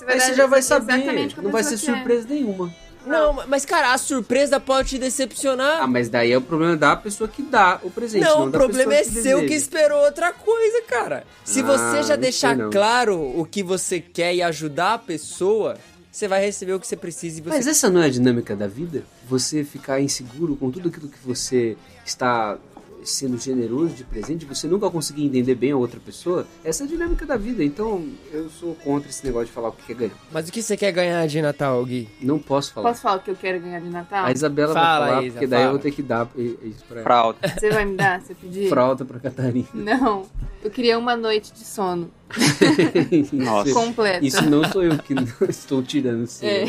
[0.01, 1.93] Você vai Aí você já vai saber, que não vai ser quer.
[1.93, 2.73] surpresa nenhuma.
[3.05, 5.81] Não, mas cara, a surpresa pode te decepcionar.
[5.81, 8.49] Ah, mas daí é o problema da pessoa que dá o presente, não, não, o
[8.49, 11.23] da problema é pessoa seu que esperou outra coisa, cara.
[11.43, 15.77] Se Ah, você já deixar claro o que você quer e ajudar a pessoa,
[16.11, 18.55] você vai receber o que você precisa e você Mas essa não é a dinâmica
[18.55, 19.03] da vida?
[19.27, 21.75] Você ficar inseguro com tudo aquilo que você
[22.05, 22.57] está
[23.03, 26.45] sendo generoso de presente, você nunca conseguir entender bem a outra pessoa?
[26.63, 27.63] Essa é a dinâmica da vida.
[27.63, 30.13] Então, eu sou contra esse negócio de falar o que quer ganhar.
[30.31, 32.07] Mas o que você quer ganhar de Natal, Gui?
[32.21, 32.89] Não posso falar.
[32.89, 34.25] Posso falar o que eu quero ganhar de Natal?
[34.25, 35.71] A Isabela Fala, vai falar, Isa, porque daí eu fala.
[35.71, 37.03] vou ter que dar isso pra ela.
[37.03, 37.37] Fralda.
[37.59, 38.69] Você vai me dar se eu pedir?
[38.69, 39.67] Fralda pra Catarina.
[39.73, 40.25] Não.
[40.63, 42.11] Eu queria uma noite de sono
[43.33, 43.73] Nossa.
[43.73, 44.23] completa.
[44.25, 45.15] Isso não sou eu que
[45.49, 46.27] estou tirando.
[46.27, 46.45] Sim.
[46.45, 46.65] É.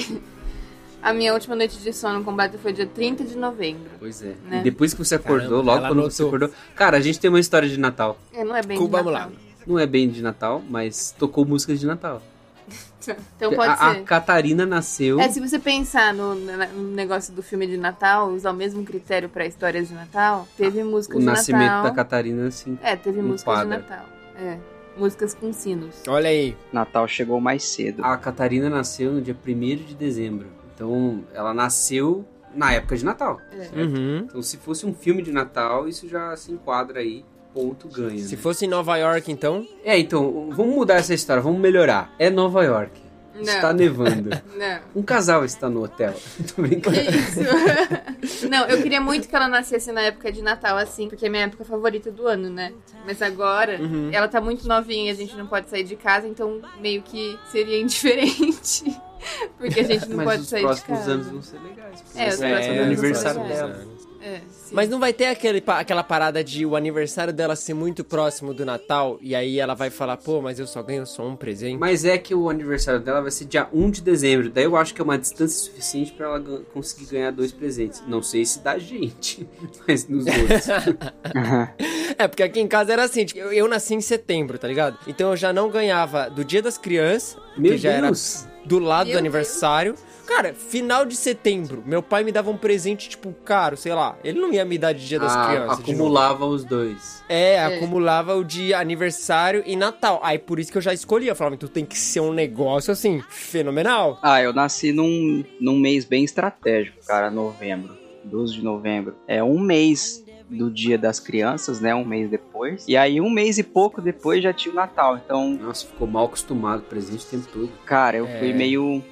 [1.03, 3.91] A minha última noite de sono completa foi dia 30 de novembro.
[3.99, 4.35] Pois é.
[4.49, 4.61] Né?
[4.61, 6.37] E depois que você acordou, Caramba, logo quando você anotou.
[6.39, 6.51] acordou.
[6.77, 8.17] Cara, a gente tem uma história de Natal.
[8.33, 9.33] É, não é bem Cuba, de vamos Natal.
[9.33, 9.53] lá.
[9.67, 12.23] Não é bem de Natal, mas tocou músicas de Natal.
[13.37, 14.03] Então pode a, a ser.
[14.05, 15.19] Catarina nasceu.
[15.19, 19.29] É, se você pensar no, no negócio do filme de Natal, usar o mesmo critério
[19.29, 21.83] pra histórias de Natal, teve músicas o de nascimento Natal.
[21.83, 22.79] da Catarina, assim.
[22.81, 23.67] É, teve músicas de.
[23.67, 24.05] Natal.
[24.37, 24.57] É.
[24.97, 25.97] Músicas com sinos.
[26.07, 26.57] Olha aí.
[26.73, 28.05] Natal chegou mais cedo.
[28.05, 30.47] A Catarina nasceu no dia 1 de dezembro.
[30.83, 33.41] Então, ela nasceu na época de Natal.
[33.75, 34.27] Uhum.
[34.29, 37.25] Então, se fosse um filme de Natal, isso já se enquadra aí.
[37.55, 38.19] Ponto ganha.
[38.19, 38.41] Se né?
[38.43, 39.65] fosse em Nova York, então.
[39.85, 42.13] É, então, vamos mudar essa história, vamos melhorar.
[42.19, 43.01] É Nova York.
[43.35, 43.43] Não.
[43.43, 44.31] Está nevando.
[44.57, 44.81] Não.
[44.97, 46.15] Um casal está no hotel.
[46.55, 46.97] Tô brincando.
[46.99, 48.49] Isso.
[48.49, 51.45] Não, eu queria muito que ela nascesse na época de Natal, assim, porque é minha
[51.45, 52.73] época favorita do ano, né?
[53.07, 54.11] Mas agora, Uhum.
[54.13, 57.39] ela tá muito novinha e a gente não pode sair de casa, então meio que
[57.51, 58.85] seria indiferente.
[59.59, 61.13] Porque a gente não Mas pode os sair de próximos casa.
[61.13, 62.05] anos vão ser legais.
[62.15, 63.87] É, os próximos o anos aniversário dela.
[64.25, 64.41] É.
[64.71, 68.65] Mas não vai ter aquele, aquela parada de o aniversário dela ser muito próximo do
[68.65, 71.77] Natal e aí ela vai falar, pô, mas eu só ganho só um presente.
[71.79, 74.49] Mas é que o aniversário dela vai ser dia 1 de dezembro.
[74.49, 76.41] Daí eu acho que é uma distância suficiente pra ela
[76.73, 78.01] conseguir ganhar dois presentes.
[78.07, 79.47] Não sei se da gente,
[79.87, 80.67] mas nos outros.
[82.19, 84.99] É, porque aqui em casa era assim, tipo, eu, eu nasci em setembro, tá ligado?
[85.07, 88.45] Então eu já não ganhava do dia das crianças, Meu que já Deus.
[88.45, 89.95] era do lado Meu do aniversário.
[90.27, 94.17] Cara, final de setembro, meu pai me dava um presente, tipo, caro, sei lá.
[94.23, 95.81] Ele não ia me dar de dia das Ah, crianças.
[95.81, 97.23] acumulava os dois.
[97.29, 97.65] É, É.
[97.65, 100.21] acumulava o de aniversário e Natal.
[100.23, 101.27] Aí por isso que eu já escolhi.
[101.27, 104.19] Eu falava, então tem que ser um negócio assim, fenomenal.
[104.23, 107.99] Ah, eu nasci num, num mês bem estratégico, cara, novembro.
[108.25, 109.17] 12 de novembro.
[109.27, 111.95] É um mês do dia das crianças, né?
[111.95, 112.85] Um mês depois.
[112.87, 115.17] E aí, um mês e pouco depois já tinha o Natal.
[115.17, 117.71] Então, Nossa, ficou mal acostumado, presente o tempo todo.
[117.87, 118.39] cara, eu É.
[118.39, 119.03] fui meio.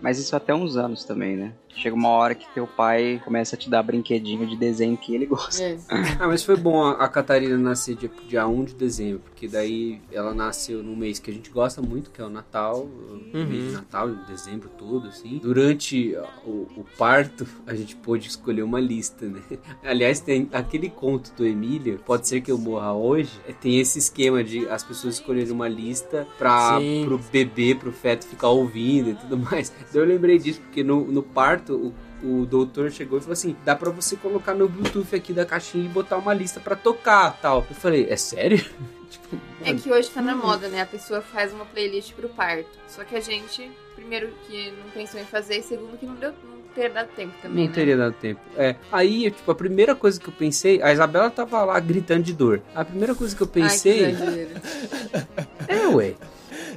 [0.00, 1.52] Mas isso até uns anos também, né?
[1.74, 5.26] Chega uma hora que teu pai começa a te dar brinquedinho de desenho que ele
[5.26, 5.62] gosta.
[5.62, 5.78] É.
[6.18, 10.00] Ah, mas foi bom a, a Catarina nascer dia, dia 1 de dezembro, porque daí
[10.12, 13.68] ela nasceu num mês que a gente gosta muito, que é o Natal, o mês
[13.68, 15.38] de Natal, de dezembro todo, assim.
[15.38, 19.42] Durante o, o parto, a gente pôde escolher uma lista, né?
[19.82, 23.30] Aliás, tem aquele conto do Emílio, Pode Ser Que Eu Morra Hoje,
[23.60, 27.04] tem esse esquema de as pessoas escolherem uma lista pra, Sim.
[27.04, 29.72] pro bebê, pro feto ficar ouvindo e tudo mais.
[29.92, 33.56] Daí eu lembrei disso, porque no, no parto, o, o doutor chegou e falou assim:
[33.64, 37.38] dá pra você colocar no Bluetooth aqui da caixinha e botar uma lista pra tocar
[37.40, 37.66] tal.
[37.68, 38.58] Eu falei: é sério?
[39.10, 40.80] tipo, É que hoje tá na moda, né?
[40.80, 42.70] A pessoa faz uma playlist pro parto.
[42.88, 46.30] Só que a gente, primeiro, que não pensou em fazer, e segundo, que não deu
[46.30, 47.64] não ter dado tempo também.
[47.64, 47.74] não né?
[47.74, 48.40] teria dado tempo.
[48.56, 48.76] É.
[48.90, 52.62] Aí, tipo, a primeira coisa que eu pensei, a Isabela tava lá gritando de dor.
[52.74, 54.02] A primeira coisa que eu Ai, que pensei
[55.68, 56.14] é, ué.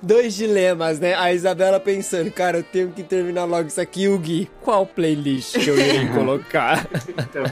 [0.01, 1.13] Dois dilemas, né?
[1.15, 4.03] A Isabela pensando, cara, eu tenho que terminar logo isso aqui.
[4.03, 6.87] E o Gui, qual playlist que eu irei colocar?
[7.09, 7.43] Então,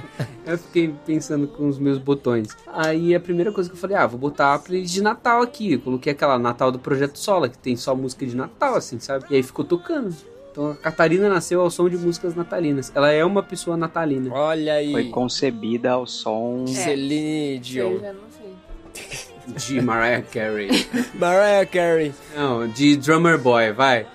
[0.46, 2.50] eu fiquei pensando com os meus botões.
[2.68, 5.74] Aí a primeira coisa que eu falei, ah, vou botar a playlist de Natal aqui.
[5.74, 9.26] Eu coloquei aquela Natal do Projeto Sola, que tem só música de Natal, assim, sabe?
[9.30, 10.16] E aí ficou tocando.
[10.52, 12.92] Então a Catarina nasceu ao som de músicas natalinas.
[12.94, 14.32] Ela é uma pessoa natalina.
[14.32, 14.92] Olha aí.
[14.92, 16.68] Foi concebida ao som.
[16.68, 18.00] Celine Isso eu Dion.
[18.00, 19.33] já não sei.
[19.48, 20.88] De Mariah Carey.
[21.16, 22.14] Mariah Carey.
[22.36, 24.06] Não, de Drummer Boy, vai.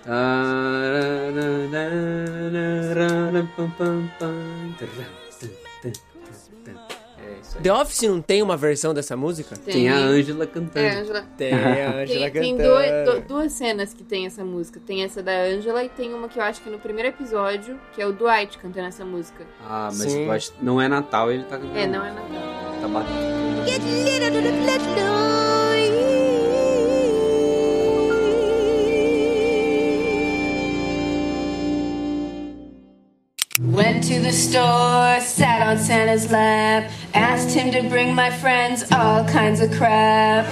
[7.59, 7.63] É.
[7.63, 9.57] The Office não tem uma versão dessa música?
[9.57, 10.87] Tem a Ângela cantando.
[10.87, 11.25] É, Angela.
[11.37, 11.57] Tem a
[12.03, 12.69] Angela Tem, tem cantando.
[12.69, 14.81] duas, du- duas cenas que tem essa música.
[14.85, 18.01] Tem essa da Angela e tem uma que eu acho que no primeiro episódio, que
[18.03, 19.45] é o Dwight cantando essa música.
[19.65, 20.53] Ah, mas Sim.
[20.63, 21.79] não é Natal, ele tá cantando.
[21.79, 22.29] É, não é Natal.
[22.81, 24.39] Tá batendo.
[33.61, 39.25] Went to the store, sat on Santa's lap, asked him to bring my friends all
[39.25, 40.47] kinds of crap.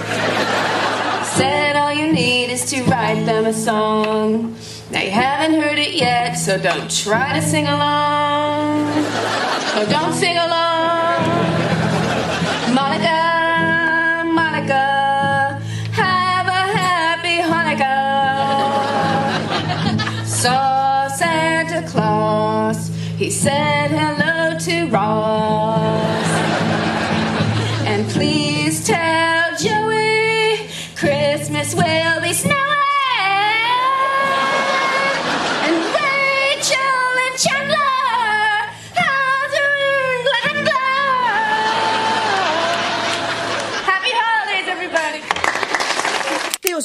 [1.25, 4.57] Said all you need is to write them a song.
[4.91, 8.91] Now you haven't heard it yet, so don't try to sing along.
[9.77, 10.66] Oh, don't sing along.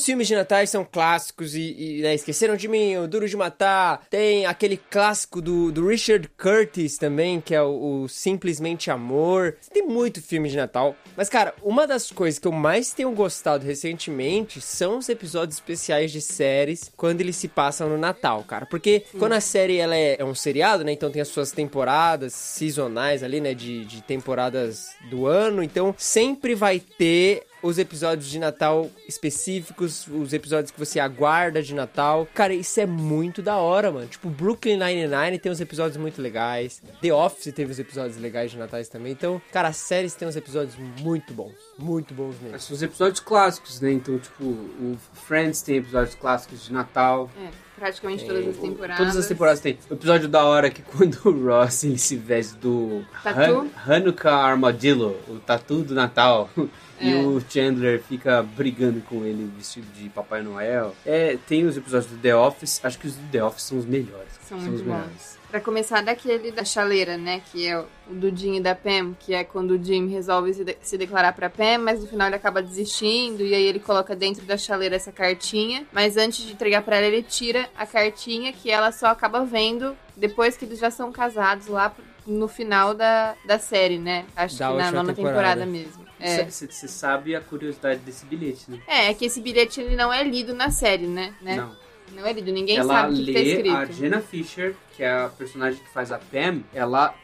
[0.03, 3.37] Os filmes de Natal são clássicos e, e, né, Esqueceram de Mim, o Duro de
[3.37, 4.05] Matar.
[4.11, 9.57] Tem aquele clássico do, do Richard Curtis também, que é o, o Simplesmente Amor.
[9.73, 10.97] Tem muito filme de Natal.
[11.17, 16.11] Mas, cara, uma das coisas que eu mais tenho gostado recentemente são os episódios especiais
[16.11, 18.67] de séries quando eles se passam no Natal, cara.
[18.67, 20.93] Porque quando a série ela é, é um seriado, né?
[20.93, 23.55] Então tem as suas temporadas seasonais ali, né?
[23.55, 25.63] De, de temporadas do ano.
[25.63, 31.75] Então sempre vai ter os episódios de Natal específicos, os episódios que você aguarda de
[31.75, 32.27] Natal.
[32.35, 34.07] Cara, isso é muito da hora, mano.
[34.07, 36.83] Tipo, Brooklyn Nine-Nine tem uns episódios muito legais.
[37.01, 39.13] The Office teve uns episódios legais de Natais também.
[39.13, 41.55] Então, cara, as séries têm uns episódios muito bons.
[41.79, 42.59] Muito bons mesmo.
[42.59, 43.93] São os episódios clássicos, né?
[43.93, 47.31] Então, tipo, o Friends tem episódios clássicos de Natal.
[47.37, 48.97] É, praticamente todas as temporadas.
[48.99, 49.79] Todas as temporadas tem.
[49.91, 53.05] O episódio da hora que quando o Ross ele se veste do?
[53.25, 56.49] Han- Hanukkah Armadillo, o tatu do Natal.
[57.05, 57.17] E É.
[57.17, 60.95] o Chandler fica brigando com ele vestido de Papai Noel.
[61.05, 62.79] É, tem os episódios do The Office.
[62.85, 64.29] Acho que os do The Office são os melhores.
[64.49, 65.37] São os muito melhores.
[65.53, 67.43] Pra começar, daquele da chaleira, né?
[67.53, 70.65] Que é o do Jim e da Pam, que é quando o Jim resolve se,
[70.65, 74.17] de- se declarar pra Pam, mas no final ele acaba desistindo, e aí ele coloca
[74.17, 75.87] dentro da chaleira essa cartinha.
[75.93, 79.95] Mas antes de entregar pra ela, ele tira a cartinha que ela só acaba vendo
[80.17, 81.95] depois que eles já são casados lá
[82.27, 84.25] no final da, da série, né?
[84.35, 85.61] Acho Da que na nona temporada.
[85.61, 86.03] temporada, mesmo.
[86.19, 86.45] É.
[86.49, 88.81] Você sabe a curiosidade desse bilhete, né?
[88.87, 91.35] é, é que esse bilhete ele não é lido na série, né?
[91.43, 91.57] né?
[91.57, 91.83] Não.
[92.15, 93.75] Não é lido, ninguém ela sabe o que, que tá lê escrito.
[93.77, 97.15] a Jenna Fisher, que é a personagem que faz a Pam, ela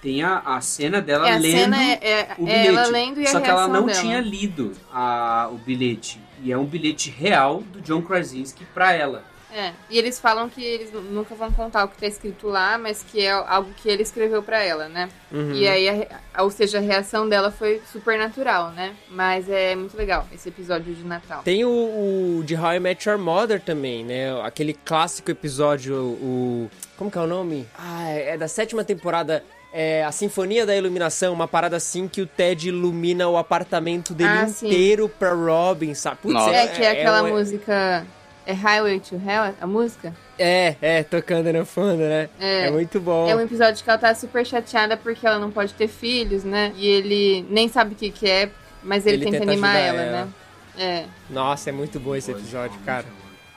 [0.00, 2.68] tem a, a cena dela É, a lendo cena é, é- o é bilhete.
[2.68, 4.00] ela lendo e a Só que ela não dela.
[4.00, 6.20] tinha lido a- o bilhete.
[6.42, 9.24] E é um bilhete real do John Krasinski pra ela.
[9.56, 13.02] É, e eles falam que eles nunca vão contar o que tá escrito lá, mas
[13.02, 15.08] que é algo que ele escreveu pra ela, né?
[15.32, 15.52] Uhum.
[15.54, 15.88] E aí,
[16.34, 18.94] a ou seja, a reação dela foi super natural, né?
[19.08, 21.40] Mas é muito legal esse episódio de Natal.
[21.42, 24.38] Tem o, o de How I Met Your Mother também, né?
[24.42, 26.70] Aquele clássico episódio, o...
[26.98, 27.66] Como que é o nome?
[27.78, 29.42] Ah, é da sétima temporada.
[29.72, 34.30] É a Sinfonia da Iluminação, uma parada assim que o Ted ilumina o apartamento dele
[34.30, 34.66] Ah, sim.
[34.68, 36.18] inteiro pra Robin, sabe?
[36.22, 36.50] Putz, Nossa.
[36.50, 38.06] É, que é aquela um- música.
[38.46, 40.14] É Highway to Hell, a música?
[40.38, 42.28] É, é, tocando no fundo, né?
[42.38, 42.66] É.
[42.66, 43.28] É muito bom.
[43.28, 46.72] É um episódio que ela tá super chateada porque ela não pode ter filhos, né?
[46.76, 48.48] E ele nem sabe o que, que é,
[48.82, 50.24] mas ele, Ele tenta, tenta animar ela, ela.
[50.26, 50.32] né?
[50.78, 51.04] É.
[51.28, 53.06] Nossa, é muito bom esse episódio, cara.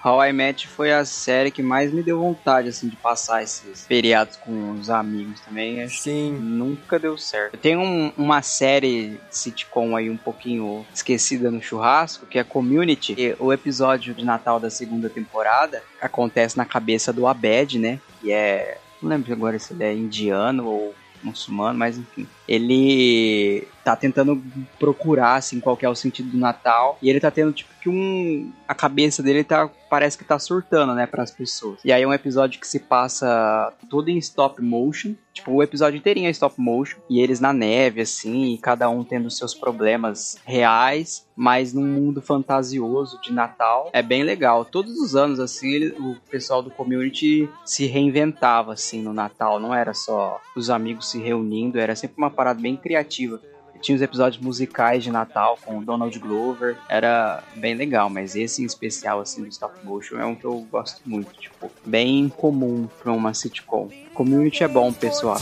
[0.04, 3.86] How I Met foi a série que mais me deu vontade, assim, de passar esses
[3.86, 5.84] feriados com os amigos também.
[5.84, 6.32] Acho Sim.
[6.40, 7.58] nunca deu certo.
[7.58, 13.14] Tem um- uma série sitcom aí um pouquinho esquecida no churrasco, que é Community.
[13.18, 18.00] E o episódio de Natal da segunda temporada acontece na cabeça do Abed, né?
[18.22, 18.78] Que é...
[19.02, 22.28] Não lembro agora se ele é indiano ou muçulmano, mas enfim.
[22.48, 24.42] Ele tá tentando
[24.78, 26.98] procurar, assim, qual é o sentido do Natal.
[27.02, 28.52] E ele tá tendo, tipo, que um...
[28.68, 29.70] A cabeça dele tá...
[29.90, 31.80] Parece que tá surtando, né, pras pessoas.
[31.84, 35.16] E aí é um episódio que se passa todo em stop motion.
[35.34, 37.00] Tipo, o episódio inteirinho é stop motion.
[37.10, 41.26] E eles na neve, assim, e cada um tendo seus problemas reais.
[41.36, 43.90] Mas num mundo fantasioso de Natal.
[43.92, 44.64] É bem legal.
[44.64, 49.60] Todos os anos, assim, ele- o pessoal do community se reinventava, assim, no Natal.
[49.60, 53.42] Não era só os amigos se reunindo, era sempre uma parada bem criativa.
[53.82, 58.62] Tinha os episódios musicais de Natal com o Donald Glover, era bem legal, mas esse
[58.62, 62.88] em especial, assim, do stop motion é um que eu gosto muito, tipo, bem comum
[63.02, 63.90] pra uma sitcom.
[64.14, 65.38] Community é bom, pessoal.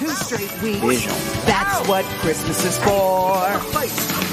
[0.82, 1.16] Beijão.
[1.46, 4.27] That's what Christmas is for.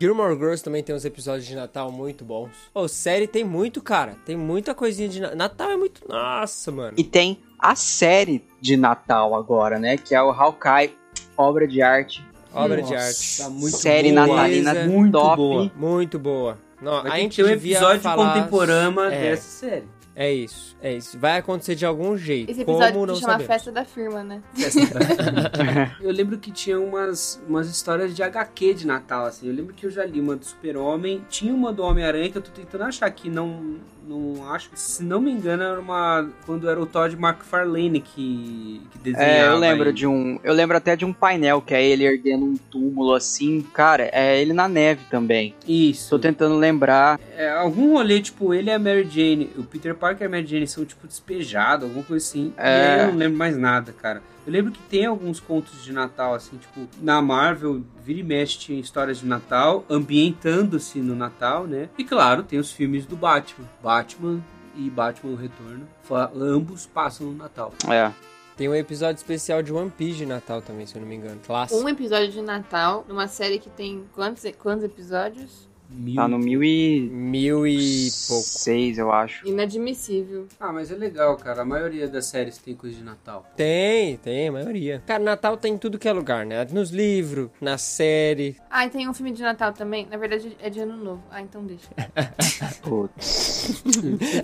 [0.00, 2.50] Gilmore Girls também tem uns episódios de Natal muito bons.
[2.72, 4.16] Ô, série tem muito, cara.
[4.24, 5.36] Tem muita coisinha de Natal.
[5.36, 6.00] Natal é muito.
[6.08, 6.94] Nossa, mano.
[6.96, 9.98] E tem a série de Natal agora, né?
[9.98, 10.96] Que é o Hawkeye,
[11.36, 12.24] obra de arte.
[12.52, 13.38] Obra de Nossa, arte.
[13.42, 14.26] tá muito série boa.
[14.26, 14.74] natalina.
[14.86, 15.36] Muito top.
[15.36, 15.72] boa.
[15.76, 16.58] Muito boa.
[16.80, 18.34] Não, Vai a gente ter um episódio falar...
[18.34, 19.10] contemporâneo É.
[19.10, 19.84] dessa série.
[20.20, 21.18] É isso, é isso.
[21.18, 22.50] Vai acontecer de algum jeito.
[22.50, 23.54] Esse episódio Como não se chama sabemos.
[23.54, 24.42] Festa da Firma, né?
[25.98, 29.48] Eu lembro que tinha umas, umas histórias de HQ de Natal, assim.
[29.48, 31.24] Eu lembro que eu já li uma do Super-Homem.
[31.30, 33.78] Tinha uma do Homem-Aranha que eu tô tentando achar aqui, não,
[34.10, 34.70] não acho.
[34.74, 36.28] Se não me engano, era uma.
[36.44, 39.32] Quando era o Todd McFarlane que, que desenhava.
[39.32, 39.94] É, eu lembro aí.
[39.94, 40.40] de um.
[40.42, 43.62] Eu lembro até de um painel que é ele erguendo um túmulo assim.
[43.72, 45.54] Cara, é ele na neve também.
[45.66, 46.10] Isso.
[46.10, 47.20] Tô tentando lembrar.
[47.36, 50.46] É, algum rolê, tipo, ele e a Mary Jane, o Peter Parker e a Mary
[50.46, 52.52] Jane são, tipo, despejados, alguma coisa assim.
[52.56, 52.68] É.
[52.68, 54.22] E aí eu não lembro mais nada, cara.
[54.46, 58.58] Eu lembro que tem alguns contos de Natal, assim, tipo, na Marvel, vira e mexe
[58.58, 61.88] tinha histórias de Natal, ambientando-se no Natal, né?
[61.98, 63.68] E claro, tem os filmes do Batman.
[63.82, 64.40] Batman
[64.74, 65.86] e Batman o Retorno.
[66.34, 67.72] Ambos passam no Natal.
[67.88, 68.12] É.
[68.56, 71.40] Tem um episódio especial de One Piece de Natal também, se eu não me engano.
[71.46, 71.80] Clássico.
[71.80, 75.69] Um episódio de Natal, numa série que tem quantos, quantos episódios?
[75.92, 76.14] Mil...
[76.14, 77.00] Tá no mil e.
[77.12, 78.44] Mil e pouco.
[78.44, 79.46] Seis, eu acho.
[79.46, 80.46] Inadmissível.
[80.58, 81.62] Ah, mas é legal, cara.
[81.62, 83.44] A maioria das séries tem coisa de Natal.
[83.56, 85.02] Tem, tem, a maioria.
[85.06, 86.64] Cara, Natal tem em tudo que é lugar, né?
[86.70, 88.56] Nos livros, na série.
[88.70, 90.06] Ah, e tem um filme de Natal também.
[90.10, 91.22] Na verdade, é de ano novo.
[91.30, 91.88] Ah, então deixa.
[92.82, 93.82] Putz.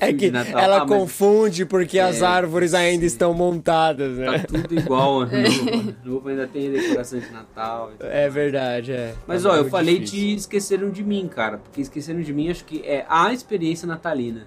[0.01, 3.07] É que ela Ah, mas- confunde porque as É, árvores ainda sim.
[3.07, 4.39] estão montadas, Tá né?
[4.47, 5.71] tudo igual ano novo.
[5.71, 7.91] Ano novo ainda tem decoração de Natal.
[7.95, 9.15] e tudo É verdade, é.
[9.27, 10.19] Mas Tá ó, eu meio falei difícil.
[10.29, 11.36] de Esqueceram de Mim, cara.
[11.59, 14.47] Porque Esqueceram de Mim acho que é a experiência natalina.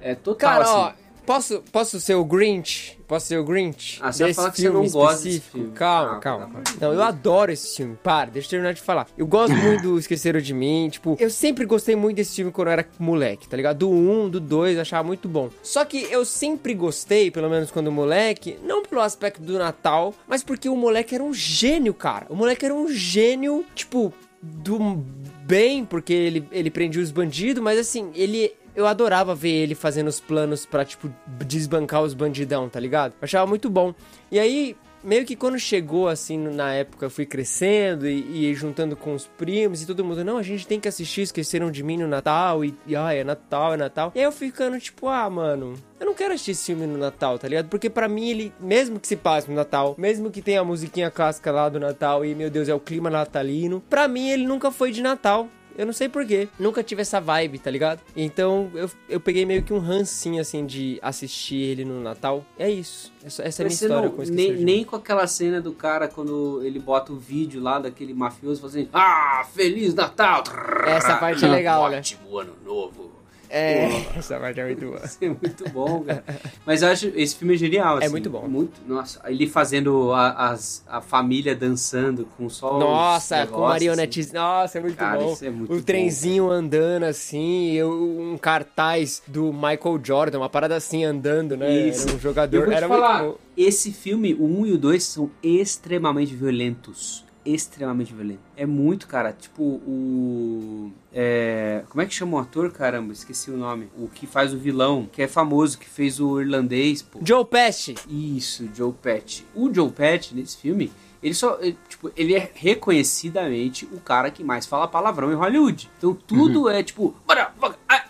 [0.00, 0.10] É.
[0.10, 0.72] É total Cara, assim.
[0.74, 0.92] ó,
[1.24, 2.96] posso, posso ser o Grinch?
[3.08, 3.98] Posso ser o Grinch?
[4.02, 5.58] Ah, você falar que você filme não gosta desse específico?
[5.58, 5.72] filme.
[5.72, 6.46] Calma, Ah, calma.
[6.46, 6.62] calma.
[6.62, 7.96] de Não, eu adoro esse filme.
[8.02, 9.06] Para, deixa eu terminar de falar.
[9.16, 10.88] Eu gosto muito do Esqueceram de Mim.
[10.90, 13.78] Tipo, eu sempre gostei muito desse filme quando eu era moleque, tá ligado?
[13.78, 15.50] Do 1, do 2, eu achava muito bom.
[15.62, 20.42] Só que eu sempre gostei, pelo menos quando moleque, não pelo aspecto do Natal, mas
[20.44, 22.26] porque o moleque era um gênio, cara.
[22.28, 24.12] O moleque era um gênio, tipo,
[24.42, 25.04] do
[25.46, 28.52] bem, porque ele, ele prendia os bandidos, mas assim, ele.
[28.74, 31.10] Eu adorava ver ele fazendo os planos pra, tipo,
[31.46, 33.12] desbancar os bandidão, tá ligado?
[33.12, 33.94] Eu achava muito bom.
[34.30, 38.96] E aí, meio que quando chegou, assim, na época, eu fui crescendo e, e juntando
[38.96, 41.98] com os primos e todo mundo, não, a gente tem que assistir Esqueceram de Mim
[41.98, 44.12] no Natal e, e ah, é Natal, é Natal.
[44.14, 47.38] E aí eu ficando, tipo, ah, mano, eu não quero assistir esse filme no Natal,
[47.38, 47.68] tá ligado?
[47.68, 51.10] Porque pra mim ele, mesmo que se passe no Natal, mesmo que tenha a musiquinha
[51.10, 54.70] clássica lá do Natal e, meu Deus, é o clima natalino, pra mim ele nunca
[54.70, 55.48] foi de Natal.
[55.76, 56.48] Eu não sei porquê.
[56.58, 58.00] Nunca tive essa vibe, tá ligado?
[58.16, 62.44] Então eu, eu peguei meio que um rancinho, assim, de assistir ele no Natal.
[62.58, 63.12] É isso.
[63.24, 66.08] Essa, essa é a minha história não- com nem, nem com aquela cena do cara
[66.08, 70.42] quando ele bota o vídeo lá daquele mafioso fazendo Ah, Feliz Natal!
[70.86, 71.98] Essa parte é legal, né?
[71.98, 73.15] Ótimo ano novo.
[73.48, 75.00] É, essa parte é muito boa.
[75.04, 76.24] Isso é muito bom, cara.
[76.64, 77.96] Mas eu acho esse filme é genial.
[77.98, 78.46] É assim, muito bom.
[78.48, 83.68] Muito, nossa, ele fazendo a, as, a família dançando com só os Nossa, com negócios,
[83.68, 84.32] marionetes.
[84.32, 85.32] Nossa, é muito Cara, bom.
[85.32, 87.90] isso é muito o bom, trenzinho andando assim, eu-
[88.20, 91.70] um cartaz do Michael Jordan, uma parada assim andando, né?
[91.88, 92.02] Isso.
[92.02, 92.58] Era um Eu jogador.
[92.60, 93.38] vou te Era falar, muito bom.
[93.56, 97.24] esse filme, o 1 e o 2, são extremamente violentos.
[97.46, 98.42] Extremamente violentos.
[98.56, 99.32] É muito, cara.
[99.32, 100.90] Tipo, o.
[101.12, 102.70] É, como é que chama o ator?
[102.72, 103.88] Caramba, esqueci o nome.
[103.96, 107.20] O que faz o vilão, que é famoso, que fez o irlandês, pô.
[107.22, 107.94] Joe Pesci.
[108.08, 109.44] Isso, Joe Pesci.
[109.54, 110.90] O Joe Pesci, nesse filme,
[111.22, 111.58] ele só.
[111.60, 115.90] ele, tipo, ele é reconhecidamente o cara que mais fala palavrão em Hollywood.
[115.98, 117.14] Então tudo é tipo.
[117.26, 118.04] "Bora, bora, ah, ah",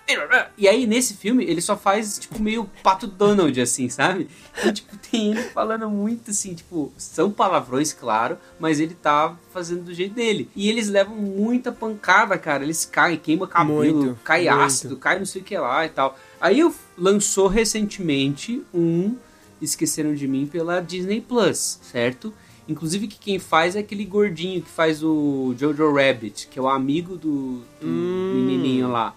[0.57, 4.28] E aí, nesse filme, ele só faz, tipo, meio pato Donald, assim, sabe?
[4.57, 9.83] Então, tipo, tem ele falando muito assim, tipo, são palavrões, claro, mas ele tá fazendo
[9.85, 10.49] do jeito dele.
[10.55, 12.62] E eles levam muita pancada, cara.
[12.62, 14.61] Eles caem, queima cabelo, Muito, cai muito.
[14.62, 16.16] ácido, cai não sei o que lá e tal.
[16.41, 19.16] Aí eu lançou recentemente um
[19.61, 22.33] Esqueceram de Mim pela Disney Plus, certo?
[22.69, 26.69] Inclusive que quem faz é aquele gordinho que faz o Jojo Rabbit, que é o
[26.69, 29.15] amigo do, do menininho lá,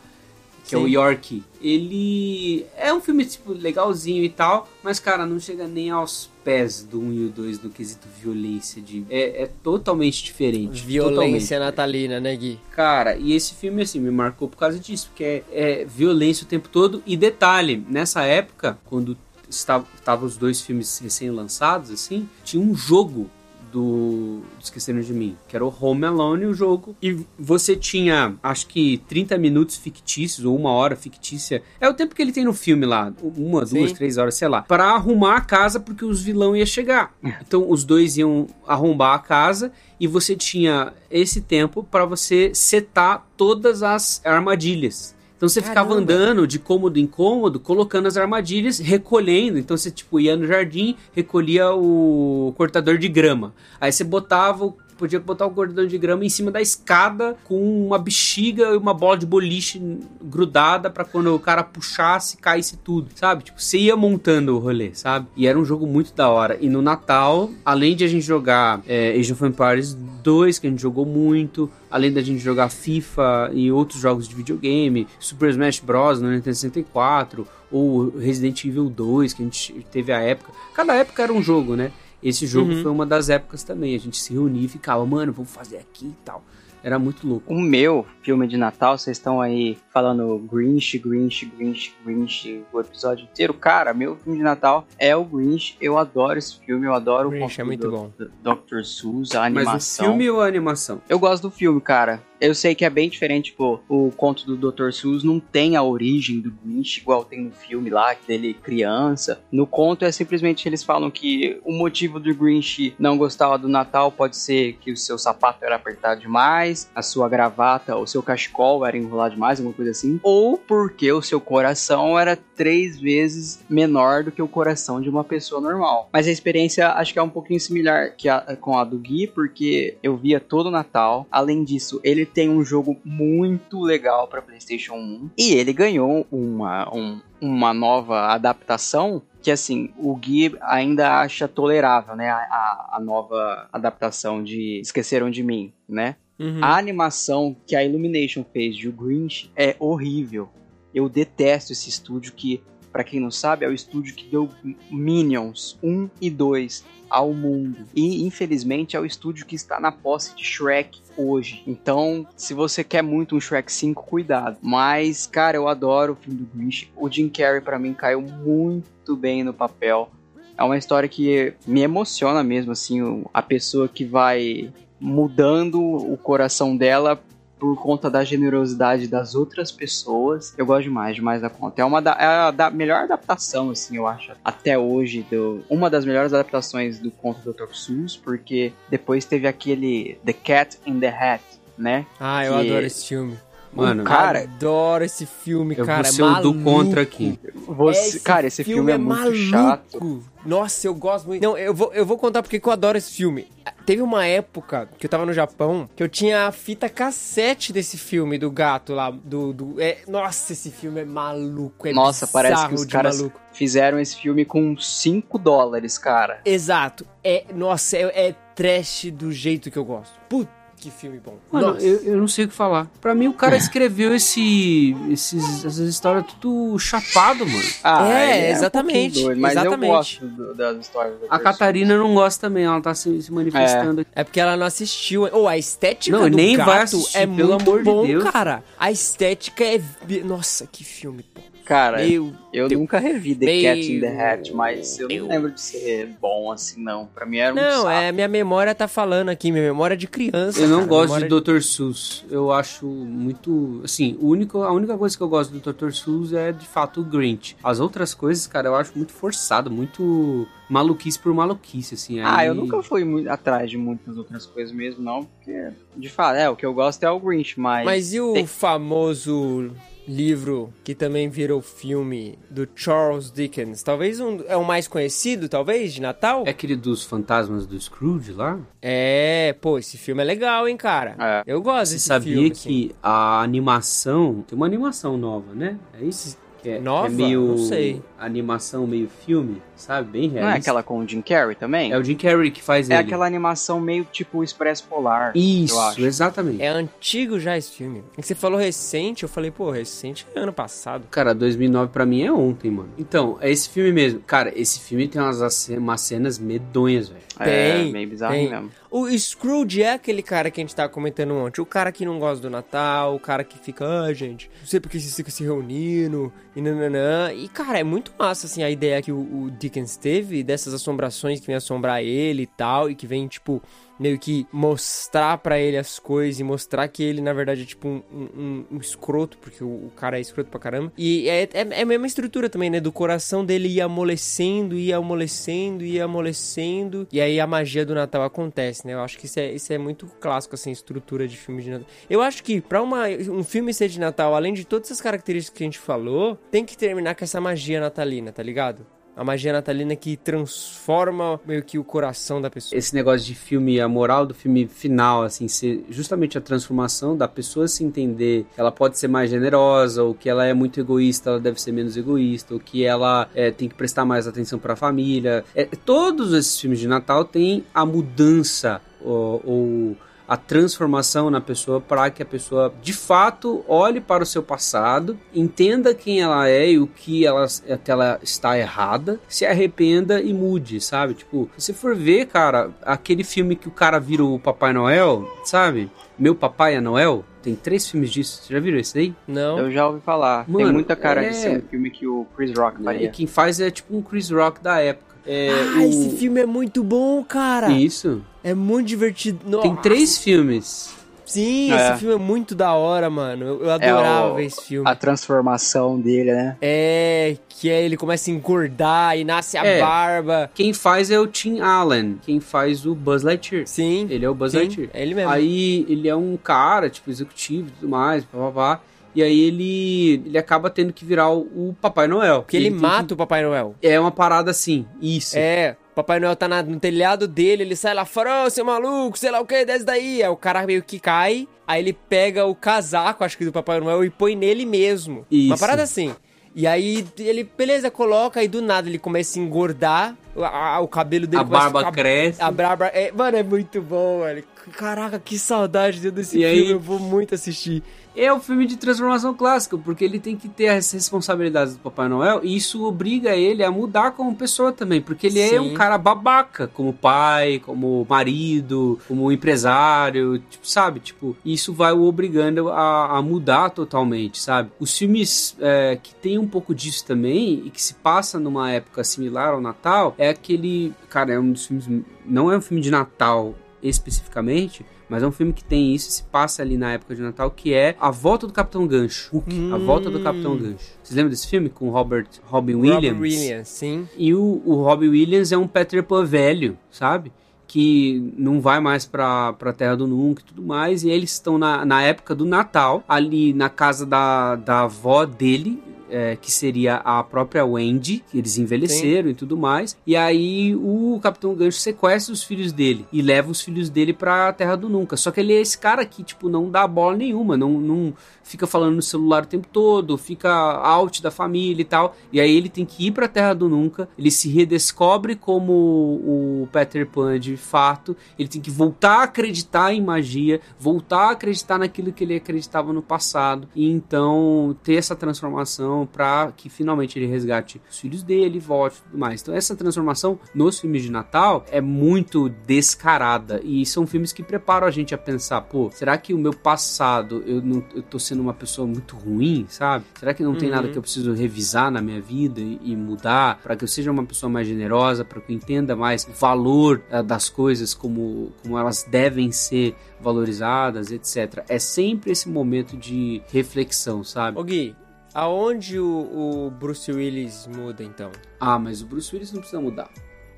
[0.70, 0.86] que é o.
[0.86, 0.92] Sim.
[0.92, 1.44] York.
[1.62, 6.84] Ele é um filme tipo legalzinho e tal, mas cara, não chega nem aos pés
[6.84, 10.84] do 1 e o 2 no quesito violência de é, é totalmente diferente.
[10.84, 11.60] Violência totalmente.
[11.60, 12.60] natalina, né, Gui?
[12.72, 16.48] Cara, e esse filme, assim, me marcou por causa disso, porque é, é violência o
[16.48, 17.04] tempo todo.
[17.06, 19.18] E detalhe, nessa época, quando
[19.50, 23.30] estavam estavam os dois filmes recém-lançados, assim, tinha um jogo
[23.72, 26.96] do Esqueceram de Mim, que era o Home Alone, o jogo.
[27.02, 31.62] E você tinha, acho que 30 minutos fictícios, ou uma hora fictícia.
[31.80, 33.80] É o tempo que ele tem no filme lá, uma, Sim.
[33.80, 34.62] duas, três horas, sei lá.
[34.62, 37.14] Pra arrumar a casa, porque os vilão iam chegar.
[37.50, 43.28] Então, os dois iam arrombar a casa e você tinha esse tempo pra você setar
[43.36, 45.16] todas as armadilhas.
[45.40, 46.14] Então você ficava Caramba.
[46.14, 49.58] andando de cômodo em cômodo, colocando as armadilhas, recolhendo.
[49.58, 53.54] Então você tipo ia no jardim, recolhia o cortador de grama.
[53.80, 57.88] Aí você botava o podia botar o cordão de grama em cima da escada com
[57.88, 59.82] uma bexiga e uma bola de boliche
[60.22, 63.46] grudada pra quando o cara puxasse, caísse tudo, sabe?
[63.46, 65.28] Tipo, você ia montando o rolê, sabe?
[65.38, 66.58] E era um jogo muito da hora.
[66.60, 70.70] E no Natal, além de a gente jogar é, Age of Empires 2, que a
[70.70, 75.80] gente jogou muito, além da gente jogar FIFA e outros jogos de videogame, Super Smash
[75.80, 76.20] Bros.
[76.20, 80.52] no Nintendo 64, ou Resident Evil 2, que a gente teve a época.
[80.74, 81.92] Cada época era um jogo, né?
[82.22, 82.82] Esse jogo Uhum.
[82.84, 83.96] foi uma das épocas também.
[83.96, 86.44] A gente se reunia e ficava, mano, vamos fazer aqui e tal.
[86.84, 87.54] Era muito louco.
[87.54, 93.24] O meu filme de Natal, vocês estão aí falando Grinch, Grinch, Grinch, Grinch o episódio
[93.24, 93.56] inteiro.
[93.56, 95.76] Cara, meu filme de Natal é o Grinch.
[95.82, 98.12] Eu adoro esse filme, eu adoro Grinch o é conto muito do, bom.
[98.20, 98.84] do Dr.
[98.84, 100.06] Seuss, a Mas animação.
[100.06, 101.02] o filme ou a animação?
[101.10, 102.22] Eu gosto do filme, cara.
[102.42, 104.92] Eu sei que é bem diferente, tipo, o conto do Dr.
[104.92, 109.42] Seuss não tem a origem do Grinch, igual tem no filme lá, dele criança.
[109.52, 114.10] No conto é simplesmente eles falam que o motivo do Grinch não gostava do Natal
[114.10, 118.86] pode ser que o seu sapato era apertado demais, a sua gravata, o seu cachecol
[118.86, 120.20] era enrolado demais, alguma coisa assim.
[120.24, 125.24] Ou porque o seu coração era três vezes menor do que o coração de uma
[125.24, 126.10] pessoa normal.
[126.12, 129.28] Mas a experiência acho que é um pouquinho similar que a- com a do Gui,
[129.28, 131.26] porque eu via todo Natal.
[131.32, 136.94] Além disso, ele tem um jogo muito legal para PlayStation 1 e ele ganhou uma,
[136.94, 142.30] um- uma nova adaptação que assim, o Gui ainda acha tolerável, né?
[142.30, 146.18] A, a- a nova adaptação de Esqueceram de Mim, né?
[146.40, 146.64] Uhum.
[146.64, 150.50] A animação que a Illumination fez de O Grinch é horrível.
[150.96, 154.50] Eu detesto esse estúdio que, pra quem não sabe, é o estúdio que deu
[154.90, 157.86] Minions 1 e 2 ao mundo.
[157.96, 161.64] E, infelizmente, é o estúdio que está na posse de Shrek hoje.
[161.68, 164.58] Então, se você quer muito um Shrek 5, cuidado.
[164.62, 166.92] Mas, cara, eu adoro o filme do Grinch.
[166.96, 170.10] O Jim Carrey, pra mim, caiu muito bem no papel.
[170.58, 176.76] É uma história que me emociona mesmo, assim, a pessoa que vai mudando o coração
[176.76, 177.20] dela
[177.60, 180.54] por conta da generosidade das outras pessoas.
[180.58, 181.82] Eu gosto demais, demais da conta.
[181.82, 185.26] É uma da, é a da melhor adaptação, assim, eu acho, até hoje.
[185.30, 187.74] Do, uma das melhores adaptações do conto do Dr.
[187.74, 191.44] Seuss, porque depois teve aquele The Cat in the Hat,
[191.78, 192.06] né?
[192.18, 193.38] Ah, eu Que- adoro esse filme.
[193.72, 196.04] Mano, cara, adoro esse filme, eu cara.
[196.04, 196.64] vou é ser o do maluco.
[196.64, 197.40] contra aqui.
[197.68, 199.38] Você, cara, esse filme, é, muito maluco.
[199.38, 200.24] chato.
[200.46, 201.44] Nossa, eu gosto muito.
[201.44, 203.48] Não, eu vou, eu vou contar porque que eu adoro esse filme.
[203.86, 207.98] Teve uma época que eu tava no Japão que eu tinha a fita cassete desse
[207.98, 209.12] filme do gato lá.
[209.12, 211.88] Do, do, é, nossa, esse filme é maluco.
[211.88, 213.40] É Nossa, parece que os de caras maluco.
[213.52, 216.42] fizeram esse filme com 5 dólares, cara.
[216.46, 217.06] Exato.
[217.24, 220.14] É, nossa, é, é trash do jeito que eu gosto.
[220.28, 221.38] Puta, que filme bom.
[221.52, 222.88] Mano, eu, eu não sei o que falar.
[223.02, 227.70] Pra mim, o cara escreveu esse, esses, essas histórias tudo chapado, mano.
[227.84, 229.84] Ah, É, um exatamente, pouquinho doido, mas exatamente.
[229.90, 231.16] eu gosto do- das histórias.
[231.30, 231.40] A.
[231.40, 234.12] Catarina não gosta também, ela tá se, se manifestando aqui.
[234.16, 235.28] É porque ela não assistiu.
[235.32, 238.06] Ou a estética Não, do nem gato vai assistir, é pelo muito amor de bom,
[238.06, 238.24] Deus.
[238.32, 238.64] cara.
[238.78, 239.82] A estética é...
[240.24, 241.42] Nossa, que filme bom.
[241.70, 242.82] Cara, Meu eu Deus.
[242.82, 245.22] nunca revi The Meu Cat in the Hat, mas eu Deus.
[245.22, 247.06] não lembro de ser bom assim, não.
[247.06, 247.90] Pra mim era um Não, saco.
[247.90, 250.60] é minha memória tá falando aqui, minha memória é de criança.
[250.60, 251.62] Eu não cara, gosto memória de Dr.
[251.62, 252.26] Seuss.
[252.28, 253.82] Eu acho muito.
[253.84, 255.92] Assim, o único, a única coisa que eu gosto do Dr.
[255.92, 257.56] Seuss é de fato o Grinch.
[257.64, 262.20] As outras coisas, cara, eu acho muito forçado, muito maluquice por maluquice, assim.
[262.20, 265.24] Ah, aí- eu nunca fui muito atrás de muitas outras coisas mesmo, não.
[265.26, 267.86] Porque, de fato, é, o que eu gosto é o Grinch, mas.
[267.86, 269.72] Mas e o Tem- famoso
[270.10, 273.84] livro que também virou filme do Charles Dickens?
[273.84, 276.44] Talvez um, é o mais conhecido, talvez, de Natal?
[276.46, 278.60] É aquele dos fantasmas do Scrooge lá?
[278.82, 281.16] É, pô, esse filme é legal, hein, cara?
[281.20, 281.44] É.
[281.46, 282.52] Eu gosto Você desse sabia filme.
[282.52, 282.70] assim.
[282.70, 284.44] que a animação.
[284.48, 285.78] Tem uma animação nova, né?
[286.00, 286.38] É isso?
[286.62, 287.08] Que é, Nova?
[287.08, 287.48] É meio.
[287.48, 288.02] Não sei.
[288.18, 290.12] Animação meio filme, sabe?
[290.12, 290.60] Bem Não é realista.
[290.72, 291.92] aquela com o Jim Carrey também?
[291.92, 293.04] É o Jim Carrey que faz É ele.
[293.04, 295.32] aquela animação meio tipo Expresso Polar.
[295.36, 296.02] eu Isso, acho.
[296.06, 296.62] exatamente.
[296.62, 298.04] É antigo já esse filme.
[298.18, 301.06] É que você falou recente, eu falei, pô, recente é ano passado.
[301.10, 302.90] Cara, 2009 pra mim é ontem, mano.
[302.98, 304.20] Então, é esse filme mesmo.
[304.22, 307.22] Cara, esse filme tem umas, umas cenas medonhas, velho.
[307.40, 308.50] É, Tem, meio bizarro tem.
[308.50, 308.70] mesmo.
[308.92, 311.62] O Scrooge é aquele cara que a gente tava comentando ontem.
[311.62, 314.80] O cara que não gosta do Natal, o cara que fica, ah, gente, não sei
[314.82, 317.32] porque vocês ficam se reunindo, e nananã.
[317.32, 321.40] E, cara, é muito massa, assim, a ideia que o, o Dickens teve dessas assombrações
[321.40, 323.62] que vem assombrar ele e tal, e que vem, tipo,
[324.00, 327.88] meio que mostrar pra ele as coisas e mostrar que ele, na verdade, é tipo
[327.88, 330.92] um, um- um escroto, porque o, o cara é escroto pra caramba.
[330.98, 332.80] E é, é, é a mesma estrutura também, né?
[332.80, 337.08] Do coração dele ir amolecendo, ir amolecendo, ir amolecendo.
[337.12, 338.94] E aí a magia do Natal acontece, né?
[338.94, 341.88] Eu acho que isso é, isso é muito clássico, assim, estrutura de filme de Natal.
[342.10, 345.58] Eu acho que pra uma, um filme ser de Natal, além de todas essas características
[345.58, 348.86] que a gente falou, tem que terminar com essa magia natalina, tá ligado?
[349.20, 352.80] A magia natalina que transforma meio que o coração da pessoa.
[352.80, 357.28] Esse negócio de filme, a moral do filme final, assim, ser justamente a transformação da
[357.28, 361.32] pessoa se entender que ela pode ser mais generosa, ou que ela é muito egoísta,
[361.32, 364.78] ela deve ser menos egoísta, ou que ela é, tem que prestar mais atenção pra
[364.78, 365.44] família.
[365.54, 369.98] É, todos esses filmes de Natal têm a mudança, ou, ou
[370.30, 375.18] a transformação na pessoa para que a pessoa de fato olhe para o seu passado,
[375.34, 377.48] entenda quem ela é e o que ela,
[377.84, 381.16] que ela está errada, se arrependa e mude, sabe?
[381.16, 385.28] Tipo, se você for ver, cara, aquele filme que o cara vira o Papai Noel,
[385.44, 385.90] sabe?
[386.18, 387.26] Meu Papai é Noel.
[387.42, 388.44] Tem três filmes disso.
[388.44, 389.16] Você já viram esse aí?
[389.28, 389.58] Não.
[389.58, 390.46] Eu já ouvi falar.
[390.46, 393.10] Tem Mano, muita cara é- de ser um filme que o Chris Rock E faria.
[393.10, 395.09] quem faz é tipo um Chris Rock da época.
[395.26, 397.72] É, Ah, o- esse filme é muito bom, cara.
[397.72, 398.22] Isso.
[398.44, 399.40] É muito divertido.
[399.62, 399.82] Tem Nossa.
[399.82, 400.98] três filmes.
[401.26, 401.92] Sim, É.
[401.92, 403.46] esse filme é muito da hora, mano.
[403.46, 404.90] Eu, eu É adorava o- ver esse filme.
[404.90, 406.58] A transformação dele, né?
[406.60, 409.80] É, que aí ele começa a engordar e nasce a É.
[409.80, 410.50] barba.
[410.56, 412.18] Quem faz é o Tim Allen.
[412.24, 413.68] Quem faz o Buzz Lightyear.
[413.68, 414.08] Sim.
[414.10, 414.90] Ele é o Buzz Sim, Lightyear.
[414.92, 415.30] é ele mesmo.
[415.32, 418.82] Aí ele é um cara, tipo, executivo e tudo mais, papapá.
[419.16, 422.42] E aí ele, ele acaba tendo que virar o, o Papai Noel.
[422.44, 423.76] Porque ele, tem mata o Papai Noel.
[423.82, 425.38] que- É uma parada assim, isso.
[425.38, 429.18] É, Papai Noel tá na- no telhado dele, ele sai lá fora, ô, seu maluco,
[429.18, 430.22] sei lá o que, desce daí.
[430.24, 433.80] Aí o cara meio que cai, aí ele pega o casaco, acho que do Papai
[433.80, 435.26] Noel, e põe nele mesmo.
[435.32, 435.58] Uma Isso.
[435.60, 436.14] parada assim.
[436.56, 440.88] E aí ele, beleza, coloca, e do nada ele começa a engordar, o, a- o
[440.88, 442.42] cabelo dele A barba cresce.
[442.42, 444.44] A barba, é, mano, é muito bom, velho.
[444.74, 447.82] Caraca, que saudade desse E filme, aí- eu vou muito assistir.
[448.20, 452.10] É o filme de transformação clássico, porque ele tem que ter as responsabilidades do Papai
[452.10, 455.60] Noel e isso obriga ele a mudar como pessoa também, porque ele é Sim.
[455.60, 461.00] um cara babaca, como pai, como marido, como empresário, tipo, sabe?
[461.00, 464.70] Tipo, isso vai o obrigando a, a mudar totalmente, sabe?
[464.80, 469.04] Os filmes é, que tem um pouco disso também e que se passa numa época
[469.04, 471.88] similar ao Natal é aquele, cara, é um dos filmes,
[472.26, 476.12] não é um filme de Natal especificamente, mas é um filme que tem isso e
[476.12, 479.36] se passa ali na época de Natal, que é A Volta do Capitão Gancho.
[479.36, 480.86] Hook, A Volta do Capitão Gancho.
[481.02, 481.70] Vocês lembram desse filme?
[481.70, 483.14] Com Robert Robin Williams?
[483.14, 484.08] Robert Williams, sim.
[484.18, 487.32] E o, o Robin Williams é um Peter Pan velho, sabe?
[487.68, 491.04] Que não vai mais pra, pra Terra do Nunca e tudo mais.
[491.04, 495.82] E eles estão na, na época do Natal, ali na casa da, da avó dele,
[496.10, 499.98] é, que seria a própria Wendy, que eles envelheceram e tudo mais.
[500.06, 504.52] E aí o Capitão Gancho sequestra os filhos dele e leva os filhos dele pra
[504.54, 505.18] Terra do Nunca.
[505.18, 508.14] Só que ele é esse cara que, tipo, não dá bola nenhuma, não, não
[508.44, 512.16] fica falando no celular o tempo todo, fica out da família e tal.
[512.32, 516.68] E aí ele tem que ir pra Terra do Nunca, ele se redescobre como o
[516.72, 521.78] Peter Pan de fato, ele tem que voltar a acreditar em magia, voltar a acreditar
[521.78, 527.26] naquilo que ele acreditava no passado, e então ter essa transformação pra que finalmente ele
[527.26, 529.42] resgate os filhos dele, volte e tudo mais.
[529.42, 534.88] Então essa transformação nos filmes de Natal é muito descarada, e são filmes que preparam
[534.88, 538.42] a gente a pensar, pô, será que o meu passado, eu, não, eu tô sendo
[538.42, 540.06] uma pessoa muito ruim, sabe?
[540.20, 540.76] Será que não tem Uhum.
[540.76, 544.12] nada que eu preciso revisar na minha vida e, e mudar para que eu seja
[544.12, 548.52] uma pessoa mais generosa, para que eu entenda mais o valor eh, das coisas como,
[548.62, 551.64] como elas devem ser valorizadas, etc.
[551.68, 554.60] É sempre esse momento de reflexão, sabe?
[554.60, 554.96] Ô Gui,
[555.34, 558.32] aonde o, o Bruce Willis muda então?
[558.60, 560.10] Ah, mas o Bruce Willis não precisa mudar.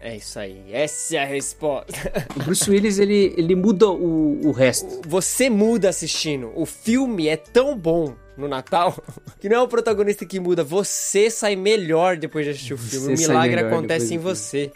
[0.03, 1.93] É isso aí, essa é a resposta.
[2.35, 5.07] O Bruce Willis, ele, ele muda o, o resto.
[5.07, 6.52] Você muda assistindo.
[6.56, 8.98] O filme é tão bom no Natal
[9.39, 10.64] que não é o protagonista que muda.
[10.64, 13.15] Você sai melhor depois de assistir o filme.
[13.15, 14.72] Você o milagre acontece em você.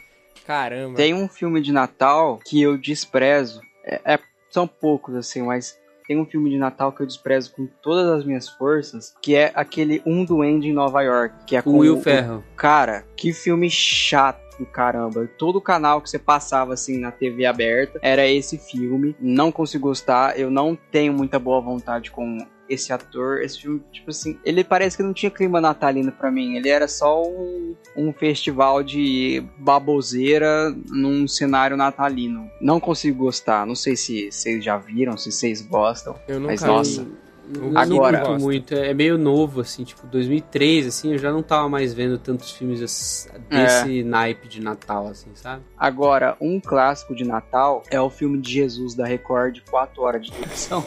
[0.45, 0.95] Caramba.
[0.95, 3.61] Tem um filme de Natal que eu desprezo.
[3.84, 4.19] É, é-
[4.51, 5.77] são poucos, assim, mas
[6.07, 9.52] tem um filme de Natal que eu desprezo com todas as minhas forças, que é
[9.56, 12.44] aquele Um Duende em Nova York, que é com o Will Ferrell.
[12.56, 15.27] Cara, que filme chato caramba.
[15.38, 19.14] Todo canal que você passava assim na TV aberta era esse filme.
[19.19, 22.38] Não consigo gostar, eu não tenho muita boa vontade com
[22.69, 23.41] esse ator.
[23.41, 26.55] Esse filme, tipo assim, ele parece que não tinha clima natalino pra mim.
[26.55, 32.49] Ele era só um, um festival de baboseira num cenário natalino.
[32.61, 33.65] Não consigo gostar.
[33.65, 36.15] Não sei se vocês já viram, se vocês gostam.
[36.27, 37.07] Eu nunca Mas nossa,
[37.53, 41.69] Eu Agora- curto muito, é meio novo, assim, tipo, 2003, assim, eu já não tava
[41.69, 45.61] mais vendo tantos filmes desse naipe de Natal, assim, sabe?
[45.77, 50.31] Agora, um clássico de Natal é o filme de Jesus da Record, 4 horas de
[50.31, 50.83] duração.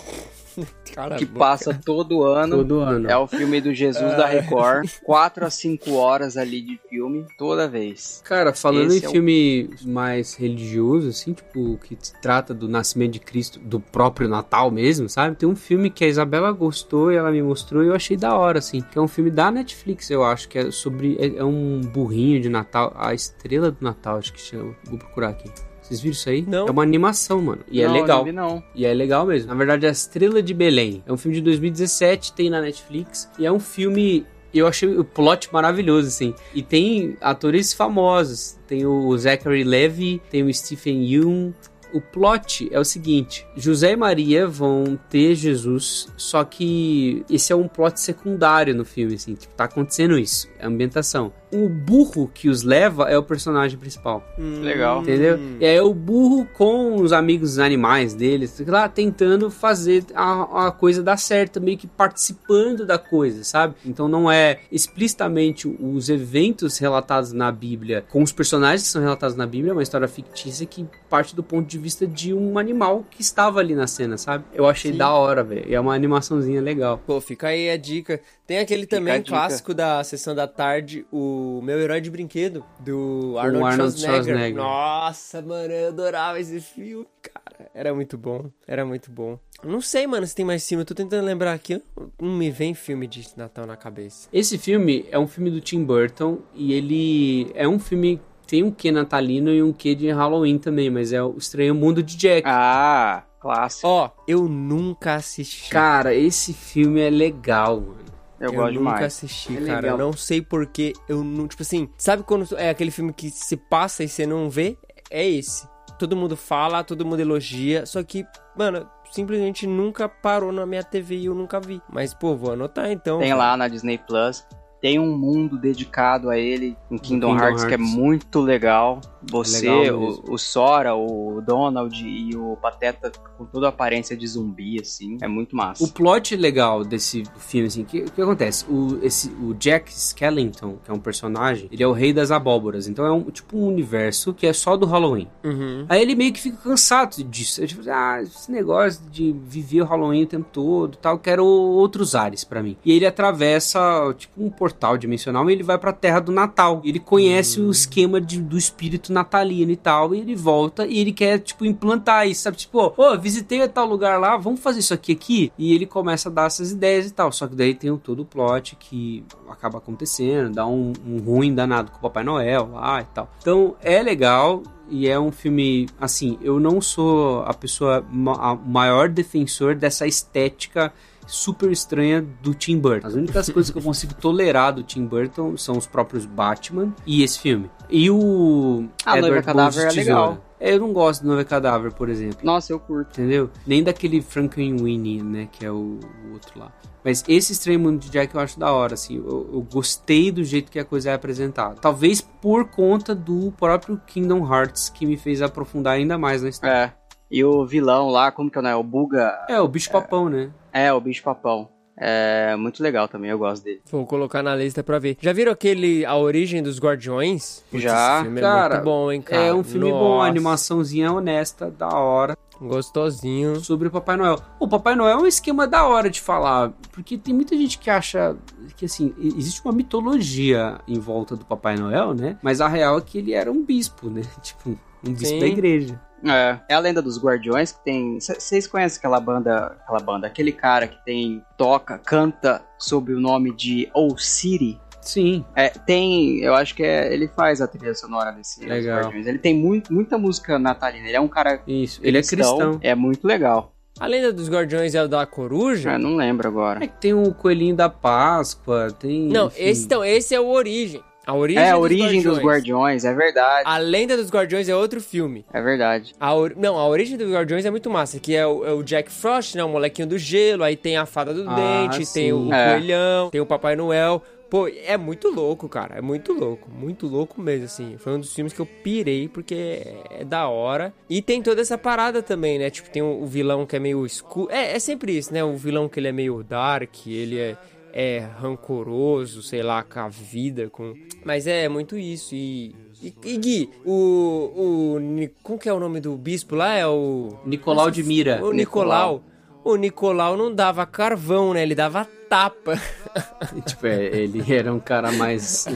[0.95, 2.57] Cala a que passa todo ano.
[2.59, 3.09] Todo ano.
[3.11, 4.89] É o filme do Jesus da Record.
[5.05, 8.23] 4 a 5 horas ali de filme, toda vez.
[8.25, 13.13] Cara, falando Esse em é o- filme mais religioso, assim, tipo, que trata do nascimento
[13.13, 15.37] de Cristo, do próprio Natal mesmo, sabe?
[15.37, 18.37] Tem um filme que a Isabela gostou e ela me mostrou e eu achei da
[18.37, 18.81] hora, assim.
[18.81, 21.17] Que é um filme da Netflix, eu acho, que é sobre.
[21.21, 24.75] É, é um burrinho de Natal, a estrela do Natal, acho que chama.
[24.85, 25.51] Vou procurar aqui.
[25.89, 26.45] Vocês viram isso aí?
[26.47, 26.67] Não.
[26.67, 27.63] É uma animação, mano.
[27.71, 28.19] E Não, é legal.
[28.19, 28.63] Não vi, não.
[28.75, 29.49] E é legal mesmo.
[29.49, 31.03] Na verdade, é a Estrela de Belém.
[31.07, 33.29] É um filme de 2017, tem na Netflix.
[33.39, 34.27] E é um filme.
[34.53, 36.35] Eu achei o plot maravilhoso, assim.
[36.55, 38.59] E tem atores famosos.
[38.67, 41.53] Tem o Zachary Levy, tem o Stephen Yeun.
[41.93, 47.57] O plot é o seguinte: José e Maria vão ter Jesus, só que esse é
[47.57, 51.33] um plot secundário no filme, assim, tipo, tá acontecendo isso, é a ambientação.
[51.53, 54.23] O burro que os leva é o personagem principal.
[54.39, 55.03] Legal.
[55.03, 55.39] Entendeu?
[55.61, 60.71] E aí é o burro com os amigos animais deles, lá tentando fazer a, a
[60.73, 63.75] coisa dar certo, meio que participando da coisa, sabe?
[63.85, 69.37] Então não é explicitamente os eventos relatados na Bíblia com os personagens que são relatados
[69.37, 73.05] na Bíblia, é uma história fictícia que parte do ponto de vista de um animal
[73.11, 74.45] que estava ali na cena, sabe?
[74.53, 74.99] Eu achei Sim.
[74.99, 75.65] da hora, velho.
[75.69, 77.01] E é uma animaçãozinha legal.
[77.07, 78.21] Pô, fica aí a dica.
[78.47, 83.37] Tem aquele Fica também clássico da sessão da tarde, o Meu Herói de Brinquedo, do
[83.39, 84.23] Arnold, Arnold Schwarzenegger.
[84.23, 84.57] Schwarzenegger.
[84.57, 87.71] Nossa, mano, eu adorava esse filme, cara.
[87.75, 89.39] Era muito bom, era muito bom.
[89.65, 90.83] Não sei, mano, se tem mais filme.
[90.83, 91.83] Eu tô tentando lembrar aqui.
[92.21, 94.29] Não me vem filme de Natal na cabeça.
[94.33, 98.71] Esse filme é um filme do Tim Burton e ele é um filme tem um
[98.71, 102.43] quê natalino e um quê de Halloween também, mas é o Estranho Mundo de Jack.
[102.47, 103.87] Ah, clássico.
[103.87, 105.71] Ó, eu nunca assisti.
[105.71, 108.18] Cara, esse filme é legal, mano.
[108.41, 109.05] Eu, Eu, gosto nunca demais.
[109.07, 109.81] assisti, É cara.
[109.81, 109.99] legal.
[109.99, 110.93] Eu não sei porquê.
[111.09, 111.49] Eu não.
[111.49, 114.77] Tipo assim, sabe quando é aquele filme que se passa e você não vê?
[115.11, 115.67] É esse.
[115.99, 117.85] Todo mundo fala, todo mundo elogia.
[117.85, 118.25] Só que,
[118.57, 121.83] mano, simplesmente nunca parou na minha TV e eu nunca vi.
[121.91, 123.19] Mas, pô, vou anotar então.
[123.19, 124.47] Tem lá na Disney Plus.
[124.81, 127.95] Tem um mundo dedicado a ele em Kingdom, Kingdom Hearts, que é Hearts.
[127.95, 129.01] muito legal.
[129.31, 134.27] Você, legal o, o Sora, o Donald e o Pateta com toda a aparência de
[134.27, 135.19] zumbi, assim.
[135.21, 135.83] É muito massa.
[135.83, 138.65] O plot legal desse filme, assim, o que, que acontece?
[138.69, 142.87] O, esse, o Jack Skellington, que é um personagem, ele é o rei das abóboras.
[142.87, 145.29] Então é um tipo um universo que é só do Halloween.
[145.45, 145.87] Uhum.
[145.89, 147.61] Aí ele meio que fica cansado disso.
[147.61, 151.45] Ele tipo, ah, esse negócio de viver o Halloween o tempo todo e tal, quero
[151.45, 152.77] outros ares pra mim.
[152.85, 153.81] E ele atravessa,
[154.17, 154.68] tipo, um portal
[154.99, 156.81] dimensional e ele vai pra terra do Natal.
[156.85, 161.13] Ele conhece o esquema de- do espírito natalino e tal, e ele volta e ele
[161.13, 162.57] quer, tipo, implantar isso, sabe?
[162.57, 165.53] Tipo, ô, visitei tal lugar lá, vamos fazer isso aqui aqui?
[165.59, 167.31] E ele começa a dar essas ideias e tal.
[167.33, 171.55] Só que daí tem o- todo o plot que acaba acontecendo, dá um, um ruim
[171.55, 173.31] danado com o Papai Noel lá e tal.
[173.41, 178.55] Então é legal, e é um filme, assim, eu não sou a pessoa, ma- a
[178.55, 180.93] maior defensor dessa estética
[181.29, 183.07] super estranha do Tim Burton.
[183.07, 187.23] As únicas coisas que eu consigo tolerar do Tim Burton são os próprios Batman e
[187.23, 187.71] esse filme.
[187.89, 190.45] E o Ah, Edward Cadáver é legal.
[190.61, 192.41] É, Eu não gosto do Noiva Cadáver, por exemplo.
[192.43, 193.21] Nossa, eu curto.
[193.21, 193.49] Entendeu?
[193.65, 195.49] Nem daquele Frankenweenie, né?
[195.53, 196.73] Que é o, o outro lá.
[197.05, 199.17] Mas esse Estranho Mundo de Jack eu acho da hora, assim.
[199.17, 201.77] Eu, eu gostei do jeito que a coisa é apresentada.
[201.81, 206.95] Talvez por conta do próprio Kingdom Hearts, que me fez aprofundar ainda mais na história.
[207.31, 207.35] É.
[207.37, 208.75] E o vilão lá, como que é o nome?
[208.75, 209.47] O Buga.
[209.49, 210.51] É, o bicho papão, né?
[210.73, 211.69] É, o bicho papão.
[212.01, 213.81] É muito legal também, eu gosto dele.
[213.91, 215.17] Vou colocar na lista pra ver.
[215.21, 217.65] Já viram aquele A Origem dos Guardiões?
[217.71, 218.15] Putz, Já.
[218.15, 219.43] Esse filme é Cara, muito bom, hein, cara?
[219.43, 222.37] É um filme bom, Nossa, a animaçãozinha honesta, da hora.
[222.61, 223.61] Gostosinho.
[223.61, 224.41] sobre o Papai Noel.
[224.59, 227.91] O Papai Noel é um esquema da hora de falar, porque tem muita gente que
[227.91, 228.37] acha
[228.77, 232.39] que assim, existe uma mitologia em volta do Papai Noel, né?
[232.43, 234.23] Mas a real é que ele era um bispo, né?
[234.43, 234.71] Tipo,
[235.05, 235.41] um bispo Sim.
[235.41, 236.01] da igreja.
[236.25, 238.19] É, é a lenda dos Guardiões que tem.
[238.21, 243.55] Vocês conhecem aquela banda, aquela banda, aquele cara que tem toca, canta sob o nome
[243.55, 244.81] de Siri.
[245.01, 245.45] Sim.
[245.57, 249.01] É, tem, eu acho que é, ele faz a trilha sonora desse dos Legal.
[249.03, 249.27] Guardiões.
[249.27, 251.07] Ele tem muito, muita música natalina.
[251.07, 252.79] Ele é um cara Isso, ele é cristão.
[252.83, 253.73] É muito legal.
[254.01, 255.93] A lenda dos Guardiões é o da coruja?
[255.95, 256.85] Eu não lembro agora.
[256.85, 259.29] É que tem o coelhinho da Páscoa, tem.
[259.29, 259.63] Não, enfim.
[259.65, 261.03] esse, então, esse é o Origem.
[261.27, 262.25] A origem, é a dos, origem Guardiões.
[262.39, 263.63] dos Guardiões, é verdade.
[263.67, 265.45] A Lenda dos Guardiões é outro filme.
[265.53, 266.15] É verdade.
[266.19, 268.83] A or- Não, a Origem dos Guardiões é muito massa, que é o, é o
[268.83, 272.33] Jack Frost, né, o molequinho do gelo, aí tem a Fada do Ah, Dente, tem
[272.33, 272.49] o, sim.
[272.49, 272.71] o É.
[272.73, 274.23] Coelhão, tem o Papai Noel.
[274.51, 277.97] Pô, é muito louco, cara, é muito louco, muito louco mesmo, assim.
[277.99, 280.93] Foi um dos filmes que eu pirei, porque é, da hora.
[281.09, 284.51] E tem toda essa parada também, né, tipo, tem o, vilão que é meio escuro.
[284.51, 287.57] É, é sempre isso, né, o vilão que ele é meio dark, ele é...
[287.91, 290.95] É rancoroso, sei lá, com a vida, com...
[291.25, 292.77] Mas é muito isso, e...
[293.03, 295.31] E, e Gui, o, o...
[295.43, 296.75] Como que é o nome do bispo lá?
[296.75, 297.39] É o...
[297.47, 298.45] Nicolau de Mira.
[298.45, 299.25] O Nicolau.
[299.73, 301.63] O Nicolau não dava carvão, né?
[301.63, 302.81] Ele dava tapa.
[303.67, 305.67] tipo, é, ele era um cara mais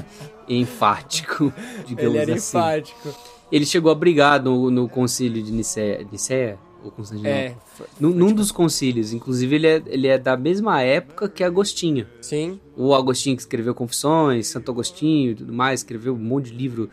[0.48, 1.52] enfático,
[1.86, 2.58] digamos Ele era assim.
[2.58, 3.14] enfático.
[3.50, 7.30] Ele chegou a brigar no, no concílio de Nicéia, Nicéia ou Constantinopla?
[7.38, 9.12] É, foi- Num, num dos concílios.
[9.12, 12.06] Inclusive, ele é, ele é da mesma época que Agostinho.
[12.20, 12.58] sim.
[12.74, 16.88] O Agostinho que escreveu Confissões, Santo Agostinho e tudo mais, escreveu um monte de livro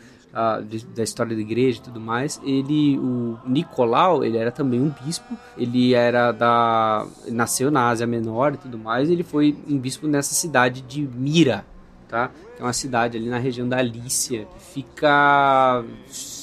[0.95, 2.40] da história da igreja e tudo mais.
[2.44, 5.38] Ele, o Nicolau, ele era também um bispo.
[5.57, 7.06] Ele era da.
[7.28, 9.10] nasceu na Ásia Menor e tudo mais.
[9.10, 11.66] E ele foi um bispo nessa cidade de Mira,
[12.07, 12.32] tá?
[12.60, 14.48] É uma cidade ali na região da Lícia.
[14.74, 15.84] Fica.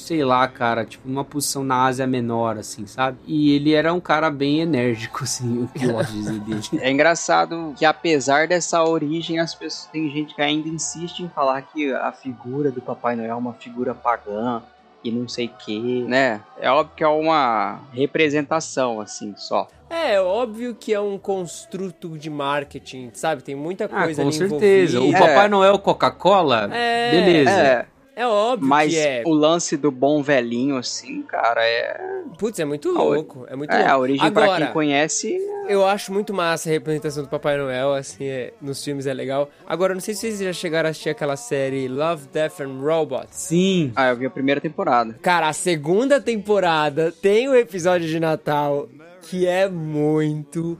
[0.07, 3.17] Sei lá, cara, tipo, numa posição na Ásia Menor, assim, sabe?
[3.27, 6.61] E ele era um cara bem enérgico, assim, o que eu posso dizer dele.
[6.79, 11.61] É engraçado que apesar dessa origem, as pessoas tem gente que ainda insiste em falar
[11.63, 14.61] que a figura do Papai Noel é uma figura pagã
[15.03, 16.41] e não sei que, né?
[16.59, 19.67] É óbvio que é uma representação assim, só.
[19.89, 23.41] É, óbvio que é um construto de marketing, sabe?
[23.43, 24.99] Tem muita Ah, coisa com ali certeza.
[24.99, 25.27] O envolvida.
[25.27, 27.49] Papai Noel Coca-Cola, É, beleza.
[27.51, 27.85] É,
[28.17, 29.21] É óbvio mas que é.
[29.25, 33.45] o lance do bom velhinho assim, cara, é Putz, é muito louco.
[33.49, 33.91] É muito é louco.
[33.91, 35.37] a origem pra Agora, quem conhece.
[35.67, 39.49] Eu acho muito massa a representação do Papai Noel, assim, é- nos filmes é legal.
[39.65, 43.35] Agora, não sei se vocês já chegaram a assistir aquela série Love, Death and Robots.
[43.37, 43.91] Sim.
[43.95, 45.15] Ah, eu vi a primeira temporada.
[45.21, 48.87] Cara, a segunda temporada tem o episódio de Natal
[49.29, 50.77] que é muito,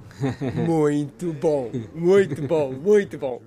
[0.65, 1.69] muito bom.
[1.93, 3.41] Muito bom, muito bom.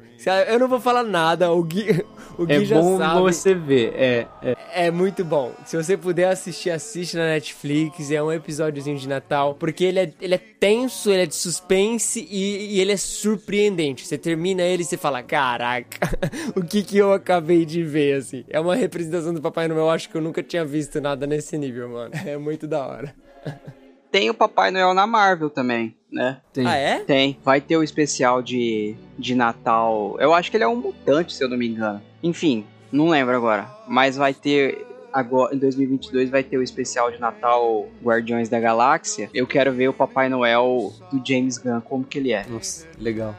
[0.47, 2.05] Eu não vou falar nada, o Gui,
[2.37, 3.21] o Gui É já bom sabe.
[3.21, 3.95] você ver.
[3.95, 4.57] É, é.
[4.73, 5.53] É muito bom.
[5.65, 8.11] Se você puder assistir, assiste na Netflix.
[8.11, 9.55] É um episódiozinho de Natal.
[9.55, 14.07] Porque ele é, ele é tenso, ele é de suspense e, e ele é surpreendente.
[14.07, 16.07] Você termina ele e você fala: Caraca,
[16.55, 18.45] o que que eu acabei de ver, assim?
[18.51, 19.81] É uma representação do Papai Noel.
[19.81, 22.13] Eu acho que eu nunca tinha visto nada nesse nível, mano.
[22.27, 23.15] É muito da hora.
[24.11, 26.41] Tem o Papai Noel na Marvel também, né?
[26.53, 26.67] Tem.
[26.67, 26.99] Ah, é?
[27.01, 27.39] Tem.
[27.45, 30.17] Vai ter o especial de, de Natal.
[30.19, 32.03] Eu acho que ele é um mutante, se eu não me engano.
[32.23, 33.69] Enfim, não lembro agora.
[33.87, 34.87] Mas vai ter.
[35.13, 39.29] Agora, em 2022 vai ter o especial de Natal Guardiões da Galáxia.
[39.35, 42.47] Eu quero ver o Papai Noel do James Gunn, como que ele é.
[42.49, 43.35] Nossa, legal.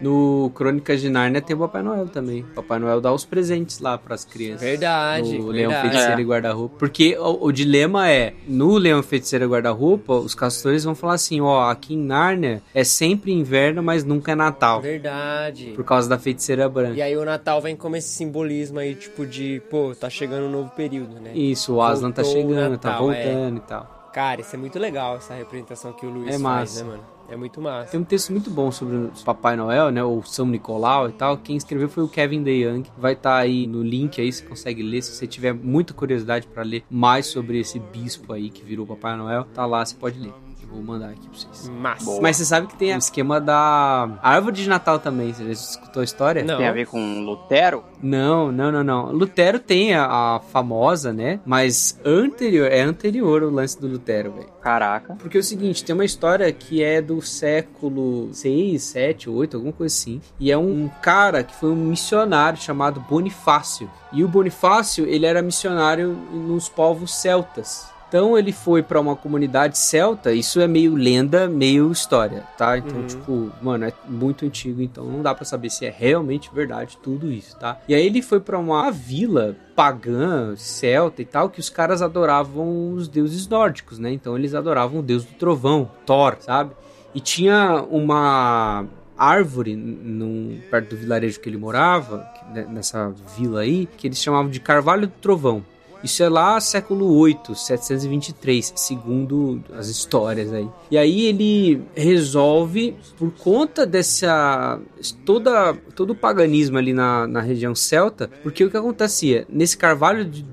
[0.00, 2.42] No Crônicas de Nárnia tem o Papai Noel também.
[2.54, 4.62] Papai Noel dá os presentes lá pras crianças.
[4.62, 5.70] Verdade, No Leão.
[5.82, 6.20] Feiticeiro É.
[6.20, 6.76] e Guarda-Roupa.
[6.78, 11.40] Porque o, o dilema é, no Leão Feiticeiro e Guarda-Roupa, os castores vão falar assim,
[11.40, 14.80] ó, aqui em Nárnia é sempre inverno, mas nunca é Natal.
[14.80, 15.72] Verdade.
[15.76, 16.94] Por causa da feiticeira branca.
[16.94, 20.50] E aí o Natal vem como esse simbolismo aí, tipo de, pô, tá chegando um
[20.50, 21.32] novo período, né?
[21.34, 23.22] Isso, o Aslan tá Voltou o chegando, tá Natal, é.
[23.24, 24.10] voltando e tal.
[24.12, 26.82] Cara, isso é muito legal, essa representação que o Luiz É faz, massa.
[26.84, 27.02] né, mano?
[27.30, 27.92] É muito massa.
[27.92, 30.02] Tem um texto muito bom sobre o Papai Noel, né?
[30.02, 31.38] Ou São Nicolau e tal.
[31.38, 32.84] Quem escreveu foi o Kevin DeYoung.
[32.98, 35.00] Vai estar aí no link aí, você consegue ler.
[35.02, 39.16] Se você tiver muita curiosidade pra ler mais sobre esse bispo aí que virou Papai
[39.16, 40.49] Noel, tá lá, você pode ler.
[40.70, 41.68] Vou mandar aqui pra vocês.
[41.68, 42.20] Massa.
[42.20, 45.32] Mas você sabe que tem o esquema da árvore de Natal também.
[45.32, 46.44] Você já escutou a história?
[46.44, 46.58] Não.
[46.58, 47.84] Tem a ver com Lutero?
[48.02, 49.12] Não, não, não, não.
[49.12, 50.04] Lutero tem a,
[50.36, 51.40] a famosa, né?
[51.44, 54.48] Mas anterior, é anterior o lance do Lutero, velho.
[54.60, 55.16] Caraca.
[55.16, 59.72] Porque é o seguinte, tem uma história que é do século 6, 7, 8, alguma
[59.72, 60.20] coisa assim.
[60.38, 63.90] E é um, um cara que foi um missionário chamado Bonifácio.
[64.12, 67.90] E o Bonifácio, ele era missionário nos povos celtas.
[68.10, 72.76] Então ele foi pra uma comunidade celta, isso é meio lenda, meio história, tá?
[72.76, 73.06] Então, Uhum.
[73.06, 77.30] tipo, mano, é muito antigo, então não dá pra saber se é realmente verdade tudo
[77.30, 77.80] isso, tá?
[77.86, 82.92] E aí ele foi pra uma vila pagã, celta e tal, que os caras adoravam
[82.94, 84.10] os deuses nórdicos, né?
[84.12, 86.72] Então eles adoravam o deus do trovão, Thor, sabe?
[87.14, 93.86] E tinha uma árvore num, perto do vilarejo que ele morava, né, nessa vila aí,
[93.96, 95.64] que eles chamavam de Carvalho do Trovão.
[96.02, 100.68] Isso é lá século 8, 723, segundo as histórias aí.
[100.90, 104.80] E aí ele resolve, por conta dessa.
[105.24, 109.46] toda, todo o paganismo ali na, na região celta, porque o que acontecia?
[109.48, 110.46] Nesse carvalho de-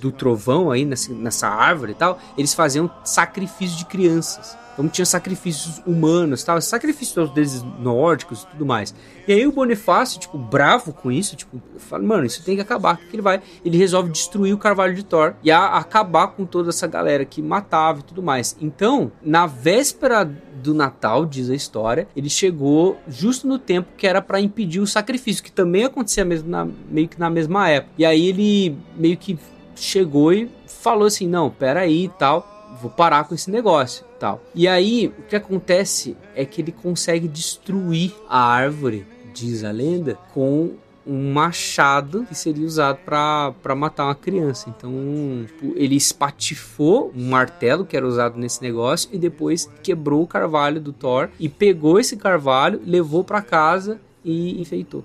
[0.00, 4.56] do trovão aí, nessa, nessa árvore e tal, eles faziam sacrifício de crianças.
[4.76, 8.94] Então tinha sacrifícios humanos, tal, sacrifícios deuses nórdicos e tudo mais.
[9.26, 12.96] E aí o Bonifácio, tipo, bravo com isso, tipo, fala, mano, isso tem que acabar.
[12.96, 13.40] O que ele vai?
[13.64, 18.00] Ele resolve destruir o carvalho de Thor e acabar com toda essa galera que matava
[18.00, 18.54] e tudo mais.
[18.60, 24.20] Então, na véspera do Natal, diz a história, ele chegou justo no tempo que era
[24.20, 27.94] pra impedir o sacrifício, que também acontecia mesmo na- meio que na mesma época.
[27.96, 29.38] E aí ele meio que
[29.74, 34.42] chegou e falou assim: não, peraí e tal, vou parar com esse negócio e tal.
[34.54, 40.18] E aí o que acontece é que ele consegue destruir a árvore, diz a lenda,
[40.32, 40.74] com
[41.06, 44.68] um machado que seria usado pra pra matar uma criança.
[44.68, 44.90] Então,
[45.46, 50.80] tipo, ele espatifou um martelo que era usado nesse negócio e depois quebrou o carvalho
[50.80, 55.04] do Thor e pegou esse carvalho, levou pra casa e enfeitou.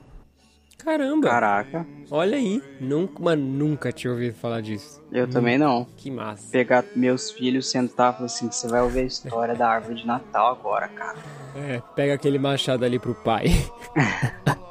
[0.80, 1.30] Caramba!
[1.30, 2.62] Caraca, Olha aí.
[2.78, 5.02] Nunca, mas nunca tinha ouvido falar disso.
[5.14, 5.88] eu também não.
[5.96, 6.52] Que massa.
[6.52, 10.06] Pegar meus filhos, sentar e falar assim: você vai ouvir a história da árvore de
[10.06, 11.18] Natal agora, cara.
[11.56, 13.46] É, pega aquele machado ali pro pai.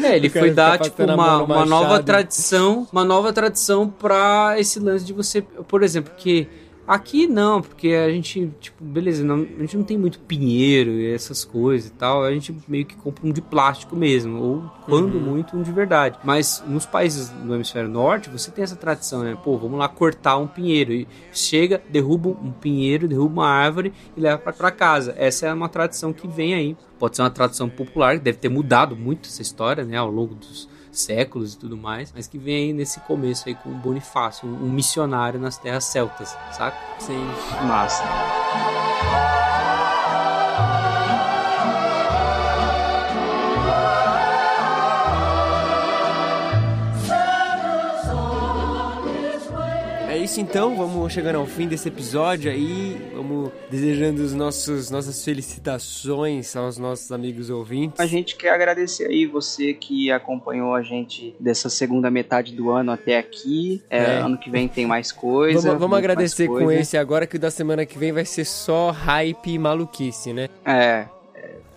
[0.00, 4.78] É, ele foi dar, fica tipo, uma, uma nova tradição, uma nova tradição pra esse
[4.78, 6.48] lance de você, por exemplo, que
[6.88, 11.12] aqui não, porque a gente, tipo, beleza, não- a gente não tem muito pinheiro e
[11.12, 15.14] essas coisas e tal, a gente meio que compra um de plástico mesmo, ou quando
[15.16, 15.20] Uhum.
[15.20, 16.18] muito um de verdade.
[16.24, 19.36] Mas nos países do hemisfério norte, você tem essa tradição, né?
[19.44, 24.20] Pô, vamos lá cortar um pinheiro e chega, derruba um pinheiro, derruba uma árvore e
[24.20, 25.14] leva pra, pra casa.
[25.18, 26.76] Essa é uma tradição que vem aí.
[26.98, 30.34] Pode ser uma tradição popular, que deve ter mudado muito essa história, né, ao longo
[30.34, 30.68] dos
[31.00, 34.66] séculos e tudo mais, mas que vem aí nesse começo aí com o Bonifácio, um,
[34.66, 36.76] um missionário nas terras celtas, saca?
[36.98, 37.24] Sim.
[37.66, 38.02] Massa.
[50.28, 53.00] Isso então, vamos chegando ao fim desse episódio aí.
[53.14, 57.98] Vamos desejando os nossos, nossas felicitações aos nossos amigos ouvintes.
[57.98, 62.92] A gente quer agradecer aí você que acompanhou a gente dessa segunda metade do ano
[62.92, 63.82] até aqui.
[63.88, 64.18] É, É.
[64.18, 65.62] Ano que vem tem mais coisa.
[65.62, 66.80] Vamos, vamos agradecer mais com coisa.
[66.82, 70.48] esse agora que o da semana que vem vai ser só hype e maluquice, né?
[70.62, 71.06] É.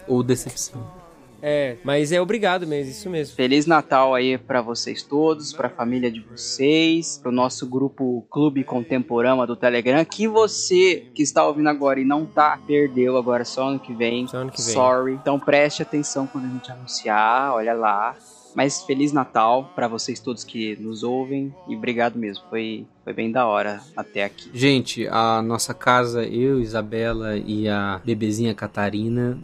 [0.10, 1.01] Ou decepção.
[1.42, 3.36] É, mas é obrigado mesmo, isso mesmo.
[3.36, 9.46] Feliz Natal aí pra vocês todos, pra família de vocês, pro nosso grupo Clube Contemporâneo
[9.48, 13.80] do Telegram, que você que está ouvindo agora e não tá, perdeu agora só ano
[13.80, 14.28] que vem.
[14.28, 14.74] Só ano que vem.
[14.74, 15.14] Sorry.
[15.14, 18.16] Então preste atenção quando a gente anunciar, olha lá.
[18.54, 22.44] Mas Feliz Natal pra vocês todos que nos ouvem e obrigado mesmo.
[22.50, 24.50] Foi, foi bem da hora até aqui.
[24.54, 29.40] Gente, a nossa casa, eu, Isabela e a bebezinha Catarina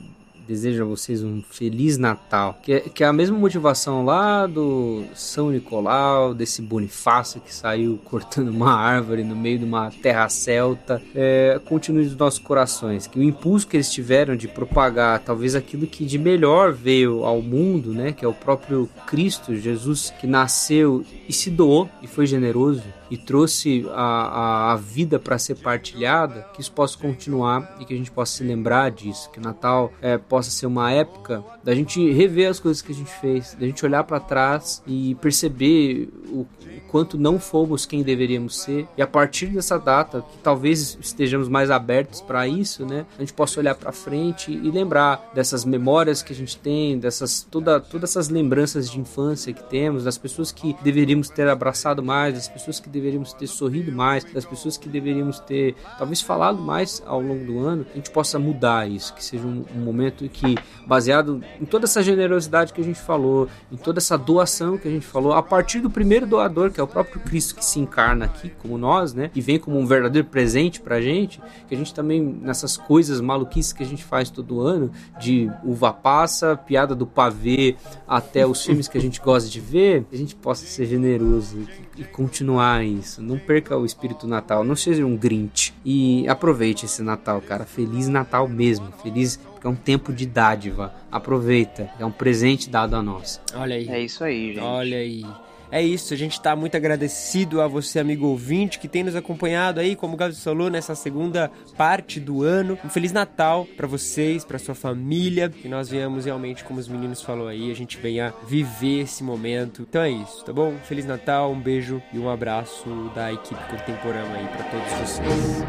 [0.47, 2.57] desejo a vocês um feliz Natal.
[2.63, 7.99] Que é, que é a mesma motivação lá do São Nicolau, desse Bonifácio que saiu
[8.05, 11.01] cortando uma árvore no meio de uma terra celta.
[11.13, 13.07] É, continue nos nossos corações.
[13.07, 17.41] Que o impulso que eles tiveram de propagar talvez aquilo que de melhor veio ao
[17.41, 18.13] mundo, né?
[18.13, 23.17] Que é o próprio Cristo, Jesus, que nasceu e se doou e foi generoso e
[23.17, 27.97] trouxe a, a, a vida para ser partilhada, que isso possa continuar e que a
[27.97, 32.49] gente possa se lembrar disso, que Natal é, possa ser uma época da gente rever
[32.49, 36.45] as coisas que a gente fez, da gente olhar para trás e perceber o,
[36.81, 41.69] quanto não fomos quem deveríamos ser e a partir dessa data, que talvez estejamos mais
[41.71, 43.05] abertos para isso, né?
[43.17, 47.45] A gente possa olhar para frente e lembrar dessas memórias que a gente tem, dessas
[47.49, 52.33] toda, todas essas lembranças de infância que temos, das pessoas que deveríamos ter abraçado mais,
[52.33, 57.01] das pessoas que deveríamos ter sorrido mais, das pessoas que deveríamos ter talvez falado mais
[57.05, 60.57] ao longo do ano, a gente possa mudar isso, que seja um, um momento que
[60.85, 64.91] baseado em toda essa generosidade que a gente falou, em toda essa doação que a
[64.91, 68.25] gente falou, a partir do primeiro doador, que é o próprio Cristo que se encarna
[68.25, 71.93] aqui como nós, né, e vem como um verdadeiro presente pra gente, que a gente
[71.93, 77.05] também nessas coisas maluquices que a gente faz todo ano, de uva passa, piada do
[77.05, 77.75] pavê,
[78.07, 81.57] até os filmes que a gente gosta de ver, a gente possa ser generoso
[81.97, 83.21] e, e continuar isso.
[83.21, 87.65] Não perca o espírito Natal, não seja um Grinch e aproveite esse Natal, cara.
[87.65, 90.93] Feliz Natal mesmo, feliz porque é um tempo de dádiva.
[91.11, 93.41] Aproveita, é um presente dado a nós.
[93.55, 93.89] Olha aí.
[93.89, 94.59] É isso aí, gente.
[94.59, 95.25] Olha aí.
[95.71, 99.79] É isso, a gente tá muito agradecido a você, amigo ouvinte, que tem nos acompanhado
[99.79, 102.77] aí, como o Gabs falou, nessa segunda parte do ano.
[102.85, 107.21] Um Feliz Natal pra vocês, pra sua família, que nós venhamos realmente, como os meninos
[107.21, 109.81] falou aí, a gente venha viver esse momento.
[109.81, 110.73] Então é isso, tá bom?
[110.83, 115.63] Feliz Natal, um beijo e um abraço da equipe contemporânea aí pra todos vocês.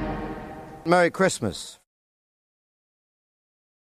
[0.87, 1.88] Merry Christmas.